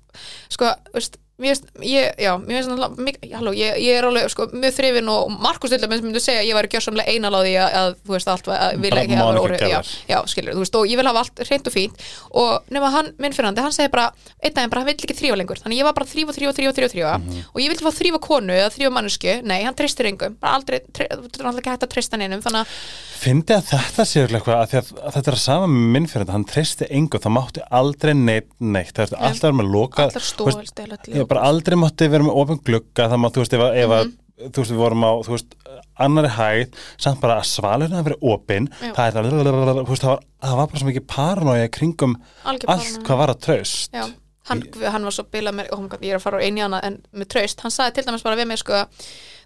[0.52, 4.46] sko, veist, mér veist, ég, já, mér veist náttúrulega halló, ég, ég er alveg sko
[4.56, 7.50] mjög þrifin og Markus til dæmis myndi segja að ég væri gjörsamlega einal á því
[7.60, 10.16] að, að þú veist allt að vil Bara ekki að vera Monica óriðu já, já,
[10.32, 12.06] skilur, þú veist, og ég vil hafa allt hreint og fínt.
[12.40, 14.06] Og nema hann, minn fyrir hann, hann segi bara
[14.40, 15.60] einn daginn bara, hann vill ekki þrýfa lengur.
[15.60, 17.44] Þannig ég var bara að þrýfa, þrýfa, þrýfa, þrýfa, þrýfa Mhm.
[17.52, 20.38] og ég vildi fá þrýfa konu eða þrýfa mannesku, nei, hann treystir engum.
[20.40, 22.80] Bara aldrei, þú er alltaf ekki hægt að treysta neinum þannig að
[23.16, 26.06] Fyndi að þetta sé örugglega eitthvað að, að, að þetta er að sama með minn
[26.06, 29.70] fyrir þetta, hann treysti engu, það mátti aldrei neitt neitt, það er alltaf verið með
[29.72, 33.42] loka allar þú veist, ég bara aldrei mátti vera með opin glugga, það má, þú
[33.42, 34.50] veist, ef, að- að Mhm.
[34.52, 35.54] þú veist, við vorum á, þú veist,
[35.98, 38.92] annari hæð, samt bara að svalurinn hafi verið opin, Já.
[38.92, 42.68] það er það, þú veist, það var, það var bara svo mikið paranoia kringum Algjör
[42.68, 43.04] allt paranoia.
[43.06, 43.96] hvað var að traust.
[44.46, 47.00] Hann, hann var svo bilað mér, oh ég er að fara úr eini hana en
[47.12, 48.84] með traust, hann sagði til dæmis bara við mig sko,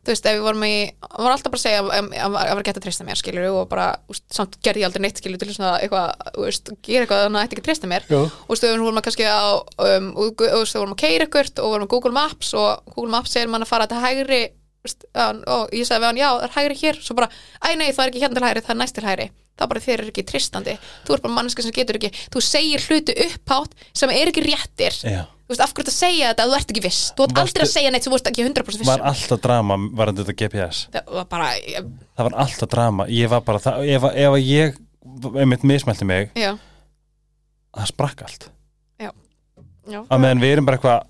[0.01, 0.75] þú veist, ef við vorum í
[1.11, 3.49] hann var alltaf bara að segja að að- að var gett að treysta mér skilur
[3.51, 7.25] og bara, úst, samt gerði ég aldrei neitt skilur til svona eitthvað, veist, gera eitthvað
[7.27, 8.21] þannig að ætti ekki að treysta mér Jú.
[8.25, 11.03] og þú veist, við vorum að kannski á um, og þú veist, við vorum að
[11.05, 14.01] keira ykkurt og vorum á Google Maps og Google Maps segir mann að fara til
[14.01, 14.41] hægri
[14.85, 17.01] og ég sagði við hann, já, það er hægri hér.
[17.05, 17.29] Svo bara,
[17.61, 19.31] æ nei, það er ekki hérna til hægri, það er næst til hægri.
[19.61, 20.73] Er bara þeir eru ekki tristandi
[21.05, 24.95] þú er bara manneska sem getur ekki, þú segir hluti upphátt sem er ekki réttir.
[25.05, 25.27] Já.
[25.29, 27.01] þú veist, af hverju þetta segja þetta þú ert ekki viss?
[27.13, 29.09] Þú Varstu- aldrei að segja neitt sem þú ert ekki 100% viss var um.
[29.11, 33.45] alltaf drama varandi þetta GPS það var bara, ég, það var alltaf drama, ég var
[33.51, 34.81] bara það, ef, ef ég
[35.45, 36.55] einmitt mismælti mig, já,
[37.77, 38.49] það sprakk allt.
[39.01, 39.11] Já.
[40.09, 41.05] Að meðan við erum bara eitthvað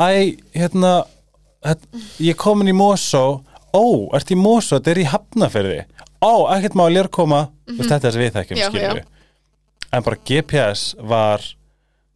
[0.00, 0.92] æ, hérna
[2.18, 3.42] ég er komin í Mosó.
[3.72, 3.84] Ó,
[4.16, 5.80] ert í Mosó, þetta er í Hafnaferði
[6.22, 7.48] ó, ekkert má lér koma.
[7.66, 7.88] Mm -hmm.
[7.88, 9.10] þetta er þess við þekkjum, skilur við
[9.92, 11.44] en bara GPS var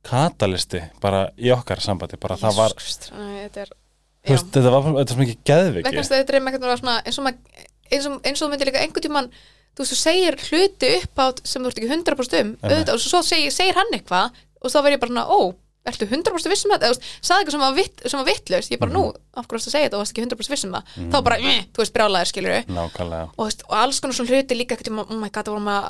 [0.06, 3.72] katalisti bara í okkar sambandi, bara það var Jesus æ, þetta er
[4.30, 7.36] veist, þetta var, svo mikið geðviki eins og, mað,
[7.90, 9.30] eins, og, eins og þú myndir líka einhvern tímann
[9.76, 12.52] þú veist, þú segir hluti upp átt sem þú ert ekki 100% um.
[12.62, 15.40] Auðvitað, og svo segir, segir hann eitthvað og þá verð ég bara svona, ó,
[15.90, 18.82] ertu 100% viss um þetta Eða, sagði eitthvað sem var, vitt, sem var vittlaust ég
[18.82, 20.94] bara, nú, af hverju varstu að segja þetta og varst ekki 100% viss um það?
[21.14, 22.56] Þá bara, mm, þú veist, brjálæðir skilur
[23.36, 25.84] og, og alls konar svona hluti líka oh my god, það vorum að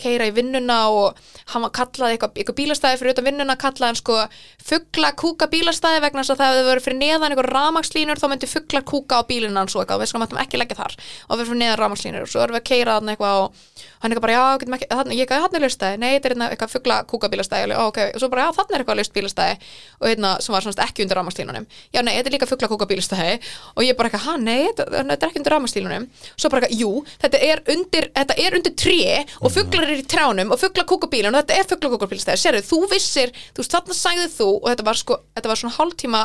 [0.00, 1.20] keira í vinnuna og
[1.52, 4.18] hann kallaði eitthvað, eitthvað bílastæði fyrir utan vinnuna kallaði hann sko
[4.66, 8.50] fuggla kúka bílastæði vegna þess að það hefði verið fyrir neðan eitthvað ramagslínur þá myndi
[8.50, 9.96] fugglar kúka á bílina hans og eitthvað.
[9.96, 10.96] Og við sko mættum ekki leggja þar.
[11.30, 13.60] Og við fyrir neðan ramagslínur og svo erum við að keira þarna eitthvað og
[14.02, 16.48] hann eitthvað bara já, ekki, þarna, ég gæði hann er listæði nei, þetta er hérna
[16.52, 18.12] eitthvað fuggla kúka bílastæði og, okay.
[18.12, 19.56] og svo bara já, þarna er eitthvað list bílastæði.
[20.00, 22.88] Og hérna sem var svona ekki undir ramagslínunum já, nei, þetta er líka fuggla kúka
[22.90, 23.38] bílastæði.
[23.74, 26.92] Og ég bara eitthvað, ha, nei, þetta, er ekki undir ramagslínunum svo bara eitthvað, jú,
[27.24, 29.00] þetta er undir þetta er undir tré
[29.40, 32.80] og fugglar er í trjánum og fuggla kúkabílun og þetta er fuggla kúkabílstæði sérðu, þú
[32.90, 36.22] vissir, þú veist, þarna sagði þú og þetta var sko, þetta var svona hálftíma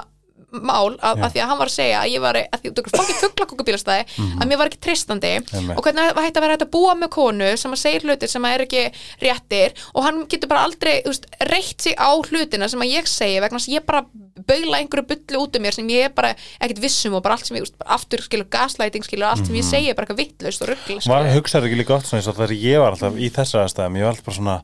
[0.51, 2.83] mál að, að því að hann var að segja að ég var að því þú
[2.91, 5.77] fangir fuggla kúkabílstæði að mér var ekki tristandi Einmitt.
[5.77, 8.31] og hvernig það hætti að vera hægt að búa með konu sem að segja hlutir
[8.31, 8.83] sem að er ekki
[9.23, 13.39] réttir og hann getur bara aldrei, veist, reitt sig á hlutina sem að ég segi
[13.43, 14.03] vegna að ég bara
[14.51, 17.47] baula einhverju bullu út um mér sem ég er bara ekkert vissum og bara allt
[17.47, 20.65] sem ég, veist, aftur skilur gaslighting skilur, allt sem ég segi er bara eitthvað vittlaust
[20.65, 23.99] og ruggl Var hugsaður ekki líka oft svona þegar ég var alltaf í þessar aðstæðum,
[23.99, 24.57] ég var alltaf bara svona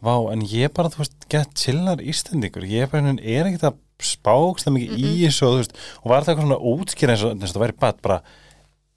[0.00, 3.78] vá, en ég bara, þú veist, gett chillar ístendingur, ég bara, veginn er ekkert að
[4.08, 7.62] spákst það mikið í þessu og og var það eitthvað svona útskýra eins og það
[7.64, 8.20] væri bara, bara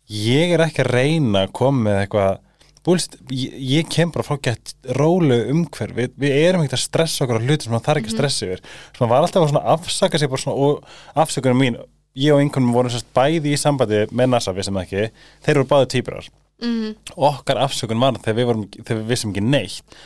[0.10, 2.42] ég er ekki að reyna að koma með eitthvað
[2.84, 7.24] búlst, ég, ég kem bara frá gett rólu umhverf, við, við erum ekkert að stressa
[7.24, 8.64] okkur á hluti sem það þarf ekki að stressa yfir.
[8.98, 11.80] Svona var alltaf að svona afsaka sig svona og afsökunum mín,
[12.20, 15.06] ég og einhvern vorum sérst bæði í sambandi með NASA, við sem ekki
[15.46, 16.28] þeir eru báði týpurar
[16.64, 16.92] mm,
[17.30, 19.98] okkar afsökun var þegar við, vorum, þegar við vissum ekki neitt.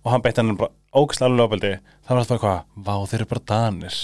[0.00, 1.74] Og hann beitt hann bara ógæslega alveg ofbeldi.
[2.06, 4.00] Þá var það bara eitthvað, vá þeir eru bara danir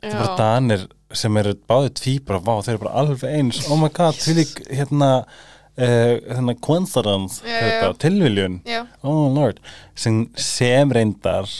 [0.00, 3.58] þeir eru bara danir sem eru báðið tvíbara, vá þeir eru bara alveg eins.
[3.68, 7.98] Oh my god, því lík hérna uh, hérna coincidence Já, þetta, já.
[8.06, 8.60] tilviljun,
[9.02, 9.60] oh lord.
[9.94, 11.50] Sem, sem reyndar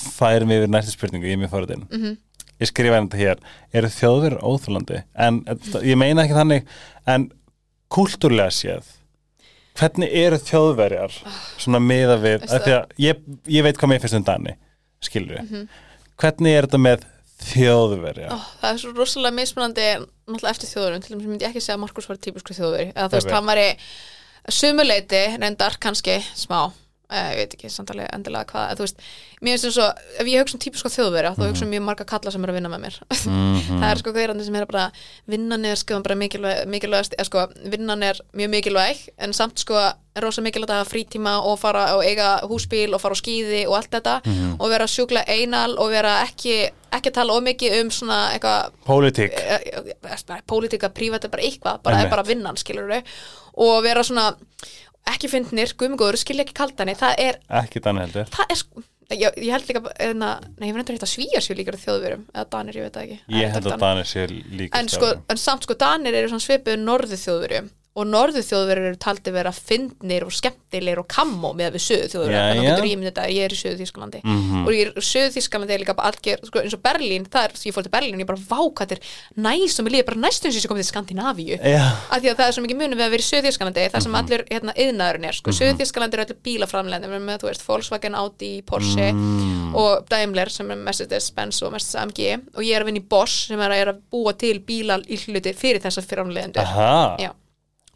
[0.00, 2.18] færum við yfir næstu spurningu, ég er mjög fórið inn mhm.
[2.60, 3.38] Ég skrifa þetta hér,
[3.72, 5.38] eru þjóðverður óþúlandi en
[5.80, 6.66] ég meina ekki þannig
[7.08, 7.22] en
[7.92, 8.90] kultúrlega séð
[9.80, 11.14] hvernig eru þjóðverjar
[11.60, 14.52] svona miða við, af því að ég, ég veit hvað mér finnst um Dani
[15.00, 15.70] skilur við, Mhm.
[16.20, 17.06] hvernig er þetta með
[17.48, 18.28] þjóðverja.
[18.34, 21.78] Ó, það er svo rosalega mismunandi náttúrulega eftir þjóðurum, til dæmis myndi ég ekki segja
[21.78, 23.68] að Markus var típisku þjóðveri, eða þú veist, hann var í
[24.50, 26.70] sumuleiti, reyndar kannski smá,
[27.10, 29.02] eh, ég veit ekki samtalið endilega hvað, þú veist
[29.40, 32.06] mér finnst eins og, ef ég hugsa um típisku þjóðveri þá hugsa um mjög marga
[32.08, 32.98] kalla sem eru að vinna með mér.
[33.30, 33.80] Mhm.
[33.82, 34.86] það er sko gaurandi sem er bara
[35.28, 39.76] vinnan er sko bara mikilvæg, mikilvægast eða sko, vinnan er mjög mikilvæg en samt sko
[40.18, 43.76] rosa mikilvægt að hafa frítíma og fara og eiga húsbíl og fara á skíði og
[43.78, 44.16] allt þetta.
[44.58, 46.56] Og vera sjúklega einal og vera ekki,
[46.92, 51.42] ekki tala of mikið um svona eitthvað pólitík, eh, eh, bara pólitíka, prívat er bara
[51.42, 52.10] eitthvað bara er Einmitt.
[52.10, 53.02] bara vinnan, skilur þau
[53.60, 54.34] og vera svona,
[55.06, 58.26] ekki fyndnir guðmugóður, skilja ekki kaldani, það er ekki Dani heldur.
[58.30, 60.28] það er sko ég, ég held líka, eðna,
[60.58, 63.18] nei, ég verður þetta svíjar sér líka þjóðverum, eða danir, ég veit það ekki.
[63.40, 63.80] Ég held að Danir.
[63.80, 67.70] Dani sé líka en, sko, en samt sko danir eru svona svipuð norðu þjóðverum
[68.00, 72.34] og norðu þjóðverur eru taldi vera fyndnir og skemmtilegir og kammo með við söðu þannig
[72.34, 72.42] já.
[72.50, 74.64] að getur ímyndið þetta, ég er í söðu Þískalandi Mhm.
[74.66, 77.52] og ég er söðu Þískalandi er líka bara algjör, sko, eins og Berlín, það er,
[77.68, 79.00] ég fór til Berlín og ég bara vákat er
[79.36, 82.36] næs og mér líður bara næstum sem ég komið til Skandinavíu Já, af því að
[82.40, 84.02] það er svo mikið munum við að vera í Suðþískalandi þar Mhm.
[84.02, 85.50] sem allir hérna, yðnaðurinn er sko.
[85.50, 89.74] Suðþískalandi er allir bílaframlegandi við erum með, þú veist, Volkswagen, Audi, Porsche Mm.
[89.74, 93.08] og Daimler sem er Mercedes, Benz og Mercedes AMG og ég er að vinna í
[93.08, 97.16] Bosch sem er að, er að búa til bíla í hluti fyrir þessa framlegendur aha
[97.18, 97.30] Já.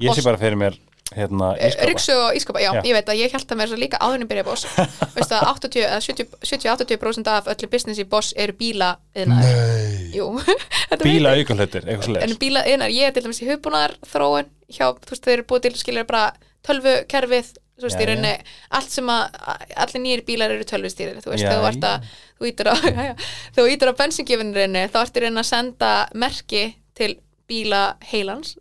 [0.02, 0.78] Ég sé bara fyrir mér
[1.14, 2.80] hérna, ískápa Riksu og ískopa, já, Já.
[2.82, 4.64] ég veit að ég held að mér svo líka áðurinn byrja boss.
[5.16, 10.10] Veistu að 80 eða 70 70-80% af öllu business í boss eru bíla Nei.
[10.16, 10.30] Jú,
[10.90, 14.88] þetta Bíla aukuhlutir, eitthvað svo En bíla ég er til dæmis í hugbúnaðar þróun hjá,
[15.04, 16.24] þú veist, þeir eru búið til skilur bara
[16.64, 18.34] tölvukerfið, þú veist, í rauninni
[18.78, 19.36] allt sem að,
[19.84, 22.08] allir nýjir bílar eru tölvustýrir, þú veist, Já, þegar þú ert að
[22.40, 26.64] þú ítir á, á bensingjöfinninni, þá ertu í rauninni að senda merki
[26.96, 27.12] til
[27.48, 28.54] bíla heilans,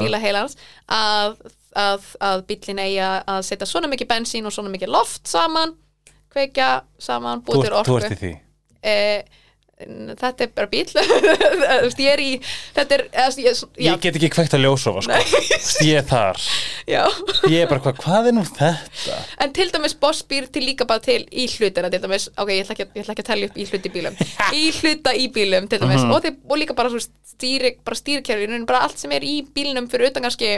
[0.00, 0.56] bíla heilans
[0.88, 1.36] að,
[1.78, 5.74] að, að bílinn eigi að setja svona mikið bensín og svona mikið loft saman
[6.32, 8.04] kveikja saman, til ert- þú orku.
[8.04, 8.32] ert í því?
[8.82, 9.22] Eh,
[9.76, 10.86] þetta er bara bíl
[12.00, 12.30] ég er í
[12.76, 13.02] þetta er,
[13.42, 15.18] ég, Ég get ekki kveikt að ljósofa sko.
[15.84, 16.40] Ég er þar.
[16.88, 17.02] Já.
[17.52, 18.70] Ég er bara hvað, hvað er nú þetta?
[19.44, 22.64] en til dæmis boss býr til líka bara til í hlutina til dæmis, ok, ég
[22.64, 24.16] ætla ekki, ég ætla ekki að tellja upp í hluti bílum,
[24.62, 27.04] í hluta í bílum til dæmis, og, þeir, og líka bara
[27.36, 30.56] stýri bara allt sem er í bílnum fyrir utan kannski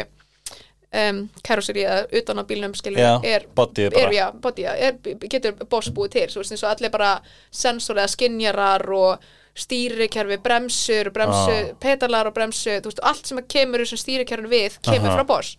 [0.93, 4.97] um, karosseri eða utan á bílnum skilur, Já, er, bodyið er, já, body, já, er,
[5.29, 7.19] getur boss búið til, svo veist allir bara
[7.51, 9.27] sensor eða skinjarar og
[9.59, 11.75] stýrikerfi, bremsur, bremsu Ah.
[11.83, 15.19] petalar og bremsu, þú veist, allt sem kemur þessum stýrikerfin við, kemur Aha.
[15.19, 15.57] frá boss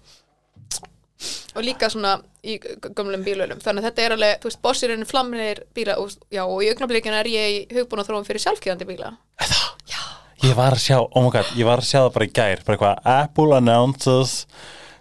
[1.55, 2.55] og líka svona í
[2.95, 6.45] gömlum bílunum þannig að þetta er alveg, þú veist, boss einu flamminir bíla og, já,
[6.45, 9.13] og í augnablikinu er ég í hugbúin að þróum fyrir sjálfkjöðandi bíla
[10.39, 12.61] Ég var að sjá, oh my god, ég var að sjá það bara í gær
[12.63, 14.45] Bara eitthvað, Apple announces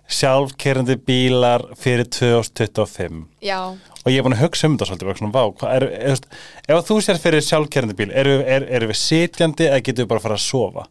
[0.08, 5.20] sjálfkerandi bílar fyrir 2025 já, og ég er búin að hugsa um þetta svolítið bara
[5.20, 6.22] svona, vá, er, er,
[6.68, 10.28] ef þú sér fyrir sjálfkerandi bíl, við, er, við sitjandi eða getum við bara að
[10.28, 10.86] fara að sofa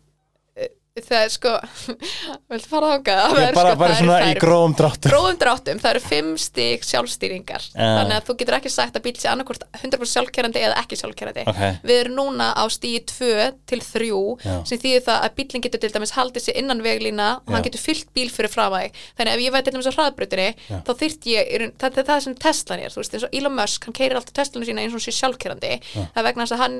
[1.05, 1.53] það er sko
[2.51, 5.81] viltu fara þangað Það er bara, sko, bara svona það í gróðum dráttur gróðum dráttum,
[5.83, 7.83] það eru fimm stík sjálfstýringar Já.
[7.83, 11.45] þannig að þú getur ekki sagt að bíl sé annarkvort 100% sjálfkerandi eða ekki sjálfkerandi
[11.51, 11.61] Ok.
[11.87, 13.29] við erum núna á stíi 2
[13.69, 14.09] til 3
[14.43, 14.55] Já.
[14.69, 17.67] sem þýðir það að bílinn getur til dæmis haldið sér innan veglína og hann Já.
[17.69, 20.49] getur fyllt bíl fyrir framæg þannig að ef ég væri til dæmis á hraðbrutinni
[20.87, 23.55] þá þyrft ég, það, það, það er sem Teslan er þú veist, eins og Elon
[23.57, 26.77] Musk, hann keirir alltaf Teslanu sína eins og sé sjálfkerandi það er vegna að hann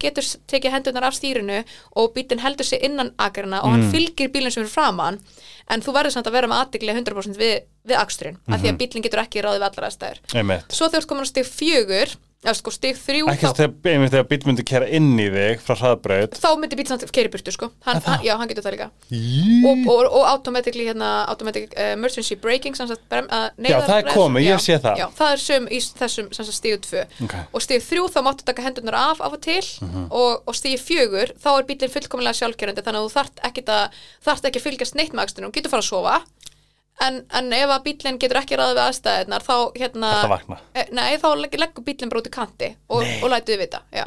[0.00, 1.62] getur tekið hendurnar af stýrinu
[1.96, 3.12] og bílinn heldur sér innan
[3.58, 5.18] agrina og hann fylgir bílinn sem er framan
[5.72, 7.54] en þú verður samt að vera með aðdegli 100% við,
[7.86, 10.20] við aksturinn, af því að bílinn getur ekki ráðið við allar aðstæður.
[10.70, 12.14] Svo þegar þú ert komin á stig fjögur
[12.46, 15.62] eða sko stig þrjú ekki þá, þegar, einmitt þegar bíl myndi kæra inn í þig
[15.66, 16.38] frá hraðbraut.
[16.40, 17.68] Þá myndi bíl samt keiri burtu sko.
[17.86, 18.88] Hann, hann, já, hann getur það líka.
[19.66, 23.96] Og, og, og automatically hérna automatic uh, emergency braking sem sagt, brem, uh, Já, það
[23.98, 25.02] er komið, ég já, sé það.
[25.02, 27.04] já, það er söm í þessum sem sagt, stíu tvö.
[27.26, 27.36] Ok.
[27.50, 29.62] og stíu þrjú þá máttu taka hendurnar af af og til.
[29.82, 30.08] Mhm.
[30.10, 34.00] og, og stíu fjögur þá er bílinn fullkomulega sjálfkjörandi þannig að þú þarft ekki að,
[34.26, 36.16] þarft ekki að fylgjast neitt með og getur fara að sofa
[37.04, 40.54] en, en ef að bílinn getur ekki ráðið við aðstæðunar þá hérna að?
[40.74, 44.06] Eh, Nei, þá legg- leggur bílinn bara út í kanti og, og lætu við já.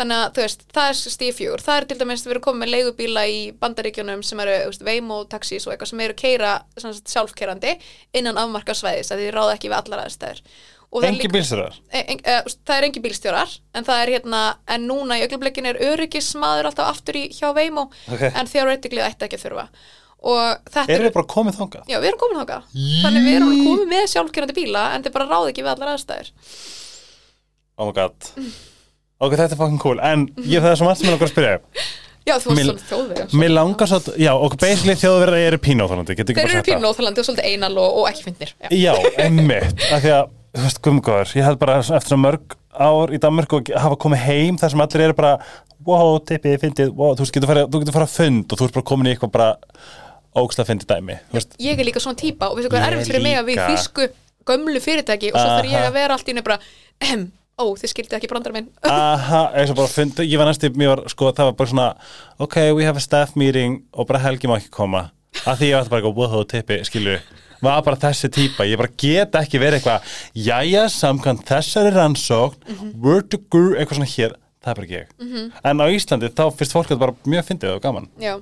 [0.00, 2.60] Þannig að, þú veist, það er stíð fjögur Það er til dæmis, við erum komið
[2.62, 7.74] með leigubíla í bandaríkjunum sem eru, veist, Waymo taxis og eitthvað sem eru keira sjálfkerandi
[8.16, 10.40] innan afmarka svæðis að þið ráða ekki við allar aðstæður.
[10.90, 11.76] Er engi bílstjórar?
[11.92, 14.40] E, en, e, það er engi bílstjórar en það er hérna,
[14.74, 18.24] en núna í augnablikkin er öryggismadur alltaf aftur í hjá Waymo Ok.
[18.32, 19.66] en theoretically ætti ekki að þurfa
[20.20, 21.86] og þetta erum við bara komið þangað?
[21.88, 22.68] Já, við erum komin þangað.
[23.04, 26.30] Þannig við erum komið með sjálfkerandi bíla en þið bara ráði ekki við allar aðstæður.
[27.80, 28.30] Oh my god.
[29.20, 29.98] Ok, þetta er fucking cool.
[30.04, 31.58] En ég það er svo margt sem ég langar að spyrja
[32.28, 36.16] Já, þú varst svona þjóðverið mér langar svo að, já, og basically þjóðverðar eru pínóþálandi,
[36.20, 38.92] Þeir eru óþalandi og svolítið einal og, og ekki finnir Já, Já,
[39.24, 43.56] einmitt, af því að, þú veist, gumgóður, ég held bara eftir mörg ár í Danmark
[43.56, 45.32] og hafa komið heim þar sem allir eru bara,
[45.88, 48.68] wow, tippi, fyndið, wow, þú veist, getur farið, þú getur farið að fund og þú
[48.68, 49.50] ert bara komin í eitthvað bara
[50.36, 52.96] ógslag fyndið dæmi, þú veist, Ég er líka svona típa og veistu hvað Ég er
[52.96, 54.08] erfitt fyrir mig að við þýsku
[54.48, 56.58] gömlu fyrirtæki og svo þarf ég að vera allt í einu bara
[57.04, 57.26] ehm,
[57.60, 58.70] ó, þið skildið ekki brandar minn.
[58.88, 59.42] Aha,
[59.74, 61.88] bara fund, ég var næstu, mér var, sko, það var bara svona,
[62.40, 65.08] ok, we have a staff meeting og bara Helgi má ekki koma,
[65.44, 67.16] af því ég var bara eitthvað, wow, tippi, skilju,
[67.60, 70.14] var bara þessi típa, ég bara get ekki verið eitthvað,
[70.48, 75.50] jæja, samkvæmt þessari rannsókn, word to guru, eitthvað svona hér, það er bara ekki ég.
[75.68, 78.08] En á Íslandi, þá finnst fólk þetta bara mjög fyndið og gaman.
[78.20, 78.38] Já,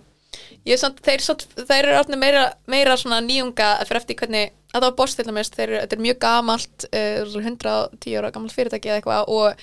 [0.69, 4.81] ég samt, þeir, samt, þeir eru orðnir meira, meira svona nýjunga fyrir eftir hvernig, að
[4.81, 8.93] það var boss til dæmis, þeir eru, er mjög gamalt, uh, 110 ára gamalt fyrirtæki
[8.93, 9.63] eða eitthvað og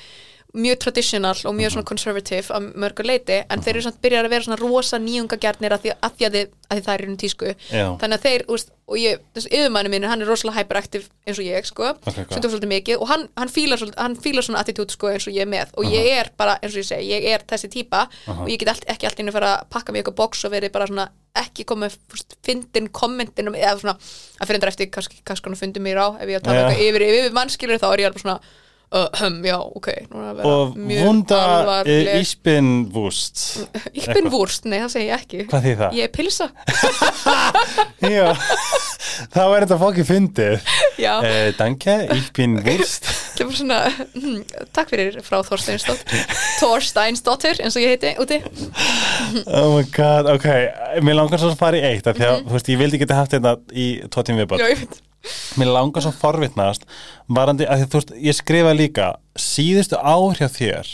[0.55, 4.33] mjög traditional og mjög svona conservative að mörgu leiti, en þeir eru samt byrjar að
[4.35, 7.17] vera svona rosa nýjungagjarnir að því að, því að, þið, að því það er í
[7.25, 7.85] tísku, Já.
[8.01, 11.47] þannig að þeir úst, og ég, þessi yfirmæni minn, hann er rosalega hyperaktiv eins og
[11.47, 12.31] ég, sko, Ok, hvað?
[12.35, 15.25] sem tók svolítið mikið og hann, hann, fílar, svolítið, hann fílar svona attitút sko eins
[15.25, 15.71] og ég er með.
[15.81, 18.69] Og ég er bara, eins og ég segi, ég er þessi típa og ég get
[18.75, 21.07] allt, ekki allt inn að fara að pakka mig eitthvað box og verið bara svona
[21.35, 21.97] ekki komið
[22.45, 26.45] fyndin kommentin eða svona að fyrir endur eftir kannski hann fundið mér á ef ég
[26.45, 26.67] taka Já.
[26.69, 28.37] eitthvað yfir, yfir mannskilur þá er ég alveg svona
[28.91, 29.87] uh, já, ok.
[30.11, 32.09] Nú er að vera og mjög vunda alvarleg.
[32.09, 33.43] uh, Íspinvúst
[34.35, 35.41] vúrst, nei það segi ég ekki.
[35.51, 35.97] Hvað þýð það?
[35.99, 36.47] Ég er pilsa
[38.15, 38.27] Já,
[39.33, 40.69] það var þetta fokki fyndið.
[41.01, 43.79] Já, uh, Danke, Íspinvúst það er bara svona
[44.15, 44.37] hm,
[44.75, 46.23] Takk fyrir frá Þorsteinsdóttir.
[46.61, 48.41] Þorsteinsdóttir, eins og ég heiti úti.
[49.45, 50.47] Oh my god, ok.
[51.05, 53.17] Mér langar svo að fara í eitt af Því að, þú veist, ég vildi geta
[53.19, 54.63] haft þetta í tvo tíma viðbót.
[54.63, 55.01] Já, ég veit
[55.59, 56.85] Mér langar svo að forvitnast
[57.27, 59.07] varandi, að því, þú veist, ég skrifa líka
[59.39, 60.89] síðustu ár hjá þér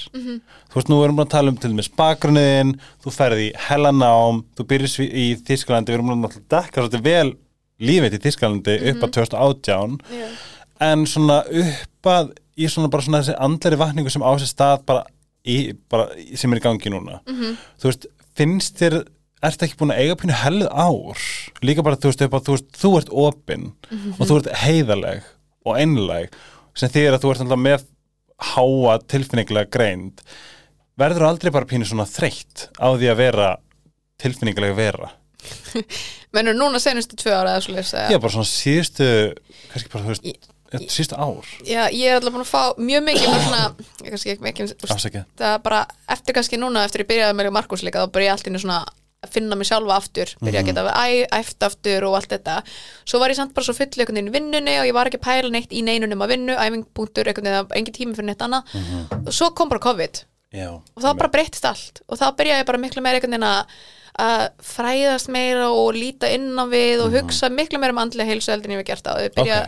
[0.71, 4.43] þú veist, nú erum við að tala um til dæmis bakgrunniðin, þú ferði í hellanám
[4.57, 7.33] þú byrjir í Þísklandi við erum að dekka svolítið vel
[7.81, 10.27] lífið í Þísklandi upp að 2018 Já.
[10.91, 12.31] en svona upp að
[12.61, 15.05] í svona bara svona þessi andleri vakningu sem á sér stað bara,
[15.47, 17.21] í, bara sem er í gangi núna.
[17.81, 19.01] Þú veist, finnst þér
[19.47, 21.25] ertu ekki búin að eiga pínu helð ár?
[21.65, 23.67] Líka bara, þú veist, að þú, veist, þú ert opinn
[24.17, 25.27] og þú ert heiðaleg
[25.65, 26.37] og einleg
[26.77, 27.87] sem þýðir að þú ert alltaf með
[28.51, 30.21] háa tilfinningilega greind.
[31.01, 33.49] Verður aldrei bara pínu svona þreytt á því að vera
[34.21, 35.11] tilfinningilega vera?
[36.35, 39.07] Menur núna senustu tvö ára eða svo leys Já, bara svona síðustu
[39.71, 40.49] kannski bara, þú veist,
[40.93, 41.49] síðustu ár.
[41.67, 43.63] Já, ég er alltaf búin að fá mjög mikið bara svona,
[44.05, 45.07] kannski ekki mikið úst,
[45.41, 45.81] það bara
[46.15, 48.79] eftir kannski núna eftir ég byrjaði með Markus líka þá byrja ég alltaf svona
[49.29, 52.55] finna mig sjálfa aftur byrja að geta æ, æft aftur og allt þetta.
[53.05, 55.51] Svo var ég samt bara svo full einhvern veginn vinnunni og ég var ekki pæla
[55.53, 58.71] neitt í neinunum að vinnu æfingpunktur, einhvern veginn, það var engin tími fyrir neitt annað.
[59.21, 60.23] Og svo kom bara COVID.
[60.57, 62.01] Já, og þá bara breyttist allt.
[62.09, 63.49] Og þá byrjaði ég bara miklu meira einhvern veginn
[64.21, 68.51] að fræðast meira og líta inn á við og hugsa miklu meira um andlega heilsu
[68.51, 69.13] heldur en ég hef gert á.
[69.21, 69.59] Þau byrja,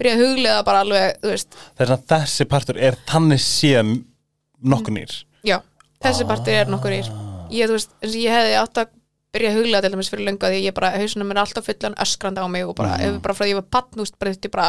[0.00, 1.60] byrja að huglega bara alveg þú veist,
[2.10, 3.92] þessi partur er þannig séð
[4.64, 5.20] nokkuð nýr.
[5.46, 5.60] Já,
[6.02, 7.12] þessi partur er nokkur ír
[7.52, 8.92] ég, þú veist, og ég hefði átt að
[9.32, 11.98] byrja að huglega til dæmis fyrir löngu að því ég bara hausunum er alltaf fullan
[12.04, 14.66] öskrandi á mig og bara, ef bara frá því ég var patnúst bara þetta bara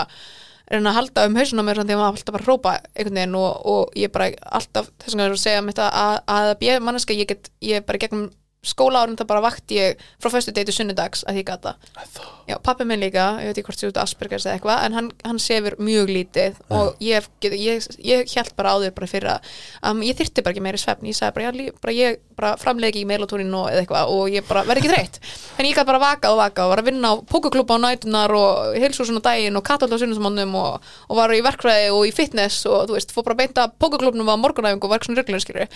[0.71, 3.65] reyna að halda um hausunum mér því að maður alltaf bara hrópa einhvern veginn og,
[3.73, 4.29] og ég bara
[4.59, 7.51] alltaf þess vegna er að segja mér þetta að, að, að ég manneska ég get,
[7.63, 8.29] ég bara gegnum
[8.63, 11.75] skóla árum það bara vakti ég frá föstu deitu sunnudags að ég gata
[12.43, 15.05] Já, pappi minn líka, ég veit ekki hvort séu út Aspergers eða eitthvað, en hann,
[15.23, 19.47] hann sefur mjög lítið og ég, ég, ég held bara áður bara fyrir að
[19.87, 22.49] um, ég þyrti bara ekki meiri svefn, ég sagði bara, já, lí- bara ég bara
[22.59, 25.21] framleiki ekki meilatúrin og eða eitthvað og ég bara verði ekki þreytt,
[25.61, 28.35] en ég gæti bara vakað og vakað og var að vinna á pókuklúpa á nætunar
[28.41, 32.13] og heilsúsin á daginn og katalda á sunnusmannum og, og var í verkfræði og í
[32.15, 35.71] fitness og þú veist, fór bara að beinta pókuklúpnum á morgunæfingu og svona rugglur skilur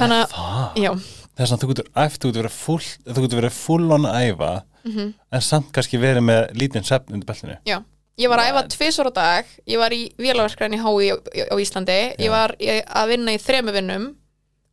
[0.00, 0.92] þannig að, já,
[1.38, 4.18] þess að þú getur æft, þú getur verið full, þú getur verið full on að
[4.32, 4.52] æfa
[4.88, 5.14] Mhm.
[5.32, 7.56] en samt kannski verið með lítinn svefn undir beltinu.
[7.66, 7.82] Já,
[8.18, 11.10] ég var að æfa tvisvar á dag, ég var í vélaverkræðin í HÍ
[11.50, 14.14] á, Íslandi, ég var að vinna í þremu vinnum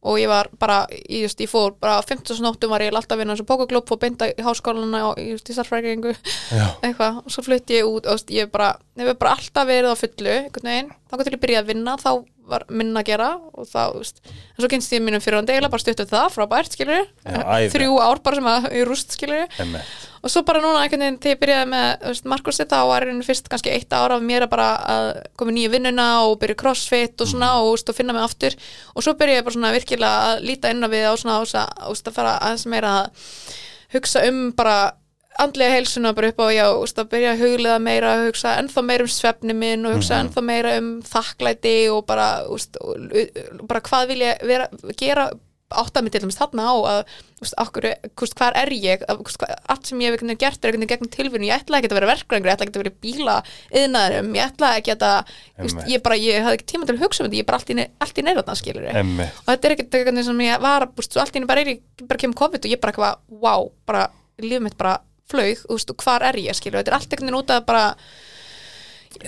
[0.05, 2.37] og ég var bara, ég, just, ég fór bara á 15.
[2.39, 5.49] nóttum var ég alltaf að vinna eins og pókaglúpp og beinda í háskólana og just,
[5.49, 6.13] í starfrækingu
[6.53, 7.17] Já, eitthvað.
[7.25, 10.29] Og svo flutti ég út og just, ég bara, hefur bara alltaf verið á fullu
[10.29, 12.11] einhvern veginn, þá til ég byrjaði að vinna þá
[12.49, 15.71] var minna að gera og þá just, en svo kynst ég mínum fyrir hann deila
[15.71, 17.71] bara stuttu það, frábært æði.
[17.73, 21.35] þrjú ár bara sem að í rúst emmitt og svo bara núna einhvern veginn þegar
[21.35, 24.23] ég byrjaði með þú veist, Markus þetta og var einhvern fyrst kannski eitt ára af
[24.25, 27.75] mér að bara að koma í nýju vinnuna og byrja crossfit og svona og, þú
[27.75, 28.57] veist, og finna mig aftur.
[28.95, 31.91] Og svo byrjaði ég bara svona virkilega að líta inn á við á svona þú
[31.91, 33.29] veist, að fara aðeins meira að
[33.93, 34.79] hugsa um bara
[35.43, 38.83] andlega heilsuna bara upp á já, veist, að byrja að huglega meira að hugsa ennþá
[38.87, 43.09] meira um svefni minn og hugsa ennþá meira um þakklæti og bara, veist, og,
[43.67, 45.29] bara hvað vil ég vera, gera
[45.75, 46.99] átt að mig til dæmis þarna á að
[47.41, 47.87] veist, okkur,
[48.37, 49.01] hvað er ég?
[49.09, 51.89] Að, hvist, hvað, allt sem ég hef gert er veginn gegnum tilvinni, ég ætla ekki
[51.89, 53.35] að vera verkræðingur ég ætla ekki að vera bíla
[53.81, 55.33] yðnaðurum ég ætla ekki að,
[55.89, 57.73] ég bara ég hafði ekki tíma til að hugsa um þetta, ég er bara allt
[57.73, 60.87] í, ne- allt í neyrðarna skilur emmitt og þetta er ekkert eitthvað sem ég var
[60.87, 64.05] allt í einu bara er ég, bara kemur COVID og ég bara eitthvað, wow, bara
[64.39, 64.99] lífið mitt bara
[65.31, 67.65] flaug, þú veist, og hvar er ég skilur, þetta er allt einhvern veginn út að
[67.69, 67.85] bara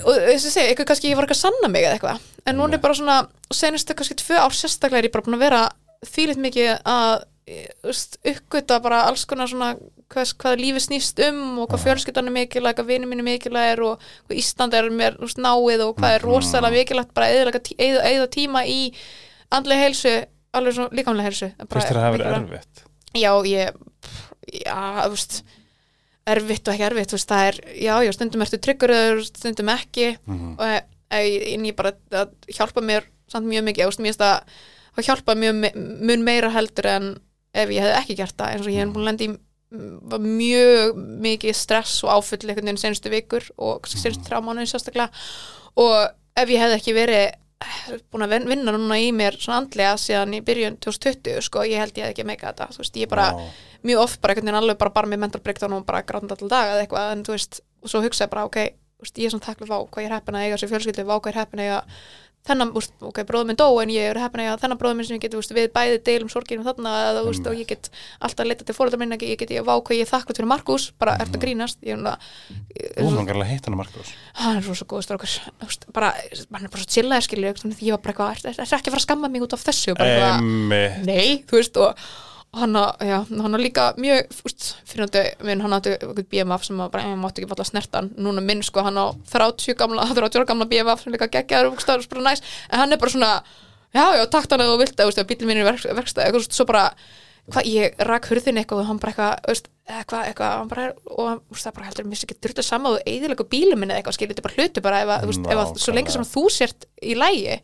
[0.04, 2.58] og þess að segja, eitthvað kannski ég var eitthvað að sanna mig eða eitthvað, en
[2.60, 3.18] núna er bara svona
[3.56, 5.62] senustu kannski tvö ár sérstaklega er ég bara búin að vera
[6.08, 7.14] þvílitt mikið að
[7.48, 9.70] þú veist, uppgöta bara alls konar svona
[10.12, 13.84] hvað, hvað lífið snýst um og hvað fjölskyldan er mikilvæg, hvað vinur mín er mikilvæg
[13.88, 18.28] og hvað Ísland er mér þú veist, náið og hvað er rosalega mikilvægt bara eyða
[18.36, 18.82] tíma í
[19.56, 20.14] andlega heilsu,
[20.60, 22.68] alveg svona líkamlega heilsu Bara Fyrst þér að verið mikilvægt.
[22.68, 22.84] erfitt?
[23.16, 23.80] Já, ég
[24.66, 25.40] já, þú veist
[26.28, 28.96] erfitt og ekki erfitt, þú veist, það er já, já, stundum ertu tryggur
[29.28, 30.56] stundum ekki Mhm.
[30.60, 30.84] og e-
[31.18, 34.42] e- en ég bara það hjálpa mér samt mjög mikið, þú veist, mér finnst það
[34.98, 35.76] það hjálpa mjög
[36.10, 37.10] mun meira heldur en
[37.54, 39.38] ef ég hefði ekki gert það, eins og ég hef búin að
[39.72, 40.96] mm, var mjög
[41.28, 45.10] mikið stress og áfull einhvern veginn senustu vikur og kannski senustu þrjá mánuði sérstaklega
[45.76, 47.32] og ef ég hefði ekki verið eh,
[48.12, 51.80] búin að vin- vinna núna í mér svona andlega síðan í byrjun 2020 sko, ég
[51.82, 53.48] held ég hefði ekki meika þetta, þú veist, ég bara Já.
[53.90, 56.52] mjög oft bara einhvern veginn alveg bara, bara með mental breakdown og bara grátandi alltaf
[56.54, 58.58] dag eða eitthvað en þú veist, og svo hugsaði bara, ok,
[58.98, 61.08] þú veist, ég er svona takla vá hvað ég er heppin að eiga sér fjölskyldu,
[61.10, 61.82] vá hvað ég er heppin að eiga
[62.48, 65.18] þennan, úst, ok, bróður minn dó en ég er að eiga þennan bróður minn sem
[65.18, 68.52] ég get úst, við bæði deilum sorginum þarna eða, úst, og ég get alltaf að
[68.52, 71.18] leita til fóreldrar minna ég get ég vá hvað ég er þakklátt fyrir Markus bara
[71.18, 71.26] mm.
[71.26, 71.82] ert að grínast?
[71.86, 75.88] Ég, er Ú, svona- mann gæla heitt hann Markus hann er rosa góð Þú veist,
[75.96, 78.74] bara, hann er bara svo chillaði skilur þannig að ég var bara eitthvað, er, er,
[78.78, 79.96] ekki að fara að skamma mig út af þessu?
[79.98, 82.08] Bara Emmi nei, þú veist og
[82.64, 82.80] hann,
[83.58, 85.96] er líka mjög úst, fyrirhandi minn, hann átti
[86.32, 88.12] BMF sem að bara, ég mátti ekki falla að snerta hann.
[88.18, 92.44] Núna minn, sko, hann á 30 gamla 30 ára gamla BMF sem líka geggjaður er
[92.68, 93.32] en hann er bara svona
[93.94, 96.68] já, já, takt hann eða þú vilt, veist, bílinn minn er verk, verkstæð, eitthvað, svo
[96.68, 96.86] bara
[97.48, 101.44] hvað, ég rak hurðin eitthvað og hann bara eitthvað, eitthvað, eitthvað, hann bara, og hann,
[101.54, 104.18] veist, það bara heldur, mér sé ekki þurft að sama og eðilega bílum minni eitthvað,
[104.18, 106.26] skiljið, þetta er bara hluti bara, ef, að, þú veist, ef að, svo lengi sem
[106.26, 107.60] að þú sért í lægi,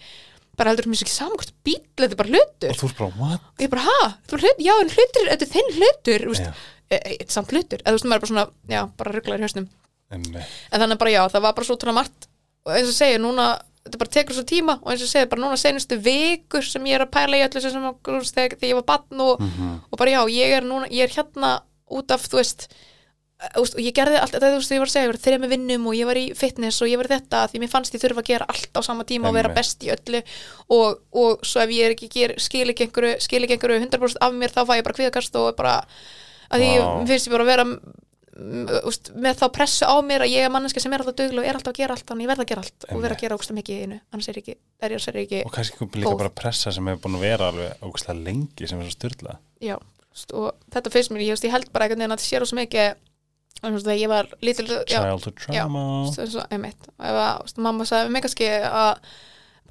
[0.59, 2.73] bara heldur, mér sé ekki sama hvort bíl, þetta er bara hlutur.
[2.73, 3.47] Og þú er bara, what?
[3.53, 6.33] og ég bara, ha, þú er hlut, já, en hlutur, þetta er þinn hlutur, þú
[6.33, 9.43] veist, e, e, samt hlutur, eða þú veist, maður er bara svona, já, bara rugglaður
[9.43, 9.67] í hausnum,
[10.13, 12.27] Emmi en þannig bara, já, það var bara svo trúna margt,
[12.67, 13.47] og eins og segja, núna,
[13.83, 16.99] þetta bara tekur svo tíma, og eins og segja, bara núna senustu vikur sem ég
[16.99, 19.41] er að pæla í öllu sem, þegar, þegar ég var batn og,
[19.89, 21.55] og bara, já, ég er núna, ég er hérna
[21.93, 22.67] út af, þú veist,
[23.59, 25.53] og ég gerði allt, það, þú veist, ég var að segja, ég var þreja með
[25.53, 28.23] vinnum og ég var í fitness og ég var þetta því mér fannst ég þurfa
[28.23, 30.21] að gera allt á sama tíma og vera best í öllu.
[30.71, 34.23] Og, og svo ef ég er ekki ger, skil ekki einhverju, skil ekki einhverju 100%
[34.23, 35.75] af mér þá fæ ég bara kvíðakast og bara
[36.53, 37.05] að því wow.
[37.09, 40.53] finnst ég bara að vera mm, úst, með þá pressu á mér að ég er
[40.53, 42.51] manneska sem er alltaf duglega og er alltaf að gera allt þannig ég verð að
[42.51, 45.07] gera allt og vera að gera ógsta mikið í einu annars er ekki, er ég,
[45.09, 48.19] er ekki Og kannski líka bara pressa sem hefur búin að vera alveg ógustlega
[53.63, 55.83] þegar ég var lítil já, Childhood trauma.
[57.41, 59.05] og mamma sagði mig kannski að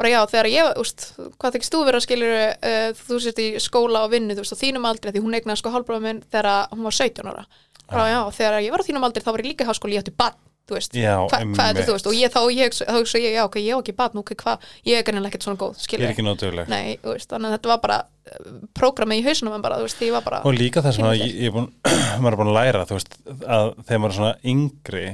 [0.00, 1.08] bara já, þegar ég, úst,
[1.38, 4.62] hvað þykist þú vera skilur uh, þú sért í skóla og vinnu þú veist, á
[4.62, 7.44] þínum aldri, því hún eignaði sko hálfbróðum minn þegar hún var 17 ára.
[7.92, 10.04] Bara já, þegar ég var á þínum aldri þá var ég líka í háskóli, ég
[10.04, 12.76] átti bann þú veist, Já, hva, hvað er þetta, þú veist og ég þá, ég,
[12.96, 15.58] hugsa ég, já, ok, ég á ekki bann ok, hvað, ég er kannilega ekkert svona
[15.62, 18.52] góð, Ég skilur er ekki nótuguleg nei, þú veist, þannig að þetta var bara uh,
[18.78, 21.16] prógramið í hausnum en bara, þú veist, ég var bara Og líka það sem að
[21.18, 21.68] ég, ég er búin,
[22.22, 25.04] maður er búin að læra, þú veist, að þegar maður er svona yngri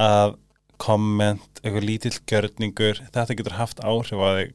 [0.00, 0.34] að
[0.80, 4.52] komment, eitthvað lítill gjörningur, þetta getur haft áhrif á þig,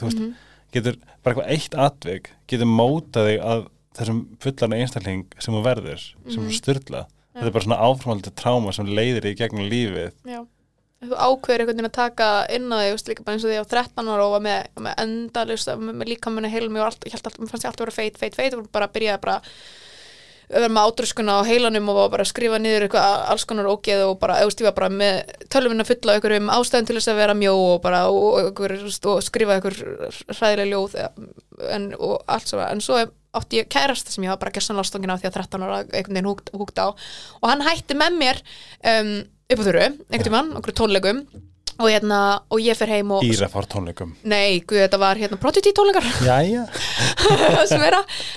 [0.00, 0.34] þú veist, Mhm.
[0.72, 6.02] getur bara eitthvað eitt atvik, getur mótað þig að þessum fullarna einstakling sem þú verður,
[6.28, 6.48] sem Mhm.
[6.48, 7.02] er styrla.
[7.36, 10.12] Þetta er bara svona áframhaldi tráma sem leiðir í gegnum lífið.
[10.24, 10.38] Já,
[11.04, 13.72] þú ákveður einhvern veginn að taka inn á þig, líka bara eins og því á
[13.72, 17.50] 13 ára og var með, með endalust, með, með líka minni heilum og allt, mér
[17.50, 19.50] fannst ég alltaf vera feit, feit, feit og bara byrjaði bara að
[20.54, 24.04] vera með ádröskuna á heilanum og var bara að skrifa niður eitthvað alls konar ógeð
[24.06, 27.54] og bara, var bara með tölvuna fulla af einhverjum ástæðum til þess að vera mjó
[27.74, 28.76] og bara, og, og,
[29.10, 29.76] og skrifa einhver
[30.30, 33.02] hræðileg ljóð en, og allt svona, en svo
[33.38, 36.14] átti ég kærasta sem ég var bara gessan lástóngin á því að 13 ára einhvern
[36.16, 36.90] veginn húgt, húgt á.
[37.42, 38.40] Og hann hætti með mér
[38.94, 39.12] um,
[39.52, 41.26] upp á þurru, einhvern tímann, okkur tónleikum.
[41.76, 42.18] Og, hérna,
[42.48, 44.14] og ég fer heim og Íra fór tónleikum.
[44.24, 46.62] Nei, guð, þetta var hérna Prodigy tónleikar Jæja.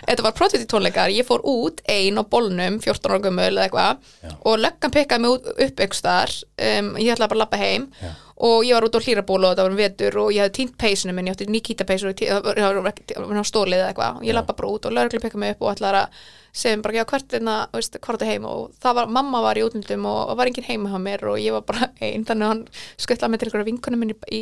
[0.09, 4.35] þetta var Prodigy tónleikar ég fór út ein á bolnum 14 ára gömul eða eitthvað
[4.43, 6.35] og löggan pikkaði mig upp staðar.
[6.59, 7.87] Um, ég ætlaði bara að labba heim.
[8.03, 8.11] Já.
[8.39, 10.75] Og ég var út á hlýraból og þetta var um vetur og ég hafði týnt
[10.79, 14.15] peysinu minn, ég átti Nikita peysu og það var- það ekki- það stólið eða eitthvað.
[14.21, 16.21] Og ég labba bara út og lögreglu pikkaði mig upp og ætlaði að
[16.53, 19.41] segja mér bara, já, hvert er það, veist, hvort er heim og það var, mamma
[19.43, 22.45] var í útlundum og, var enginn heima hjá mér og ég var bara einn, þannig
[22.47, 22.63] að hann
[22.97, 24.41] skuttlaði mig til einhverja vinkunum minni í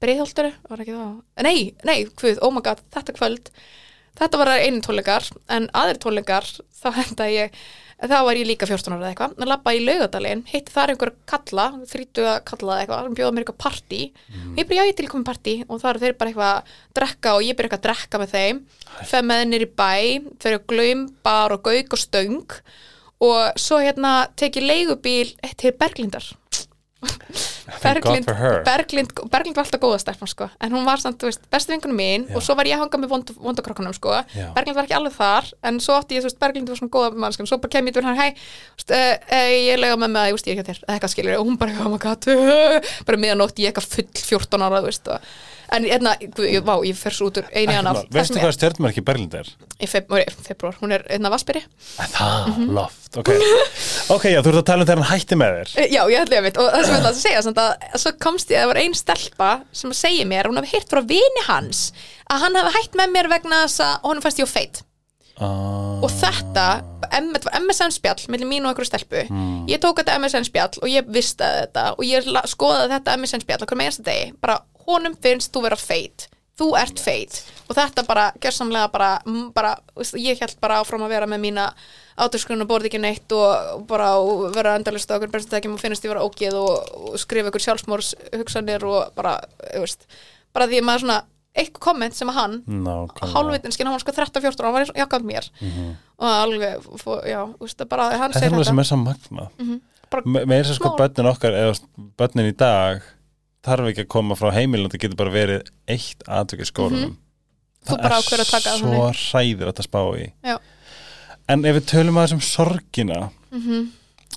[0.00, 1.12] breiðholturu, var ekki það?
[1.44, 3.52] Nei, nei, hvað, oh my god, þetta kvöld.
[4.18, 6.48] Þetta var einu tónleikar en aðrir tónleikar,
[6.80, 7.60] þá henda ég
[8.06, 9.32] þá var ég líka 14 ára eða eitthvað.
[9.42, 13.44] Að labba í laugadalinn, hitti þar einhver kalla þrítuga kalla eða eitthvað, hann bjóða mér
[13.44, 14.00] eitthvað partí.
[14.54, 15.54] Ég bara, já, ég er til komið partí.
[15.66, 18.34] Og það eru þeir bara eitthvað að drekka og ég byrja eitthvað að drekka með
[18.36, 18.62] þeim.
[19.10, 19.94] Fer með þeir í bæ,
[20.44, 22.58] fer að glaum bar og gauk og stöng.
[23.18, 26.34] Og svo hérna teki leigubíl til Berglindar
[27.68, 28.62] Her.
[28.64, 31.98] Berglind, Berglind var alltaf góða stelpan sko en hún var samt, þú veist, bestu vingunum
[32.00, 32.36] mín Já.
[32.38, 34.46] og svo var ég að hanga með vond, vondakrokkanum sko Já.
[34.56, 37.12] Berglind var ekki alveg þar en svo átti ég, þú veist, Berglind var svona góða
[37.26, 38.32] mannskan svo bara kem ég til hann, hei,
[38.72, 40.82] þú veist, uh, uh, ég lega með að, þú veist, ég er ekki að þér,
[40.94, 44.08] eitthvað skilur og hún bara, oh my god, uh, bara miðanótt ég eitthvað full
[44.48, 45.30] 14 ára, þú veist og,
[45.72, 46.14] en hérna,
[46.64, 49.48] vá, ég fer svo út úr einu annaf Veistu hvað stjörnmerki Berlind er?
[49.78, 51.62] í februar, hún er einna vassbyrji
[51.98, 52.70] Það, Mhm.
[52.74, 53.28] loft, ok.
[54.10, 55.90] Ok, já, þú ert að tala um þegar hann hætti með þér.
[55.92, 56.56] Já, ég ætla ég að veit.
[56.58, 57.70] Og það sem ég ætla að segja samt að,
[58.02, 60.88] svo komst ég að það var ein stelpa sem að segja mér, hún hafi heyrt
[60.90, 61.92] frá vini hans
[62.30, 64.82] að hann hafi hætt með mér vegna þess að honum fannst ég á feit.
[65.38, 66.64] Ah, og þetta,
[67.12, 69.20] þetta var MSN spjall millir mín og einhverju stelpu.
[69.70, 73.62] Ég tók þetta MSN spjall og ég vistaði þetta og ég skoðaði þetta MSN spjall
[73.62, 74.58] okkur með einsta degi, bara
[74.88, 76.28] honum finnst þú vera feit,
[76.58, 77.38] þú ert feit.
[77.68, 79.10] Og þetta bara, gersamlega bara,
[79.54, 79.74] bara
[80.16, 81.68] ég held bara áfram að vera með mína
[82.18, 86.02] áturskrun og borði ekki neitt og, bara og vera endalist á okkur berstækjum og finnst
[86.06, 89.36] ég vera ógeð og, og skrifa ykkur sjálfsmórs hugsanir og bara,
[89.74, 90.08] þú veist
[90.56, 91.18] bara því að maður svona
[91.58, 93.28] eitthvað komment sem að hann nákvæmlega.
[93.34, 95.46] hálfvitin skinn, hann var sko 13-14 og hann var jakkant mér.
[95.60, 95.86] Mhm.
[96.18, 98.64] og alveg, fó, já, veist, bara hann þetta segir er þetta.
[98.72, 99.80] sem er saman magna Mhm.
[100.10, 101.78] Bara Me- meira sem sko börnin okkar eða
[102.16, 103.02] börnin í dag
[103.68, 107.14] þarf ekki að koma frá heimilin það getur bara verið eitt atvik í skólanum.
[107.88, 110.26] Að taka það svo hræðir að spá í.
[110.44, 110.58] Já.
[111.48, 113.86] en ef við tölum að þessum sorgina mm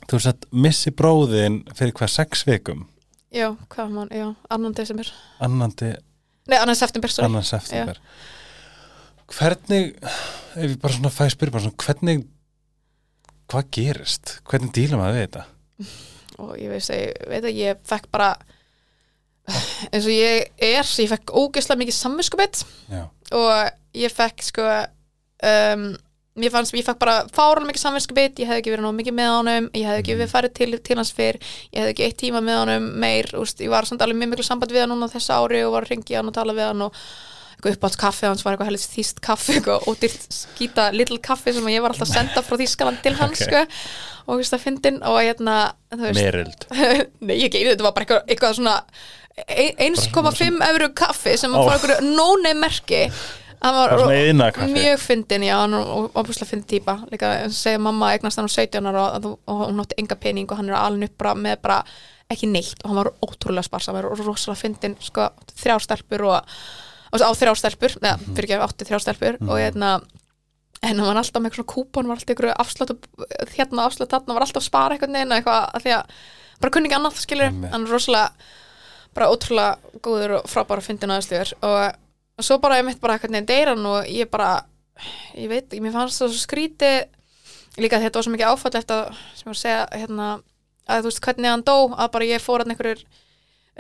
[0.08, 2.86] þú veist að missi bróðin fyrir hver sex vikum?
[3.32, 5.08] Já, hvað mann, já, annan desember.
[5.44, 5.94] Annandi,
[6.52, 7.30] nei, annan september, sorry.
[7.30, 8.00] Annan september.
[9.32, 12.26] Hvernig ef ég bara svona fæ að spyrja bara svona hvernig
[13.52, 15.46] hvað gerist, hvernig díla maður við þetta?
[16.42, 18.34] Og ég veist að ég veit að ég fekk bara
[19.92, 22.64] eins og ég er ég fekk ógeðslega mikið samvinskupið
[23.32, 24.68] og ég fekk sko
[25.42, 25.86] um,
[26.40, 29.32] ég fannst, ég fekk bara fáran mikið samvinskupið, ég hefði ekki verið nóg mikið með
[29.36, 29.66] honum.
[29.76, 31.40] Ég hefði ekki verið farið til, til hans fyrr.
[31.74, 33.28] Ég hefði ekki eitt tíma með honum meir.
[33.42, 35.88] Úst, ég var samt alveg mjög miklu samband við hann núna þessu ári og var
[35.88, 37.04] að ringi hann og tala við hann og
[37.62, 41.84] uppátt kaffi hans var eitthvað helst þýst kaffi eitthvað ódýrt skýta little kaffi sem ég
[41.84, 43.52] var alltaf að senda frá Þýskaland til hans Ok.
[43.52, 43.62] sko,
[44.26, 45.58] og þú veist að fyndin og hérna,
[45.94, 46.66] merild.
[47.28, 48.76] Nei, ég geði þetta var bara eitthvað, eitthvað svona
[49.38, 51.64] 1,5 euru kaffi sem oh.
[51.66, 53.06] fór eitthvað nónei merki.
[53.62, 53.92] Hann var
[54.74, 56.96] mjög fyndin, já, hann var opuslega fyndin típa.
[57.12, 60.58] Líka segja mamma eignast hann á 17 ára og, og, hún átti enga pening og
[60.58, 61.84] hann er alveg upp bara með bara
[62.32, 62.80] ekki neitt.
[62.82, 65.30] Og hann var ótrúlega sparsamur og rosalega fyndin sko,
[65.62, 66.58] þrjár stelpur og,
[67.12, 68.36] og á þrjár stelpur, neða, Mhm.
[68.36, 70.00] fyrir ekki átti þrjár stelpur og hérna
[70.82, 72.94] en hann var alltaf með svona kúpon var alltaf ykkur afslátt
[73.54, 76.16] hérna afslátt þarna var alltaf spara eitthvað neina eitthvað því að
[76.62, 78.32] bara kunni ekki annað skilur hann er rosalega
[79.16, 81.80] bara ótrúlega góður og frábæra fyndin aðeinsluður og,
[82.40, 84.52] og svo bara ég mitt bara eitthvað neina deyran og ég bara
[85.36, 86.92] ég veit, mér fannst það svo skríti
[87.82, 90.30] líka þetta var svo mikið áfall eftir sem ég var að segja hérna
[90.92, 93.04] að þú veist hvernig hann dó að bara ég fór hann einhverjur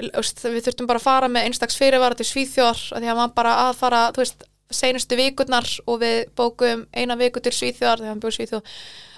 [0.02, 3.56] við þurftum bara að fara með einstaks fyrirvara til Svíþjóðar að því að hann bara
[3.68, 8.24] að fara þú veist, seinustu vikurnar og við bókum eina viku til Svíþjóðar þegar hann
[8.24, 8.78] bjóð Svíþjóð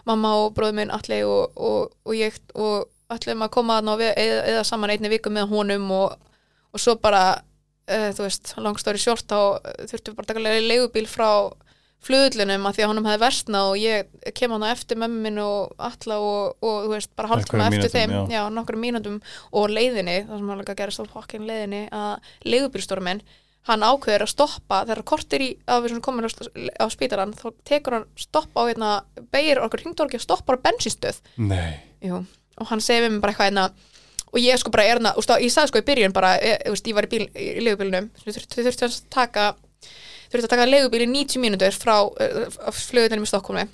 [0.10, 4.64] mamma og bróður minn allir og, og, og ég og ætlum að koma við eða,
[4.68, 6.16] saman einni viku með honum og,
[6.74, 9.60] og svo bara uh, þú veist, langstóri sjort þá
[9.90, 11.30] þurftum við bara að taka leigubíl frá
[12.04, 15.72] flugullunum að því að honum hefði versnað og ég kem hann eftir mömmu minn og
[15.80, 18.24] alla og, og þú veist, bara hálftíma Einhverjum eftir þeim já.
[18.36, 19.22] já, nokkrum mínútum
[19.56, 23.24] og leiðinni, það sem hann líka gerist á fokkin leiðinni að leigubílstórum minn
[23.70, 28.08] hann ákveður að stoppa þegar kortir í að við komin á, spítaran þá tekur hann
[28.20, 28.92] stoppa á hérna
[29.32, 32.20] beigir okkur hringdorgi og stoppar á bensinstöð nei, Jú,
[32.62, 33.66] og hann segir við mig bara eitthvað hérna
[34.34, 36.88] og ég sko bara er hérna, úst, ég sagði sko í byrjun bara, ég, úst,
[36.90, 39.44] ég var í, bíl, í leigubílnum við þurftum þurfti að taka
[40.34, 43.68] þurfti að taka leigubíl í 90 mínútur frá uh, flugutinu í Stokkólmi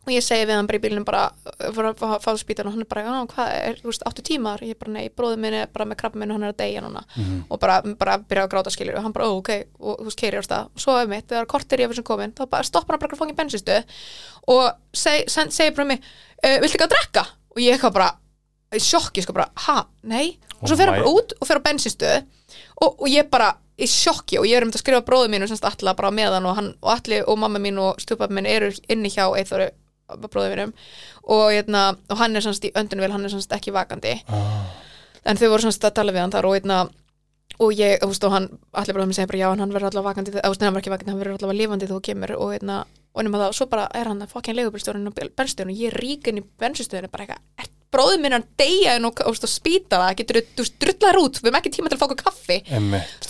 [0.00, 2.74] og ég segi við hann bara í bílunum bara uh, fyrir að fá spítan og
[2.74, 5.70] hann er bara, hvað er, þú veist, áttu tímar ég bara, nei, bróður minn er
[5.70, 7.02] bara með krabba minn og hann er að deyja núna.
[7.52, 10.18] Og bara, bara byrja að gráta skilur og hann bara, ó, ok, og þú veist,
[10.24, 10.70] keiri á stað.
[10.72, 13.12] Og svo er mitt, þegar kortir ég af þessum komin þá bara stoppar hann bara
[13.18, 13.76] að fangja bensistu
[14.56, 14.64] og
[14.96, 17.26] seg, sen- segir bara mig uh, viltu ekki að drekka?
[17.50, 18.10] og ég eitthvað bara
[18.76, 20.38] í sjokki, sko bara, ha, nei?
[20.60, 22.16] Og svo Oh fer hann bara út og fer á bensinstöð
[22.84, 25.64] og, og ég bara í sjokki og ég er um að skrifa bróðu mínu semst
[25.64, 28.70] alla bara með hann og hann og allir og mamma mín og stjúpað minn eru
[28.92, 29.70] inni hjá Eithóru
[30.28, 30.72] bróðu mínum
[31.24, 34.16] og, hérna, og hann er semst í öndunvel, hann er semst ekki vakandi.
[34.28, 34.70] Ah,
[35.24, 36.80] en þau voru semst að tala við hann þar og hérna
[37.60, 38.48] og ég, þú veist, og hann,
[38.78, 41.12] allir með segja bara já, hann verður allavega vakandi, þú veist, hann verður ekki vakandi
[41.12, 42.32] hann verður allavega lifandi þú kemur.
[42.40, 42.78] Og hérna
[43.10, 45.96] og nema það, og svo bara er hann að fokkin leigubilstjórinn og benstjórinn og ég
[45.98, 49.98] rík inn í bensinstöðinu bara eitthvað, bróðið minn að deyja en og, og, og spýta
[49.98, 52.58] það, getur þú drullar út, við erum ekki tíma til að fá okkur kaffi.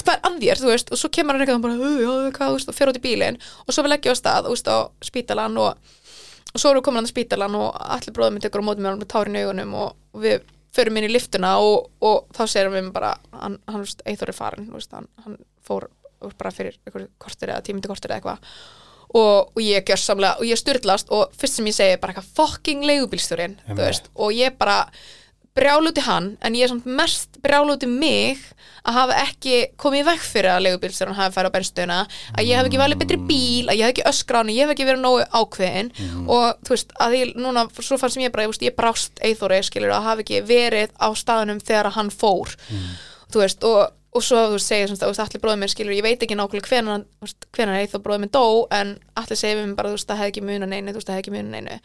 [0.00, 2.32] Hvað er að þér, þú veist, og svo kemur hann eitthvað hann bara, "Ö, já,
[2.36, 3.40] hvað, og fer út í bílinn.
[3.66, 5.76] Og svo við leggjum á stað, á spítalan og,
[6.54, 8.84] og svo erum við komin hann á spítalan og allir bróðum minn tekur á móti
[8.84, 10.42] mér með tárin í augunum og, og við
[10.76, 14.28] förum inn í liftuna og, og þá segir við bara, hann, hann, þú veist, Eithor
[14.28, 15.88] er farin, hann, hann fór
[16.38, 16.76] bara fyrir
[17.18, 18.38] kortir eða tímindi kortir eða eitthvað
[19.14, 22.30] og, og ég gjör samlega, og ég styrlast og fyrst sem ég segi bara eitthvað
[23.66, 23.84] Einmitt.
[23.86, 24.84] veist, og ég bara
[25.56, 28.38] brjáluti hann, en ég er samt mest brjáluti mig
[28.86, 31.98] að hafa ekki komið veg fyrir að leigubílstjóran hafi færi á bennstöðuna,
[32.38, 34.86] að ég hef ekki valið betri bíl, að ég hef ekki hann, ég hef ekki
[34.88, 35.90] verið nógu ákveðin.
[36.30, 39.20] Og þú veist, að ég núna, svo fannst sem ég bara, ég, veist, ég brást
[39.26, 42.54] eithóri, skilur, að hafa ekki verið á staðunum þegar hann fór.
[43.30, 46.04] Þú veist, og, og svo þú veist, segir þú veist, allir bróður minn skilur, ég
[46.06, 48.88] veit ekki nákvæmlega hvenar, þú veist, hvenar eithór bróður minn dó, en
[49.20, 51.24] allir segir mér bara, þú veist, það hefði ekki muna neinu, þú veist, það hefði
[51.24, 51.76] ekki muna neinu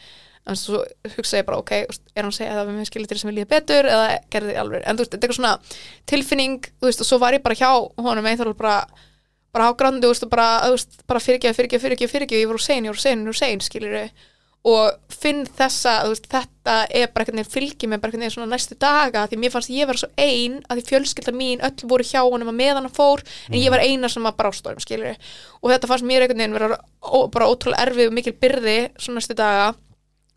[0.45, 0.77] en svo
[1.15, 3.37] hugsa ég bara, ok, er hann að segja það við mér skilur til sem við
[3.39, 5.55] líða betur eða gerði þið alveg, en þú veist, þetta er eitthvað svona
[6.11, 7.71] tilfinning, þú veist, og svo var ég bara hjá
[8.05, 8.75] honum eithór bara,
[9.55, 10.49] bara hágrandi, þú veist, og bara,
[11.09, 12.45] bara fyrirgefa, fyrirgefa, fyrirgefa,
[14.65, 19.27] og finn þessa, veist, þetta er bara veginn fylgið með bara veginn svona næstu daga
[19.29, 22.49] því mér fannst ég vera svo ein að því fjölskylda mín öll voru hjá honum
[22.49, 23.21] að meðan hann fór
[23.51, 25.13] en ég var eina sem var brástórum, skilur
[25.61, 29.21] og þetta fannst mér einhvern veginn vera ó, bara ótrúlega erfið og mikil byrði svona
[29.21, 29.73] næstu daga.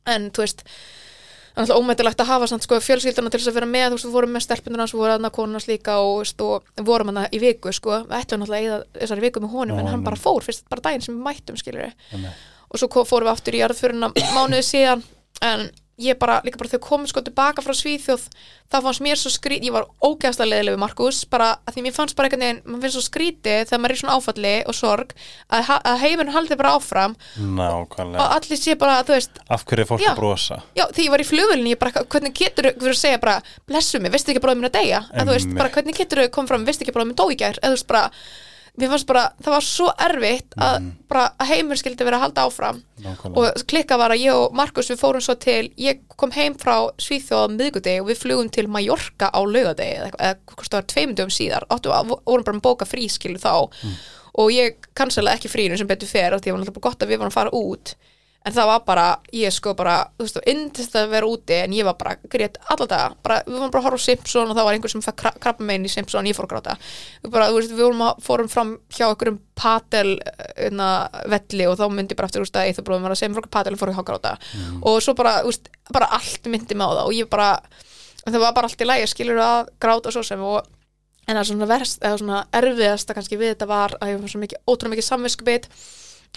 [0.09, 3.69] En þú veist það er alltaf ómættilegt að hafa sko fjölskyldana til þess að vera
[3.69, 6.45] með, þú veist, við vorum með stelpununa svo voru aðna konuna líka og, veist,
[6.87, 9.91] vorum hann í viku, sko, við ætlum náttúrulega að eyða þessari viku með honum, en
[9.91, 11.91] hann bara fór fyrst bara daginn sem við mættum, skilur
[12.69, 15.05] og svo fórum við aftur í jarðföruna mánuði síðan,
[15.45, 15.69] en
[15.99, 18.29] ég bara, líka bara þegar komum sko tilbaka frá Svíþjóð.
[18.71, 21.95] Það fannst mér svo skrít, ég var ógæðslega leðileg við Markus, bara að því mér
[21.97, 24.77] fannst bara einhvern veginn, maður finnst svo skrítið þegar maður er í svona áfalli og
[24.79, 25.15] sorg,
[25.59, 27.17] að, að heimurinn haldi bara áfram.
[27.59, 28.23] Nákvæmlega.
[28.23, 30.11] Og allir sé bara, þú veist, af hverju er fólk Já.
[30.13, 30.61] að brosa?
[30.79, 33.99] Já, því ég var í flugvölinni, ég bara, hvernig getur fyrir að segja bara, blessu
[33.99, 35.03] mig, veistu ekki að bróðum minn að deyja?
[35.17, 37.27] En þú veist, bara hvernig getur þú komið fram, veistu ekki að bróðum minn dó
[37.33, 37.59] í gær?
[37.59, 38.05] Eða þú veist bara,
[38.79, 42.45] mér fannst bara, það var svo erfitt að bara að heimur skildi vera að halda
[42.49, 42.83] áfram.
[43.05, 43.53] Nákvæmlega.
[43.55, 46.91] Og klikka var að ég og Markus við fórum svo til, ég kom heim frá
[47.03, 51.67] Svíþjóða miðgudegi og við flugum til Mallorca á laugadegi eða, hvort það var tveimundum síðar,
[51.75, 53.71] áttu að vorum bara með bóka frí skilu þá.
[54.39, 57.11] Og ég kansalaði ekki frínu sem betur fer því að það var náttúrulega gott að
[57.11, 57.97] við varum að fara út
[58.47, 61.87] en það var bara, ég sko bara þú veist, indist að vera úti en ég
[61.89, 64.77] var bara grét alla daga, bara, við vorum bara að horfa Simpson og það var
[64.77, 66.77] einhver sem fæk krabba megin í Simpson og ég fór að gráta.
[67.25, 70.15] Við, bara, þú veist, við vorum að, fórum fram hjá einhverjum patel
[70.79, 70.89] na,
[71.35, 73.35] velli og þá myndi bara eftir, þú veist, að ég það bróðum var að segja
[73.35, 74.35] mér okkur patel og fór að gráta
[74.81, 77.53] og svo bara, þú veist, bara allt myndi með á það og ég bara,
[78.25, 80.41] það var bara allt í lægi skilur að gráta svo sem.
[80.41, 80.63] Og
[81.29, 84.33] en það er svona verst, eða svona erfiðasta kannski við þetta var að ég var
[84.33, 85.69] svo mikið, ótrúlega mikið samviskubit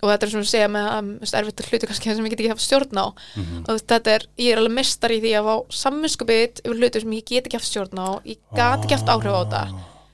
[0.01, 2.33] og þetta er svona að segja með að þú veist, erfitt hluti kannski sem ég
[2.33, 3.05] get ekki haft stjórn á.
[3.11, 6.79] Og þú veist, þetta er, ég er alveg mestar í því að fá samviskubit yfir
[6.79, 8.09] hluti sem ég get ekki haft stjórn á.
[8.25, 9.61] Ég gat ekki haft áhrif á þetta.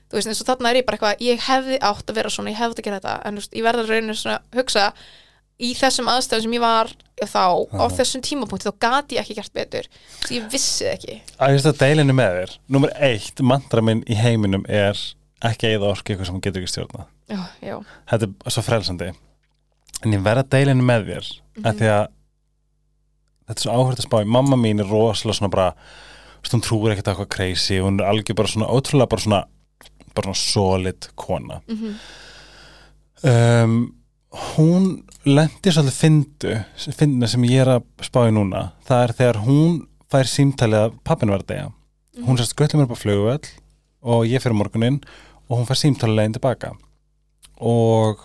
[0.08, 2.52] Þú veist, eins og þarna er ég bara eitthvað, ég hefði átt að vera svona,
[2.52, 3.16] ég hefði átt að gera þetta.
[3.28, 4.86] En veist, ég verða að reyna svona að hugsa
[5.58, 9.54] í þessum aðstæðum sem ég var þá, á þessum tímapunkti, þá gat ég ekki gert
[9.56, 9.88] betur,
[10.22, 11.16] því ég vissi það ekki.
[11.34, 12.58] Að veist að deilinu með þér.
[12.76, 15.00] Númer eitt, mantra minn í heiminum er
[15.44, 17.10] ekki eða orku eitthvað sem hún getur ekki stjórnað.
[17.28, 17.74] Já, já,
[18.12, 19.10] þetta er svo frelsandi
[20.04, 21.74] en ég verða deilinu með þér mm Mhm.
[21.78, 22.06] því að
[23.48, 25.74] þetta er svo áhverð að spá mamma mín er rosalega svona bara
[26.48, 29.44] hún trúir ekkert á eitthvað crazy hún er algjör bara svona ótrúlega bara svona
[30.14, 31.94] bara svona solid kona Mhm.
[33.24, 33.94] um,
[34.56, 34.84] hún
[35.26, 36.52] lendi svolítið fyndu
[36.94, 39.80] fynduna sem ég er að spá í núna það er þegar hún
[40.12, 41.72] fær símtalið að pappin var að deyja
[42.26, 43.48] hún sérst göttum mér upp á flugvöll
[44.02, 45.00] og ég fyrir morguninn
[45.48, 46.72] og hún fær símtalið leiðin tilbaka
[47.60, 48.22] og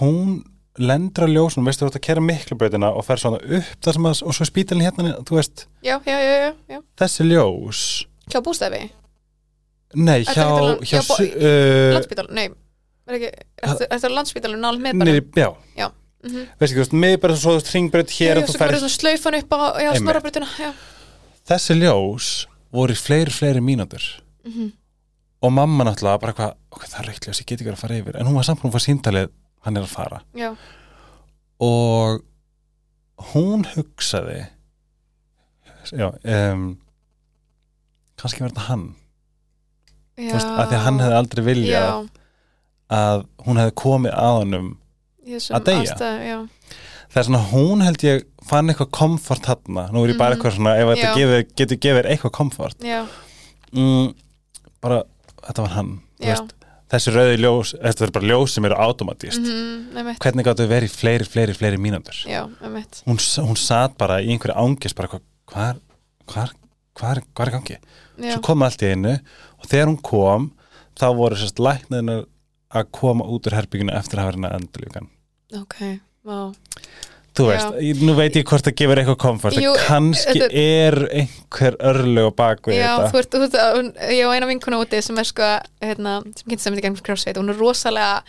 [0.00, 0.44] hún
[0.78, 3.96] lendur að ljósunum, veistu þú ert að kera miklu breytina og fer svona upp þar
[3.96, 6.18] sem að og svo spítalinn hérna, þú veist, já, já,
[6.70, 7.84] já, þessi ljós.
[8.30, 8.82] Hjá bústæfi,
[9.98, 10.46] nei, hjá,
[10.86, 12.46] hjá, hjá uh, landspítal, nei.
[13.10, 13.32] Er ekki,
[13.66, 15.88] er þetta landspítalinn nálega með bara nýri, já, já,
[16.28, 16.46] mhm.
[16.62, 19.58] Veistu þú veist, mig bara svo, þú veist, ringbreyt hér og þú svona slaufan upp
[19.58, 20.70] á já
[21.50, 22.28] þessi ljós
[22.70, 24.02] voru fleiri, fleiri mínútur.
[24.44, 24.76] Mhm.
[25.42, 27.80] og mamma náttúrulega bara hvað, ok, það er reykt ljós, ég get ekki verið að
[27.80, 28.16] fara yfir.
[28.20, 29.30] En hún var samt hún var síntalið,
[29.66, 30.20] hann er að fara.
[30.34, 30.50] Já,
[31.60, 32.22] og
[33.34, 34.46] hún hugsaði
[35.92, 36.64] já, um,
[38.20, 38.86] kannski verður þetta hann.
[40.20, 41.92] Já Þú veist, að því að hann hefði aldrei viljað já,
[43.00, 44.66] að hún hefði komið að honum
[45.24, 45.80] í þessum Að deyja.
[45.94, 46.38] aðstæðum, já,
[47.10, 50.40] það er svona, hún held ég fann eitthvað komfort þarna, nú er ég bara Mhm.
[50.40, 51.14] eitthvað svona ef þetta Já.
[51.16, 52.78] gefi, getur gefið þér eitthvað komfort.
[52.84, 53.00] Já,
[53.72, 54.14] mm,
[54.82, 55.02] bara,
[55.46, 56.34] þetta var hann þú já.
[56.34, 56.54] veist,
[56.90, 60.90] þessi rauði ljós, þetta er bara ljós sem eru automatist, mhm, einmitt, hvernig gáttu verið
[60.90, 62.18] í fleiri, fleiri, fleiri mínútur?
[62.28, 62.42] Já,
[63.06, 65.80] hún, hún satt bara í einhverju ángist bara, hvað
[67.06, 67.22] er,
[67.54, 67.78] gangi?
[68.20, 70.50] Já, svo kom allt í einu og þegar hún kom
[70.98, 72.26] þá voru sérst læknirinn
[72.70, 75.08] að koma út úr herbygginu eftir að hafa hérna endurlíkan
[75.56, 75.78] ok,
[76.26, 76.52] vá
[77.40, 77.52] þú Já.
[77.52, 81.76] veist, ég- nú veit ég hvort það gefur eitthvað komfort Jú, kannski þetta- er einhver
[81.92, 85.18] örlög á bakvið Já, þetta ert, þú ert, hún- ég á eina vinkuna úti sem
[85.18, 85.50] er sko,
[85.82, 88.22] hérna, sem kynnt sem þetta gegnum crossfit hún er rosalega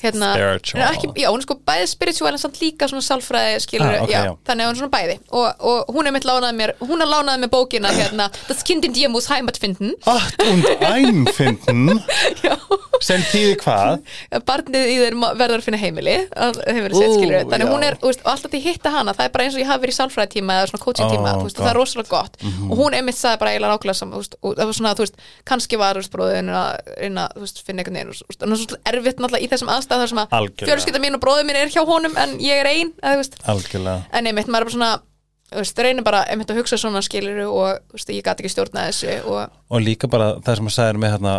[0.00, 0.80] hérna, Spiritual.
[0.82, 4.02] er ekki, já, hún er sko bæði spiritual en samt líka svona sálfræði skilur, Ah,
[4.04, 4.32] ok, já, já.
[4.48, 7.10] þannig að hún er svona bæði og, og hún er mitt lánaði mér, hún er
[7.10, 12.00] lánaði mér bókina hérna, Das Kind in dir muss Heimat finden Acht und einfinden
[12.46, 12.56] já,
[13.04, 14.00] sem þýði hvað
[14.48, 17.72] barnið í þeir verður að finna heimili að- heimili Ú, skilur þannig já.
[17.74, 19.94] hún er, og alltaf því hitta hana það er bara eins og ég hafi verið
[19.94, 21.80] í sálfræði tíma eða svona coaching tíma, Ó, þú veist, og það er gott.
[21.80, 22.34] rosalega gott
[22.70, 24.04] og hún einmitt sagði bara eiginlega nákvæmlega
[24.40, 25.16] og það var svona, þú veist,
[25.48, 26.00] kannski var,
[29.90, 32.60] að aðstæðum þar sem að fjölskylda mín og bróðin mín er hjá honum en ég
[32.62, 34.04] er ein, eða, þú veist, algjörlega.
[34.12, 34.90] En einmitt, maður er bara svona
[35.50, 39.16] veist, reynir bara einmitt að hugsa svona skiluru og, veist, ég gat ekki stjórna þessu
[39.26, 41.34] og, og líka bara það sem að sagði með hérna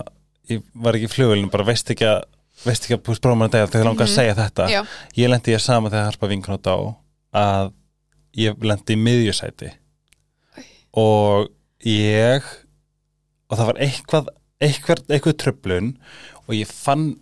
[0.51, 2.23] ég var ekki í flugulinu, bara veist ekki að
[2.65, 4.65] veist ekki að búist bróðum að degja þegar þið langar að segja þetta.
[4.67, 4.73] Mhm.
[4.75, 4.81] já,
[5.21, 6.77] ég lendi ég sama þegar Harpa vinkun á
[7.41, 7.71] að
[8.37, 9.71] ég lendi í miðjusæti
[10.99, 11.49] og
[11.87, 12.45] ég
[13.51, 14.29] og það var eitthvað
[14.61, 15.91] eitthvað, eitthvað tröflun
[16.45, 17.15] og ég fann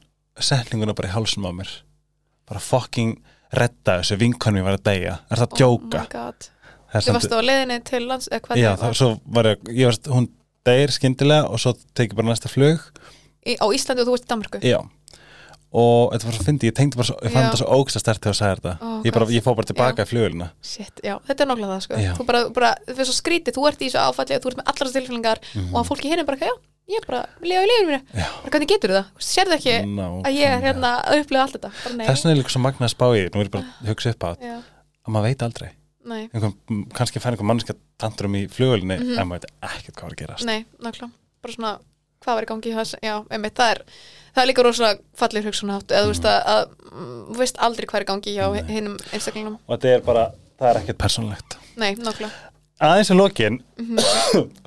[0.46, 1.72] setninguna bara í hálsum á mér.
[2.50, 3.20] Bara fucking
[3.56, 5.20] redda þessu vinkonum ég var að deyja.
[5.30, 6.06] Er það að djóka?
[6.06, 6.56] oh
[6.90, 8.96] Það er Þú varst á leiðinni til lands já, var?
[8.98, 10.26] svo var ég, ég varst, hún
[10.66, 12.82] deyr skyndilega og svo tekið bara næsta flug.
[13.46, 14.80] Í, á Íslandi og þú ert í Danmarku já.
[15.70, 17.48] Og þetta var svo fyndi, ég tengdi bara svo, ég fann Já.
[17.52, 18.72] þetta svo ógsta stert þegar þú sagði þetta.
[18.82, 21.84] Ó, ég, bara, ég fór bara tilbaka í flugulina Shit, já, þetta er nákvæmlega það
[21.86, 22.00] sko.
[22.02, 22.10] Já.
[22.18, 24.72] Þú bara, bara, þú er svo skrítið, þú ert í þessu áfalli þú ert með
[24.80, 26.56] þessu tilfélningar og að fólki hinn er bara, já,
[26.90, 28.00] ég er bara, lifa í lifinu mínu?
[28.14, 28.50] Mhm.
[28.50, 31.72] Hvernig getur það, sérðu ekki Ná, að ég er hérna að upplifa allt þetta.
[31.96, 33.92] Nei, þess vegna er líka svo magna að spá í nú er ég bara að
[33.94, 34.56] hugsa upp á já,
[35.06, 35.70] að maður veit aldrei.
[36.10, 36.54] Nei, einhver,
[36.96, 40.46] kannski fær einhver mannskja tanturum í flugulinni en maður veit ekkert hvað var að gerast.
[40.48, 41.12] Nei, nákvæmlega.
[41.44, 41.74] Bara svona,
[42.24, 43.82] hvað var í gangi í þess já, einmitt, það er,
[44.34, 47.86] það er líka rosalega fallir hugsunhátt, eða þú veist að, að mm, þú veist aldrei
[47.92, 50.26] hvað er í gangi hjá hinnum einstaklingnum, og þetta er bara,
[50.60, 52.32] það er ekkert persónlegt nei, nákvæmlega.
[52.80, 54.00] Aðeins í lokin Mhm.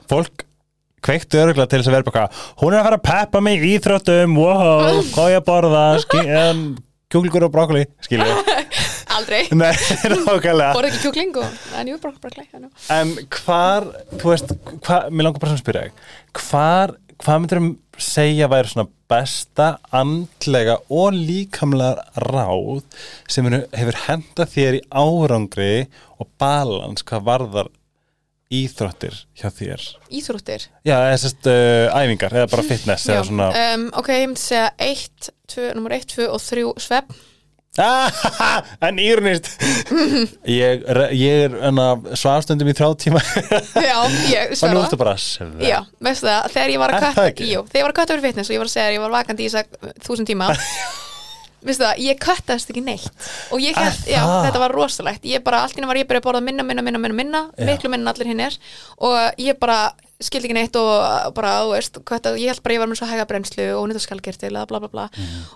[0.09, 0.44] fólk
[1.02, 3.72] kveiktu öruglega til þess að vera eitthvað, hún er að fara að peppa mig í
[3.76, 5.84] íþróttum wow, hvað ég að borða
[7.12, 7.84] kjúklingur og brokkoli
[9.16, 9.42] aldrei,
[10.78, 12.58] borða ekki kjúkling og, en jú, bara, bara klæk
[12.96, 13.12] en
[13.42, 14.54] hvar, þú veist
[14.86, 15.86] hvar, mér langar bara að spyrja
[16.40, 17.62] hvar, hvað myndir
[18.02, 22.80] segja væri svona besta andlega og líkamlega ráð
[23.30, 25.72] sem hefur- hendað þér í árangri
[26.16, 27.68] og balans hvað varðar
[28.52, 29.84] íþróttir hjá þér?
[30.12, 30.68] Íþróttir?
[30.84, 34.70] Já, eða sérst uh, æfingar eða bara fitness eða svona um, ok, ég myndi segja
[34.76, 37.14] 1, 2, nummer 1, 2 og 3 svepp.
[38.86, 39.46] En írnist.
[40.44, 40.82] Ég,
[41.16, 41.86] ég er enna
[42.20, 43.22] svafstundum í þrjá tíma.
[43.88, 43.96] Já,
[44.28, 47.22] ég og nú ertu bara svef Já, veistu það, þegar ég var að?
[47.48, 49.04] Jú, þegar ég var að kvætta fyrir fitness og ég var að segja að ég
[49.06, 50.50] var vakandi í þess að þúsund tíma
[51.62, 53.26] Veistu það, ég kvættast ekki neitt.
[53.55, 55.26] Og ég held, já, þetta var rosalegt.
[55.28, 57.43] Ég bara, allt í einu var ég byrja að borða minna, minna, minna, minna, minna.
[57.56, 57.66] Já.
[57.68, 58.56] Miklu minna en allir hinn er
[58.98, 62.82] Og ég bara skildi ekki neitt og bara, þú veist, kvætta, ég held bara ég
[62.82, 65.09] var með svo hæga bremslu og nýttaskalgertil eða bla bla bla.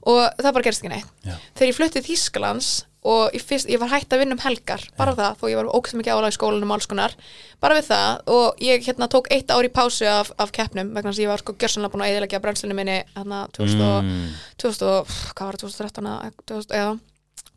[0.07, 1.11] Og það bara gerist ekki neitt.
[1.23, 1.31] Mhm.
[1.31, 1.37] Já.
[1.59, 2.71] Þegar ég flutti til Þýskalands
[3.07, 5.69] og ég, fyrst, ég var hægt að vinna um helgar bara það, þó ég var
[5.79, 7.15] ógæst mikið álag í skólanum og alls konar,
[7.63, 11.13] bara við það og ég hérna tók eitt ár í pásu af, af keppnum vegna
[11.13, 14.29] þess að ég var sko gjörsanlega búin að eðilegja brennslunni minni hérna 2000, og- Mm.
[14.59, 16.99] 2000 og, pff, hvað var það, 2013 eða 2000, eða,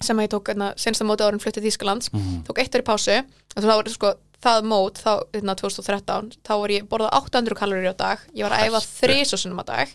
[0.01, 2.09] sem að ég tók hérna, sensta móti árin fluttið Þýskalands.
[2.13, 2.43] Mhm.
[2.47, 6.53] tók eitt ár í pásu og þá var sko það mót þá, hérna 2013, þá
[6.61, 9.89] var ég borðað 800 kalorir á dag, ég var að æfa þrísosunum á dag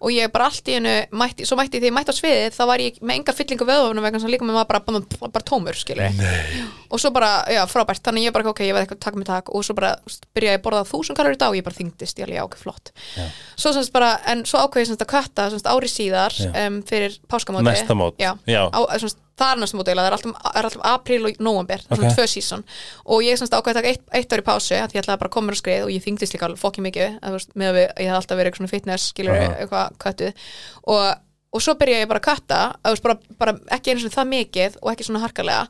[0.00, 2.62] og ég bara allt í hennu mætti, svo mætti því ég mætti á sviðið þá
[2.70, 5.78] var ég með enga fyllingu vöðunum vegna sem líka með maður bara, bara, bara tómur
[6.90, 9.52] og svo bara, já, frábært, þannig ég bara ok, ég veið eitthvað takk með takk
[9.56, 9.94] og svo bara
[10.36, 12.58] byrjaði ég að borða þúsund kalorir í dag og ég bara þyngdist, ég alveg, ok,
[12.60, 12.92] flott.
[13.16, 13.26] Já.
[13.56, 17.16] svo semst bara, en svo ákveði ég semst að kvætta semst ári síðar um, fyrir
[17.30, 18.20] páskamóti Næsta mót.
[18.22, 18.62] já, Já.
[18.70, 21.90] Á, semst, það er móti, eiginlega, það er alltaf, er alltaf apríl og november, okay.
[21.90, 21.98] Ok.
[21.98, 22.64] svona tvö sísón
[23.04, 25.34] og ég semst ákveði að taka eitt, eitt ári pásu að ég ætlaði bara að
[25.36, 28.10] koma á skrið og ég þyngdist líka alveg fokki mikið, að, með að við, ég
[28.10, 29.58] hef alltaf verið eitthvað svona fitness, skilur, Aha.
[29.60, 30.48] eitthvað köttuð
[30.94, 31.04] og,
[31.52, 34.32] og svo byrjaði ég bara að katta að, veist, bara, bara ekki einu svona það
[34.32, 35.66] mikið og ekki svona harkalega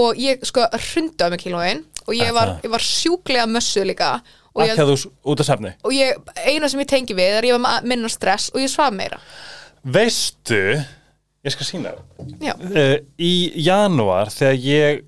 [0.00, 2.68] og ég sko hrundi á mig kílóin og ég Er var, það?
[2.68, 4.12] ég var sjúklega mössu líka
[4.54, 8.10] og ég, að og ég eina sem ég tengi við er ég var með minna
[8.10, 9.20] stress og ég svaf meira
[9.82, 10.80] veistu
[11.46, 13.32] ég skal sína uh, í
[13.64, 15.04] janúar þegar ég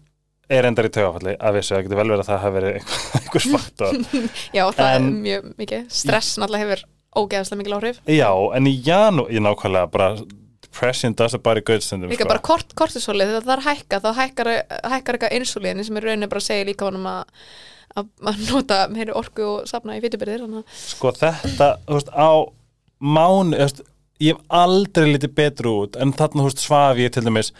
[0.53, 3.03] er endar í taugafalli að vissu, það getur vel verið að það hafi verið einhver,
[3.23, 3.99] einhvers faktor.
[4.59, 5.87] Já það En- er mjög mikið.
[6.03, 6.83] Stress náttúrulega hefur
[7.23, 8.01] ógeðslega mikil áhrif.
[8.09, 10.11] Já, en í janúar, ég nákvæmlega bara
[10.65, 12.31] depression does a body good stundum líka sko.
[12.33, 14.51] bara kort, kortisólið þegar það er hækka þá hækkar,
[14.95, 17.23] hækkar eitthvað insulín sem er rauninni bara að segja líka honum að
[18.01, 22.31] að nota meiri orku og safna í fytubyrðir sko þetta, þú veist, á
[23.05, 23.83] mánu, þú veist,
[24.23, 27.53] ég hef aldrei litið betur út, en þarna, veist, svaf ég til dæmis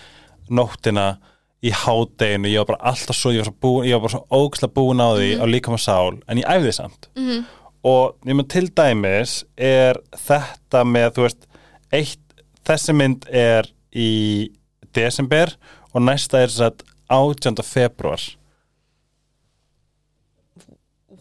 [0.53, 1.17] nóttina
[1.63, 4.69] í hádeginu, ég var bara alltaf svo ég var, búin, ég var bara svo ógsla
[4.75, 7.45] búin á því á líkam og sál, en ég æfði samt Mhm.
[7.85, 11.47] og ég mun til dæmis er þetta með, þú veist
[11.93, 12.19] eitt,
[12.65, 14.51] þessi mynd er í
[14.95, 15.55] desember
[15.95, 17.63] og næsta er satt 18.
[17.63, 18.21] februar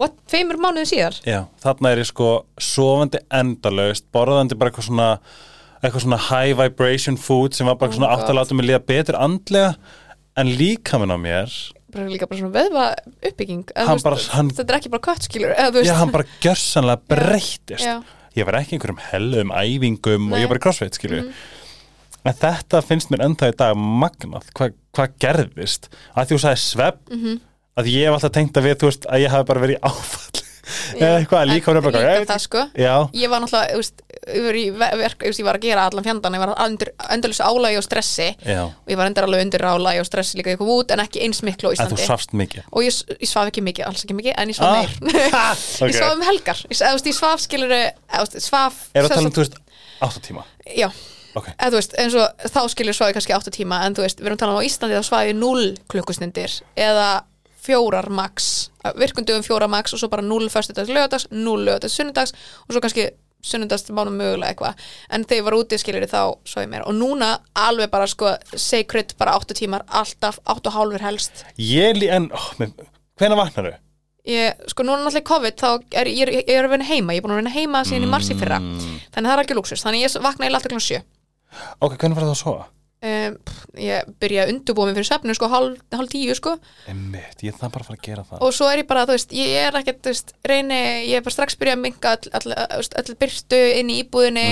[0.01, 1.17] what, tveimur mánuðin síðar?
[1.27, 2.29] Já, þarna er ég sko
[2.61, 5.09] sofandi endalaust, borðandi bara eitthvað svona
[5.81, 8.81] eitthvað svona high vibration food sem var bara Oh svona átt að láta mig líða
[8.85, 9.75] betur andlega
[10.37, 11.53] en líka minn á mér
[11.91, 12.83] bara líka bara svona veðva
[13.27, 13.63] uppbygging
[14.05, 14.19] bara-
[14.55, 15.01] þetta er ekki bara
[15.73, 17.83] þú veist, Já, hann bara gjörsanlega breyttist.
[17.83, 17.97] Já.
[18.37, 20.43] Ég var ekki einhverjum hellum æfingum og Nei.
[20.45, 21.25] ég var í crossfit, skilju
[22.21, 25.87] En þetta finnst mér ennþá í dag magnað, hvað hva gerðist.
[26.13, 27.39] Að því þú sagði svepp Mhm.
[27.81, 30.39] Að ég hef alltaf tengt að við, þú veist, að ég hafi bara verið áfall
[31.01, 32.61] eða eitthvað, líka verið bara líka það sko.
[32.79, 35.65] Já, ég var náttúrulega, þú veist, yfir í ve- verk, þú veist, ég var að
[35.65, 38.27] gera allan fjandan, ég var undir, endalus álægi og stressi.
[38.45, 41.23] Já, og ég var endur alveg undir álægi og stressi líka kom út en ekki
[41.25, 42.05] eins miklu á en þú Íslandi.
[42.07, 42.67] svafst mikið.
[42.71, 44.81] Og ég, s- ég svaf ekki mikið, alls ekki mikið en ég svaf Ah.
[44.81, 44.91] meir.
[45.81, 45.89] Ok.
[45.89, 47.73] ég svaf um helgar, ég, s- eða, þú veist, ég svaf skilur
[48.45, 49.57] svaf Er það sem tala um, þú veist,
[50.07, 50.45] 8 tíma?
[50.77, 50.91] Já,
[51.31, 54.03] Ok, eða þú veist, eins og þá skilur svaf ég kannski 8 tíma en þú
[54.05, 56.55] veist, við erum talað um á Íslandi þá svaf ég 0 klukkustundir.
[56.75, 57.09] Eða
[57.61, 62.33] fjórar max, virkundum fjórar max og svo bara 0 föstudags lögadags 0 lögadags sunnudags
[62.67, 63.09] og svo kannski
[63.41, 64.81] sunnudags mánum mögulega eitthvað.
[65.09, 68.35] En þegar ég var úti skilur þá svaf ég meira og núna alveg bara sko
[68.53, 71.45] sacred bara 8 tímar, alltaf 8 og hálfur helst.
[71.57, 72.51] Ég lí, en, oh,
[73.17, 73.79] hvenær vaknar þau?
[74.27, 77.25] ég, sko núna náttúrulega COVID þá er ég, ég er að vinna heima, ég er
[77.25, 78.59] búin að vinna heima síðan í marsi fyrra,
[79.13, 81.01] þannig það er ekki luxus þannig ég vakna í alltaf klokkan sjö.
[81.81, 82.67] Ok, hvernig var það að sofa?
[83.01, 83.37] Um,
[83.81, 86.55] ég byrja að undurbúa mig fyrir svefnu sko hálf, hálf tíu sko.
[86.91, 88.43] Einmitt, ég þarf bara að fara að gera það.
[88.45, 91.25] Og svo er ég bara, þú veist, ég er ekkert þú veist, reyni, ég er
[91.25, 94.47] bara strax byrja að minka all, all, all, all byrtu inn í íbúðinni.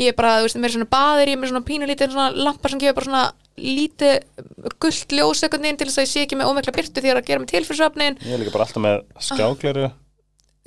[0.00, 2.44] Ég er bara, þú veist, mér er svona baðir ég er með svona pínulítið svona
[2.48, 3.24] lampar sem gefur bara svona
[3.60, 7.10] lítið gullt ljós einhvern veginn til þess að ég sé ekki með ómekla byrtu því
[7.12, 9.90] að gera mig til fyrir svefnin Ég er líka bara alltaf með skjágleru.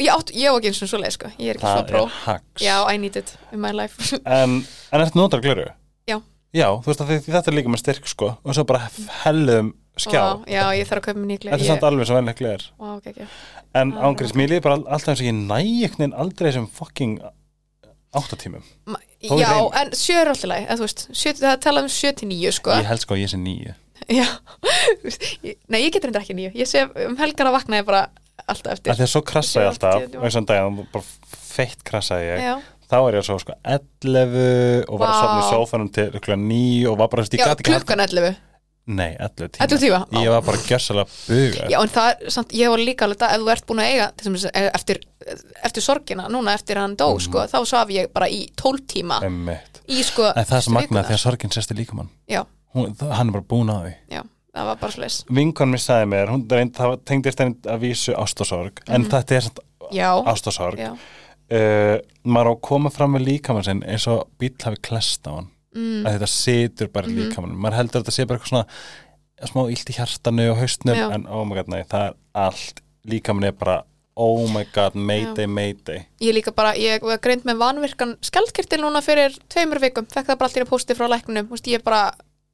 [0.02, 1.88] Ég, átt, ég á ekki eins og svo leið, sko, ég er ekki Það svo
[1.90, 4.14] pró er hags já, I need it in my life.
[4.42, 4.60] En,
[4.94, 5.68] en ertu notar gleru?
[6.54, 6.68] Já.
[6.84, 8.34] Þú veist að þetta er líka með styrk sko.
[8.44, 8.88] Og svo bara
[9.24, 10.22] hellum skjá.
[10.22, 12.18] Vá, já, ég þarf að kaupa mér nýglega Þetta er samt alveg svo
[12.98, 13.38] ok, ok.
[13.82, 16.68] En ángriðs, mér líður bara all- alltaf eins og ég næ einhvern veginn aldrei þessum
[16.70, 17.16] fucking
[18.14, 18.64] áttatímum.
[19.24, 20.50] Já, en sjö er alltaf
[21.14, 22.74] sjö, það er talað um sjö til níu, sko.
[22.78, 23.74] Ég held sko að ég sé nýju
[25.72, 28.02] nei, ég getur reyndar ekki nýju Ég sé um helgar að vakna ég bara
[28.52, 28.92] alltaf eftir.
[28.92, 31.06] Af Því að svo krassa ég Ég sé alltaf og eins og daginn, bara
[31.54, 32.42] feitt krassa ég.
[32.44, 32.56] Já,
[32.94, 35.22] Þá er ég svo sko 11 og var að Vá.
[35.24, 38.36] sofna í sófanum til klukkan 9 og var bara, gat ekki klukkan 11
[38.86, 39.64] Nei, 11 tíma.
[39.64, 43.06] 11 tíma, Ég var bara gjössalega buga Já, en það er, samt, ég var líka
[43.08, 45.00] alveg það, ef þú ert búin að eiga til dæmis, eh, eftir,
[45.70, 47.22] eftir sorgina, núna eftir hann dó, Mhm.
[47.24, 49.22] sko, þá svaf ég bara í 12 tíma
[49.88, 52.10] í, sko, En það er svo magnað þegar sorgin sérst í líkamann.
[52.30, 52.44] Já,
[52.76, 53.94] Hún, Hann er bara búin að því.
[54.12, 54.22] Já,
[54.56, 58.14] það var bara slis Vinkon mér sagði mér, hún reynd, það tengdist henni að vísu
[58.18, 59.44] ástasorg en þetta er
[60.28, 60.80] ástasorg
[61.52, 65.32] uh, maður á að koma fram með líkamann sinn eins og bíl hafi klest á
[65.36, 65.50] hann.
[65.74, 67.22] Mm, að þetta situr bara í Mhm.
[67.24, 70.96] líkamann maður heldur að þetta sé bara eitthvað svona smá illt í hjartanu og haustnum
[70.96, 71.08] Já.
[71.14, 72.82] en oh my god, nei, það er allt.
[73.10, 73.84] Líkamann er bara,
[74.16, 76.06] oh my god, mayday, mayday.
[76.22, 80.38] Ég líka bara, ég var greint með vanvirkan skjaldkirtil núna fyrir tveimur vikum, fekk það
[80.38, 82.14] bara allt í einu pósti frá læknunum, þú veist, ég bara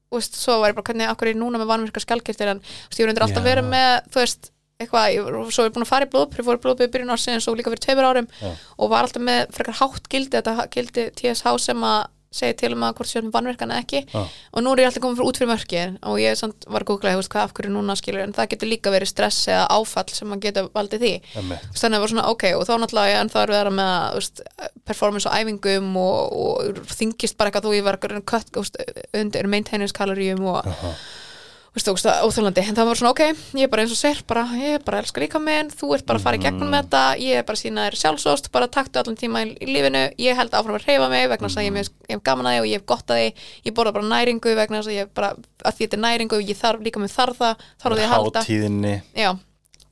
[0.10, 2.48] þú veist, svo var ég bara, hvernig, akkur er ég núna með vanvirkan skjaldkirtil?
[2.56, 5.70] En, þú veist, ég var undir alltaf verið með þú veist, eitthvað, ég, svo er
[5.70, 8.08] ég búin að fara í blóðpröf, fór blóðpröf í byrjun ársins og líka fyrir tveimur
[8.08, 8.54] árum Já.
[8.80, 12.00] og var alltaf með frekar hátt gildi, þetta gildi TSH sem að
[12.30, 14.22] segja til um að hvort séum vanvirkan eða ekki Já.
[14.22, 16.92] og nú er ég alltaf komin fyrir út fyrir mörki og ég samt var að
[16.94, 19.64] googla, þú veist, hvað af hverju núna skilur en það getur líka verið stress eða
[19.74, 21.14] áfall sem að geta valdið því
[21.50, 23.72] veist, þannig að það var svona ok og þá náttúrulega en það er við að
[23.80, 24.44] með veist,
[24.92, 28.78] performance og æfingum og, og þingist bara eitthvað þú ég var eitthvað kött
[29.26, 30.94] undir maintenance kaloríum og Aha.
[30.94, 31.29] þú
[31.76, 31.88] veist,
[32.26, 33.22] óþólandi en það var svona ok,
[33.60, 36.06] ég er bara eins og sér bara, ég er bara elskar líka minn, þú ert
[36.10, 36.76] bara að fara í gegnum Mhm.
[36.80, 40.02] þetta, ég er bara sína þér sjálfsóst bara taktu allan tíma í, í lífinu.
[40.18, 41.90] Ég held áfram að reyfa mig vegna þess að ég, Mhm.
[42.10, 43.34] hef gaman að því og ég hef gott að því.
[43.66, 45.30] Ég borða bara næringu vegna þess að ég bara
[45.66, 48.40] að því þetta er næringu, ég þarf líka með þarf það þarf því að halda,
[48.44, 49.32] hátíðinni, já,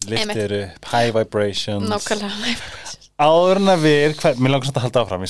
[0.07, 1.89] liftir upp high vibrations.
[1.89, 2.31] Nákvæmlega
[3.19, 5.21] áður en að við, hver, mér langar samt að halda áfram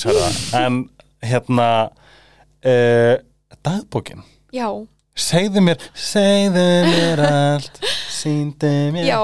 [5.18, 7.80] uh, segðu mér, segðu mér allt
[8.18, 9.18] síndu mér Já.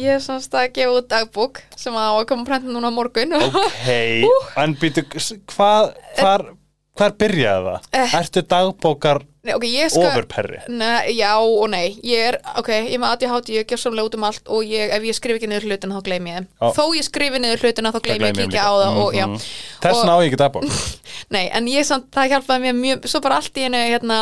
[0.00, 3.88] Ég er semst að gefa út dagbúk sem að koma prenta núna á morgun ok,
[4.62, 6.48] en býtu hvað, hvar
[6.94, 7.86] hvar byrjaði það?
[7.98, 8.18] Eh.
[8.20, 10.62] Ertu dagbókar Nei, ok, ég skal ofurperri?
[10.72, 14.24] Nei, Já og nei, ég er, ok, ég með ADHD, ég gef samlega út um
[14.24, 16.46] allt og ég, ef ég skrif ekki niður hlutina þá gleymi ég þeim.
[16.48, 16.70] Já.
[16.78, 19.26] Þó ég skrifi niður hlutina þá gleymi ég ekki á það já.
[19.26, 19.42] Mhm.
[19.84, 20.64] Þess Og- vegna á ég ekki dagbók
[21.36, 24.18] Nei, en ég samt, það hjálpaði mér mjög, svo bara allt í einu, hérna,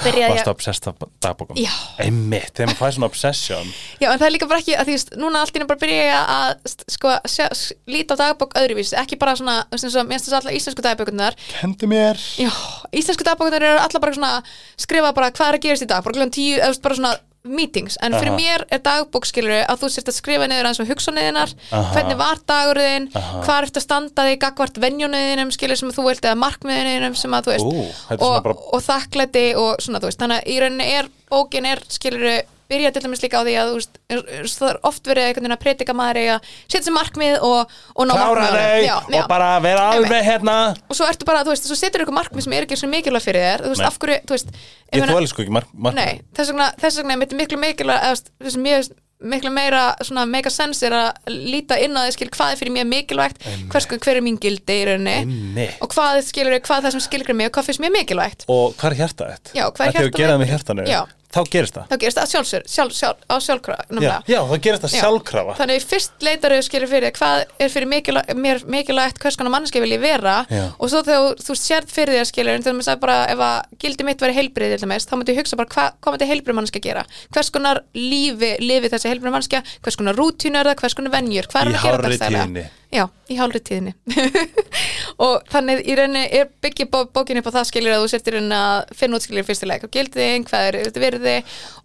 [0.00, 1.58] byrjaði Varstu ég, obsessed af dagbókum?
[1.60, 1.72] Já.
[2.02, 4.96] Einmitt, þegar maður fæði svona obsession já, en það er líka bara ekki, að því,
[4.98, 7.16] veist, núna allt í bara byrja ég að, sko,
[7.92, 10.86] líta á dagbók öðruvís, ekki bara svona, þú veist, eins og, mér finnst alltaf íslensku
[10.86, 12.52] dagbókunar, Kendi mér Já,
[12.94, 14.32] íslensku dagbókunar eru allar bara svona
[14.80, 17.96] skrifa bara hvað er að gerast í dag, bara klukkan tíu eða bara svona meetings,
[18.02, 18.38] en fyrir Aha.
[18.38, 21.90] mér er dagbók skilur að þú sérst að skrifa niður eins og hugsanniðinar, Aha.
[21.96, 26.38] hvernig var dagurðin hvað ertu að standa þig gagvart venjóniðinum skilur sem þú vilt eða
[26.38, 27.84] markmiðinum sem að þú veist Ú,
[28.18, 31.82] og, bara og þakklæti og svona þú veist þannig að í rauninni er, bókin er
[31.90, 32.28] skilur
[32.72, 33.80] byrja til dæmis líka á því að þú
[34.16, 37.36] er- er- það er oft verið einhvern veginn að predika maður að setja sér markmið
[37.48, 38.32] og, og ná þau
[38.82, 40.56] Já, já og bara vera alveg hérna.
[40.88, 43.26] Og svo ertu bara, þú veist, svo setur ykkur markmið sem er ekki svo mikilvæg
[43.28, 44.52] fyrir þér, þú veist, af hverju, þú veist
[44.92, 48.02] Ég þóli sko ekki mark, mark Nei, þess vegna, þess vegna er mitt miklu mikilvæg
[48.02, 52.02] eða, þú veist, þess að miklu meira svona mega sens er að líta inn á
[52.02, 55.92] því skil hvað er fyrir mér mikilvægt hvers, hver er mín gildi í rauninni og
[55.94, 58.44] hvað skilur hvað er það sem skilur mig og hvað finnst mér mikilvægt.
[58.50, 59.52] Og hvað er hjartað þitt?
[59.54, 60.34] Já, hvað er Af því að hjartað þú gera
[61.32, 61.86] það þá gerist það.
[61.92, 65.00] Þá gerist það sjálfsögur, sjálf, sjálf, á sjálfkrafa já, já, þá gerist það Já.
[65.02, 65.54] sjálfkrafa.
[65.60, 67.88] Þannig að fyrst leitar þau skilur fyrir hvað er fyrir
[68.68, 70.34] mikilvægt, hvers konar manneski vil ég vera?
[70.52, 70.64] Já.
[70.78, 73.38] og svo þegar þú- þú sérð fyrir þér skilur en þegar maður sagði bara ef
[73.38, 76.30] að gildi mitt væri heilbrið til dæmis, þá myndi ég hugsa bara hva, hvað myndi
[76.32, 77.04] heilbrið manneski gera?
[77.32, 81.48] Hvers konar lífi lifi þessi heilbrið manneski hvers konar rútínu er það, hvers konar venjur?
[81.48, 82.68] Hvað er hann að gera.
[82.92, 83.94] Já, í hálfri tíðinni
[85.24, 88.34] og þannig í rauninni er byggja bó, bókin upp á það skilur að þú í
[88.34, 91.34] rauninni að finna út skilur fyrstilega hvað gildi þín, hvað er þetta virði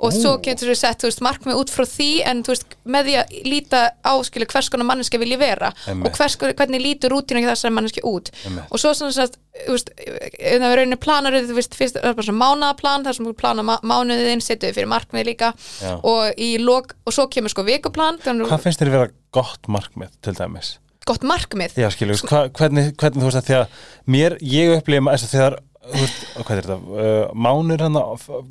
[0.04, 3.08] og svo getur þú sett þú veist, markmið út frá því en þú veist, með
[3.08, 6.10] því að líta á skilur hvers konar manneski vil ég vera Einmitt.
[6.12, 8.68] og hvers, hvernig lítur rútínu þessari manneski út Einmitt.
[8.68, 12.18] og svo svona sett þú veist, ef það er rauninni planar þú veist, fyrst er
[12.18, 15.96] bara svona mánaðaplan þar sem þú plana ma mánuðin, setur fyrir markmið líka Já.
[15.98, 20.36] og, í lok, og svo kemur sko vikuplan hvað finnst þér vera gott markmið til
[20.38, 20.78] dæmis?
[21.08, 23.84] gott markmið Já, skilur, hva, hvernig, hvernig þú veist að því að
[24.16, 28.02] mér, ég upplifum þess að þegar, þú veist, hvað er þetta, uh, mánur hann,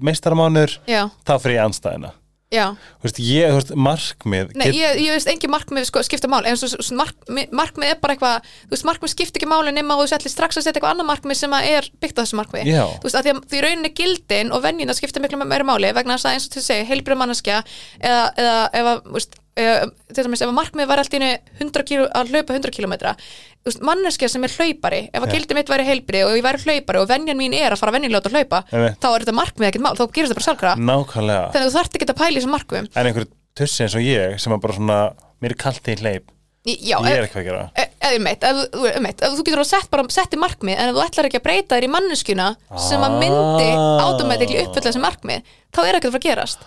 [0.08, 2.12] meistaramánur, Já, þá fyrir ég anstæðina.
[2.52, 2.64] Já.
[3.00, 6.50] Þú veist, ég, þú veist, markmið, Nei, ég, ég veist engin markmið sko, skipta máli.
[6.50, 6.68] En svo,
[6.98, 7.16] mark,
[7.50, 10.60] markmið er bara eitthvað þú veist, markmið skipta ekki máli nema og þú setlir strax
[10.60, 12.84] að setja eitthvað annað markmið sem er byggt á þessu markmið Já.
[12.86, 16.16] þú veist, að því að því rauninni gildin og venjuna skipta miklu meira máli vegna
[16.16, 17.58] þess að eins og til að segja, heilbrið manneskja
[17.98, 21.26] eða, eða þú veist, eða, til dæmis, ef að markmið var alltaf
[21.58, 25.32] 100 kíló, að hlaupa 100 kilometra þú veist, manneskja sem er hlaupari ef að Já.
[25.36, 28.22] gildið mitt væri heilbrið og ég væri hlaupari og venjan mín er að fara venjulega
[28.30, 29.00] að hlaupa Einmitt.
[29.02, 31.76] þá er þetta markmið ekkert mál, þá gerist þetta bara sjálfkrafa nákvæmlega, þannig að þú
[31.80, 33.26] þarft ekki að pæla í þessum markmiðum en einhver
[33.56, 34.98] tussi eins og ég, sem er bara svona,
[35.42, 36.32] mér er kalt í hleyp,
[36.66, 37.64] Í- Já, ég er eitthvað að gera.
[37.78, 41.02] Eða ef, þú- einmitt, ef þú getur að sett bara setti markmið en ef þú
[41.04, 42.46] ætlar ekki að breyta þér í manneskjuna
[42.88, 44.02] sem að myndi Ah.
[44.08, 46.58] automatically uppfylla þessi markmið þá er ekkert að fara að gerast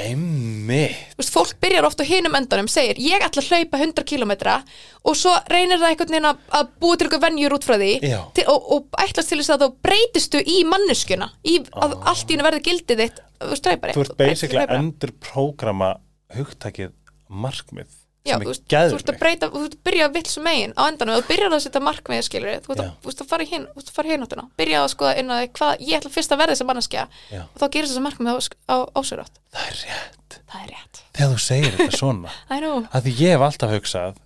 [0.00, 0.98] Einmitt.
[1.14, 4.32] Þú veist, fólk byrjar ofta á hinum endanum segir ég ætla að hlaupa 100 km
[5.04, 7.90] og svo reynir það einhvern veginn að, búa til eitthvað venjur út frá því
[8.36, 12.36] til, og, og ætlast til þess að þá breytistu í manneskjuna í að allt í
[12.36, 13.96] hennu verði gildið þitt þú veist, hlaupari.
[13.96, 15.94] Þú ert basically að endur prógrama
[16.36, 16.94] hugtakið
[17.30, 17.90] markmið,
[18.20, 20.74] Já, þú veist, þú ert að breyta, þú ert að byrja að vill sem megin
[20.76, 22.82] á endanum, þú byrjar að setja markmið skilur, þú ert
[23.22, 25.84] að, fara hinn þú ert að fara hinn áttuna, byrja að skoða inn að hvað
[25.88, 27.06] ég ætla fyrst að verða þessi manneskja
[27.40, 28.36] og þá gerist þessi markmið á,
[28.68, 30.36] á, ásörátt Það er rétt.
[30.52, 32.34] það er rétt, Þegar þú segir þetta svona,
[32.94, 34.20] að því ég hef alltaf hugsað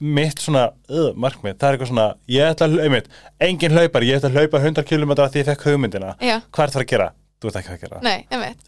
[0.00, 4.18] mitt svona uh, markmið, það er eitthvað svona ég ætla að hlaupa, engin hlaupar ég
[4.18, 6.16] ætla að hlaupa 100 km að því ég fekk hugmyndina.
[6.18, 6.40] Já.
[6.48, 7.08] hvað er það að gera?
[7.38, 8.24] Þú ert ekki að gera Nei,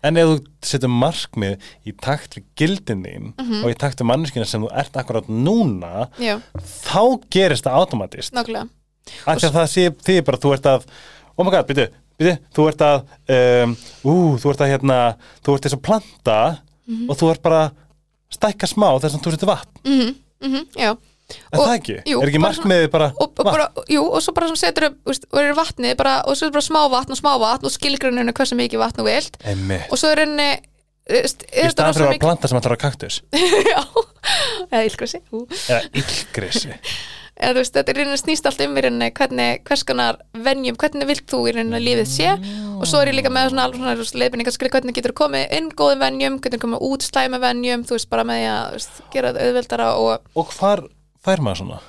[0.06, 3.64] en ef þú setur markmið í takt við gildin þín Mhm.
[3.64, 8.32] og í takt við manneskina sem þú ert akkurat núna já, þá gerist það automatist.
[8.32, 8.68] Nákvæmlega.
[9.26, 10.86] Að það sé því bara þú ert að
[11.36, 11.88] oh my god, byrju,
[12.20, 12.96] byrju, þú ert að
[13.64, 14.98] um, ú, þú ert að hérna
[15.42, 16.38] þú ert þess að planta
[16.86, 17.10] Mhm.
[17.10, 17.72] og þú ert bara
[18.30, 19.80] stækka smá þess að þú setur vatn.
[19.84, 20.96] Mm -hmm, Já
[21.50, 21.96] Er Og- það ekki?
[22.10, 24.88] jú, er ekki bara markmiðið bara, og, og bara, jú, og svo bara sem setur
[24.90, 27.74] upp og er vatnið bara, og svo er bara smá vatn og smá vatn og
[27.74, 29.40] skilgruninu hversu mikið vatn þú vilt.
[29.90, 30.50] Og svo er henni
[31.10, 31.22] í
[31.72, 33.22] staðan fyrir að planta sem ætlar að kaktus.
[33.72, 33.80] Já,
[34.70, 36.76] eða ílgrössi eða illgrissi
[37.40, 40.76] eða þú veist, þetta er rauninni snýst allt um í rauninni hvernig, hvers konar venjum,
[40.80, 42.34] hvernig vilt þú í rauninni lífið sé.
[42.76, 45.14] Og svo er ég líka með svona alveg svona þú veist, leiðbeiningar skilja hvernig getur
[45.16, 48.66] komið inn góðum venjum, hvernig komið út slæmi venjum, þú veist, bara með því að
[48.68, 50.84] þú veist, gera auðveldara og og hvar
[51.24, 51.80] fær maður svona?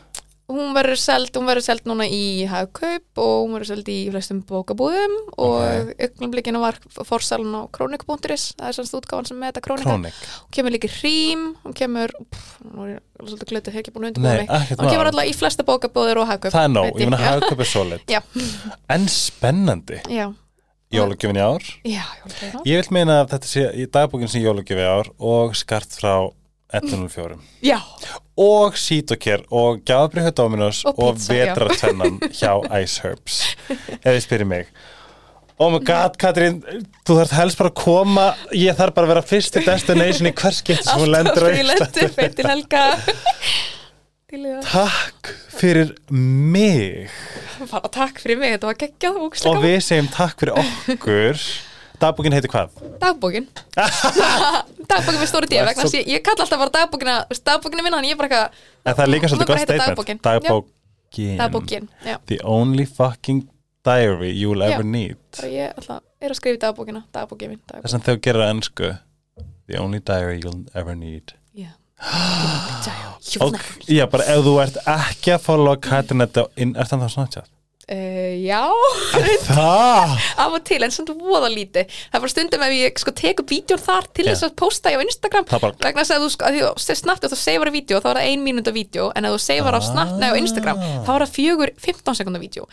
[0.52, 4.42] hún verður seld, hún verður seld núna í hagkaup og hún verður seld í flestum
[4.48, 6.54] bókabúðum og okay.
[6.60, 10.20] var forsalun á kronik.is það er svona útgáfan sem með þetta kronika Krónik.
[10.42, 13.96] Hún kemur líka í hrím hún kemur, pff, nú er ég svolítið glötu, hef ekki
[13.96, 16.76] búin að Nei, undirbúið mig hún kemur alltaf í flesta bókabúður og hagkaup Það er
[16.76, 17.28] nóg, ég meina Já.
[17.30, 18.06] hagköp er solid.
[18.12, 18.22] Já,
[18.92, 20.04] En spennandi.
[20.12, 20.28] Já,
[20.92, 21.64] Jólugjöfin í ár.
[21.88, 22.04] Já.
[22.68, 26.28] Ég vil meina að þetta sé í dagbókin sem jólugjöfi ár og skart frá
[26.72, 27.80] 104 já,
[28.42, 31.20] og Sítokер og hjá Dominos Og og.
[31.30, 34.72] Vetratennan hjá Ice Herbs ef þið spyrir mig.
[35.62, 36.64] Oh my god, Katrín,
[37.06, 38.24] þú þarf helst bara að koma
[38.58, 41.62] ég þarf bara að vera fyrsti destination í hvers getur sem hún lendur í
[44.64, 47.12] Takk fyrir mig.
[47.68, 49.20] Bara takk fyrir mig, þetta var geggjað
[49.52, 51.44] og við segjum takk fyrir okkur
[52.02, 52.76] Dagbókin heitir hvað?
[53.02, 53.48] Dagbókin
[54.92, 58.18] Dagbókin með stóri vegna svo- ég, ég kalla alltaf bara dagbókina Dagbókina minna, þannig ég
[58.18, 58.48] er bara eitthvað
[58.86, 61.38] En það er líka svolítið gott statement Dagbókin.
[61.42, 63.44] Dagbókin já The only fucking
[63.86, 64.74] diary you'll Já.
[64.74, 67.62] ever need bara ég alltaf er að skrifa dagbókina dagbókin minn.
[67.70, 68.92] Þess að þú gerir ennsku
[69.70, 71.72] The only diary you'll ever need Já.
[73.88, 75.78] Já, bara ef þú ert ekki að followa
[76.58, 77.50] inn, er það þá Snapchat?
[77.92, 78.62] Uh, já,
[80.40, 81.90] af og til, en samt voða lítið.
[81.92, 85.02] Það er bara stundum ef ég sko teku vídjón þar til þess að posta ég
[85.02, 86.52] á Instagram vegna að þú sko,
[87.02, 89.42] snart og þú seifar að vídeo þá er það ein mínúta vídeo en ef þú
[89.44, 91.04] seifar á snart, nei á Instagram Ah.
[91.06, 92.66] þá er það fjögur 15 sekundar vídeo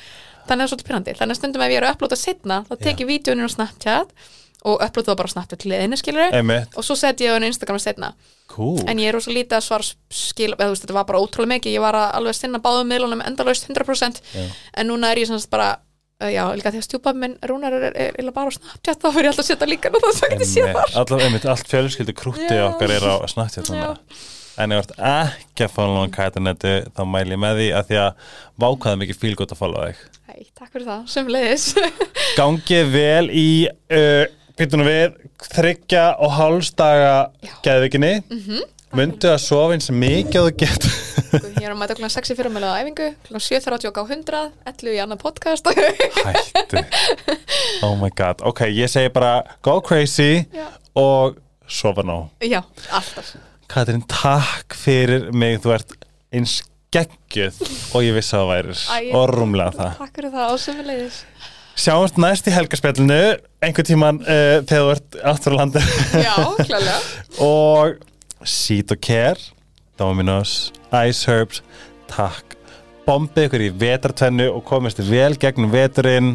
[0.48, 2.56] þannig að það er svolítið pyrrandi, þannig að stundum ef ég er að upplóta setna,
[2.68, 4.14] þá tek ég vídeonin á Snapchat
[4.66, 7.78] og upplóta það bara Snapchat til einu skilur og svo set ég það á Instagram
[7.82, 8.12] setna
[8.48, 8.80] Cool.
[8.88, 11.74] en ég er rosa lítið að svara skil, eða veist, þetta var bara ótrúlega mikið.
[11.76, 15.74] Ég var að alveg sinna báðum miðlunum endalaust 100% en núna er ég semst bara
[15.76, 19.08] uh, já, líka því að stjúpa minn Rúnar er, er, er, bara á Snapchat, þá
[19.12, 21.14] fyrir ég alltaf að setja líka og þá svo getið séð þar.
[21.28, 22.64] Einmitt, allt fjölskyldu krútti Já.
[22.70, 23.70] okkar er á Snapchat.
[24.58, 28.00] En þú ert ekki að follow hann kætanetu þá mæli ég með því að því
[28.02, 28.32] að
[28.64, 30.00] vákaði mikið fíl gott að follow þig.
[30.32, 31.68] Hei, takk fyrir það, sömulegis
[32.38, 34.24] Gangið vel í uh,
[34.58, 35.14] býtunum við
[35.54, 37.14] þryggja og hálfstaga
[37.64, 38.12] geðvikinni.
[38.28, 38.66] Mm -hmm.
[38.96, 40.92] Mundu að sofa eins mikið og þú getur.
[41.60, 44.94] ég er að mæta klukkan 6 í fyrirmælega á æfingu klukkan 7.30 á 100 11
[44.96, 45.66] í annan podcast
[46.24, 46.80] Hættu.
[47.82, 48.40] Oh my god.
[48.40, 50.66] Ok, ég segi bara go crazy Já.
[50.94, 51.36] og
[51.68, 52.28] sofa nóg.
[52.40, 53.36] já, alltaf
[53.68, 55.92] Katrín, takk fyrir mig, þú ert
[56.32, 57.58] eins geggjuð
[57.92, 59.98] og ég vissi að það værir Æ, og rúmlega það.
[59.98, 61.18] takk fyrir það, og sömulegis
[61.78, 65.82] Sjáumst næst í helgarspjallinu, einhvern tíman uh, þegar þú ert aftur á landi
[66.24, 66.34] já,
[66.66, 66.96] klálega
[67.46, 68.00] og
[68.42, 69.38] Seed og Care,
[69.98, 70.72] Dominos,
[71.06, 71.60] Ice Herbs,
[72.10, 72.56] takk.
[73.06, 76.32] Bombið ykkur í vetartvennu og komist vel gegnum veturinn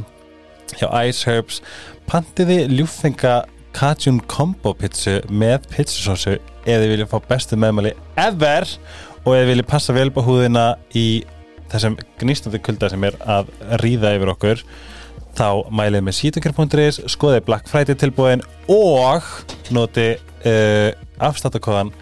[0.78, 1.60] hjá Ice Herbs.
[2.07, 3.41] Pantiði ljúfenga
[3.76, 8.72] Cajun Combo pizzu með pizzusósu eða þið viljið fá bestu meðmæli ever
[9.26, 11.26] og eða viljið passa vel på húðina í
[11.74, 13.52] þessum gnýstandi kulda sem er að
[13.84, 14.68] ríða yfir okkur
[15.38, 19.30] þá mælið með sítokjör.is skoðið Black Friday tilbúin og
[19.73, 20.89] noti uh,
[21.23, 21.93] afstáttakóðan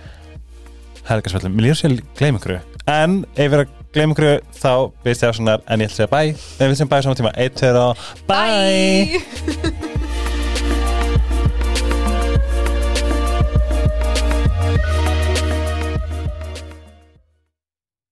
[1.08, 2.58] helgarsvöldum, mér líður sér að gleyma ykkur
[2.91, 4.30] en ef við erum að gleyma ykkur
[4.62, 4.74] þá
[5.06, 7.36] veist ég afssonar en ég ætla að segja bye en við sem bye saman tíma.
[7.36, 7.86] 1, 2,
[8.32, 10.18] bye, Bye.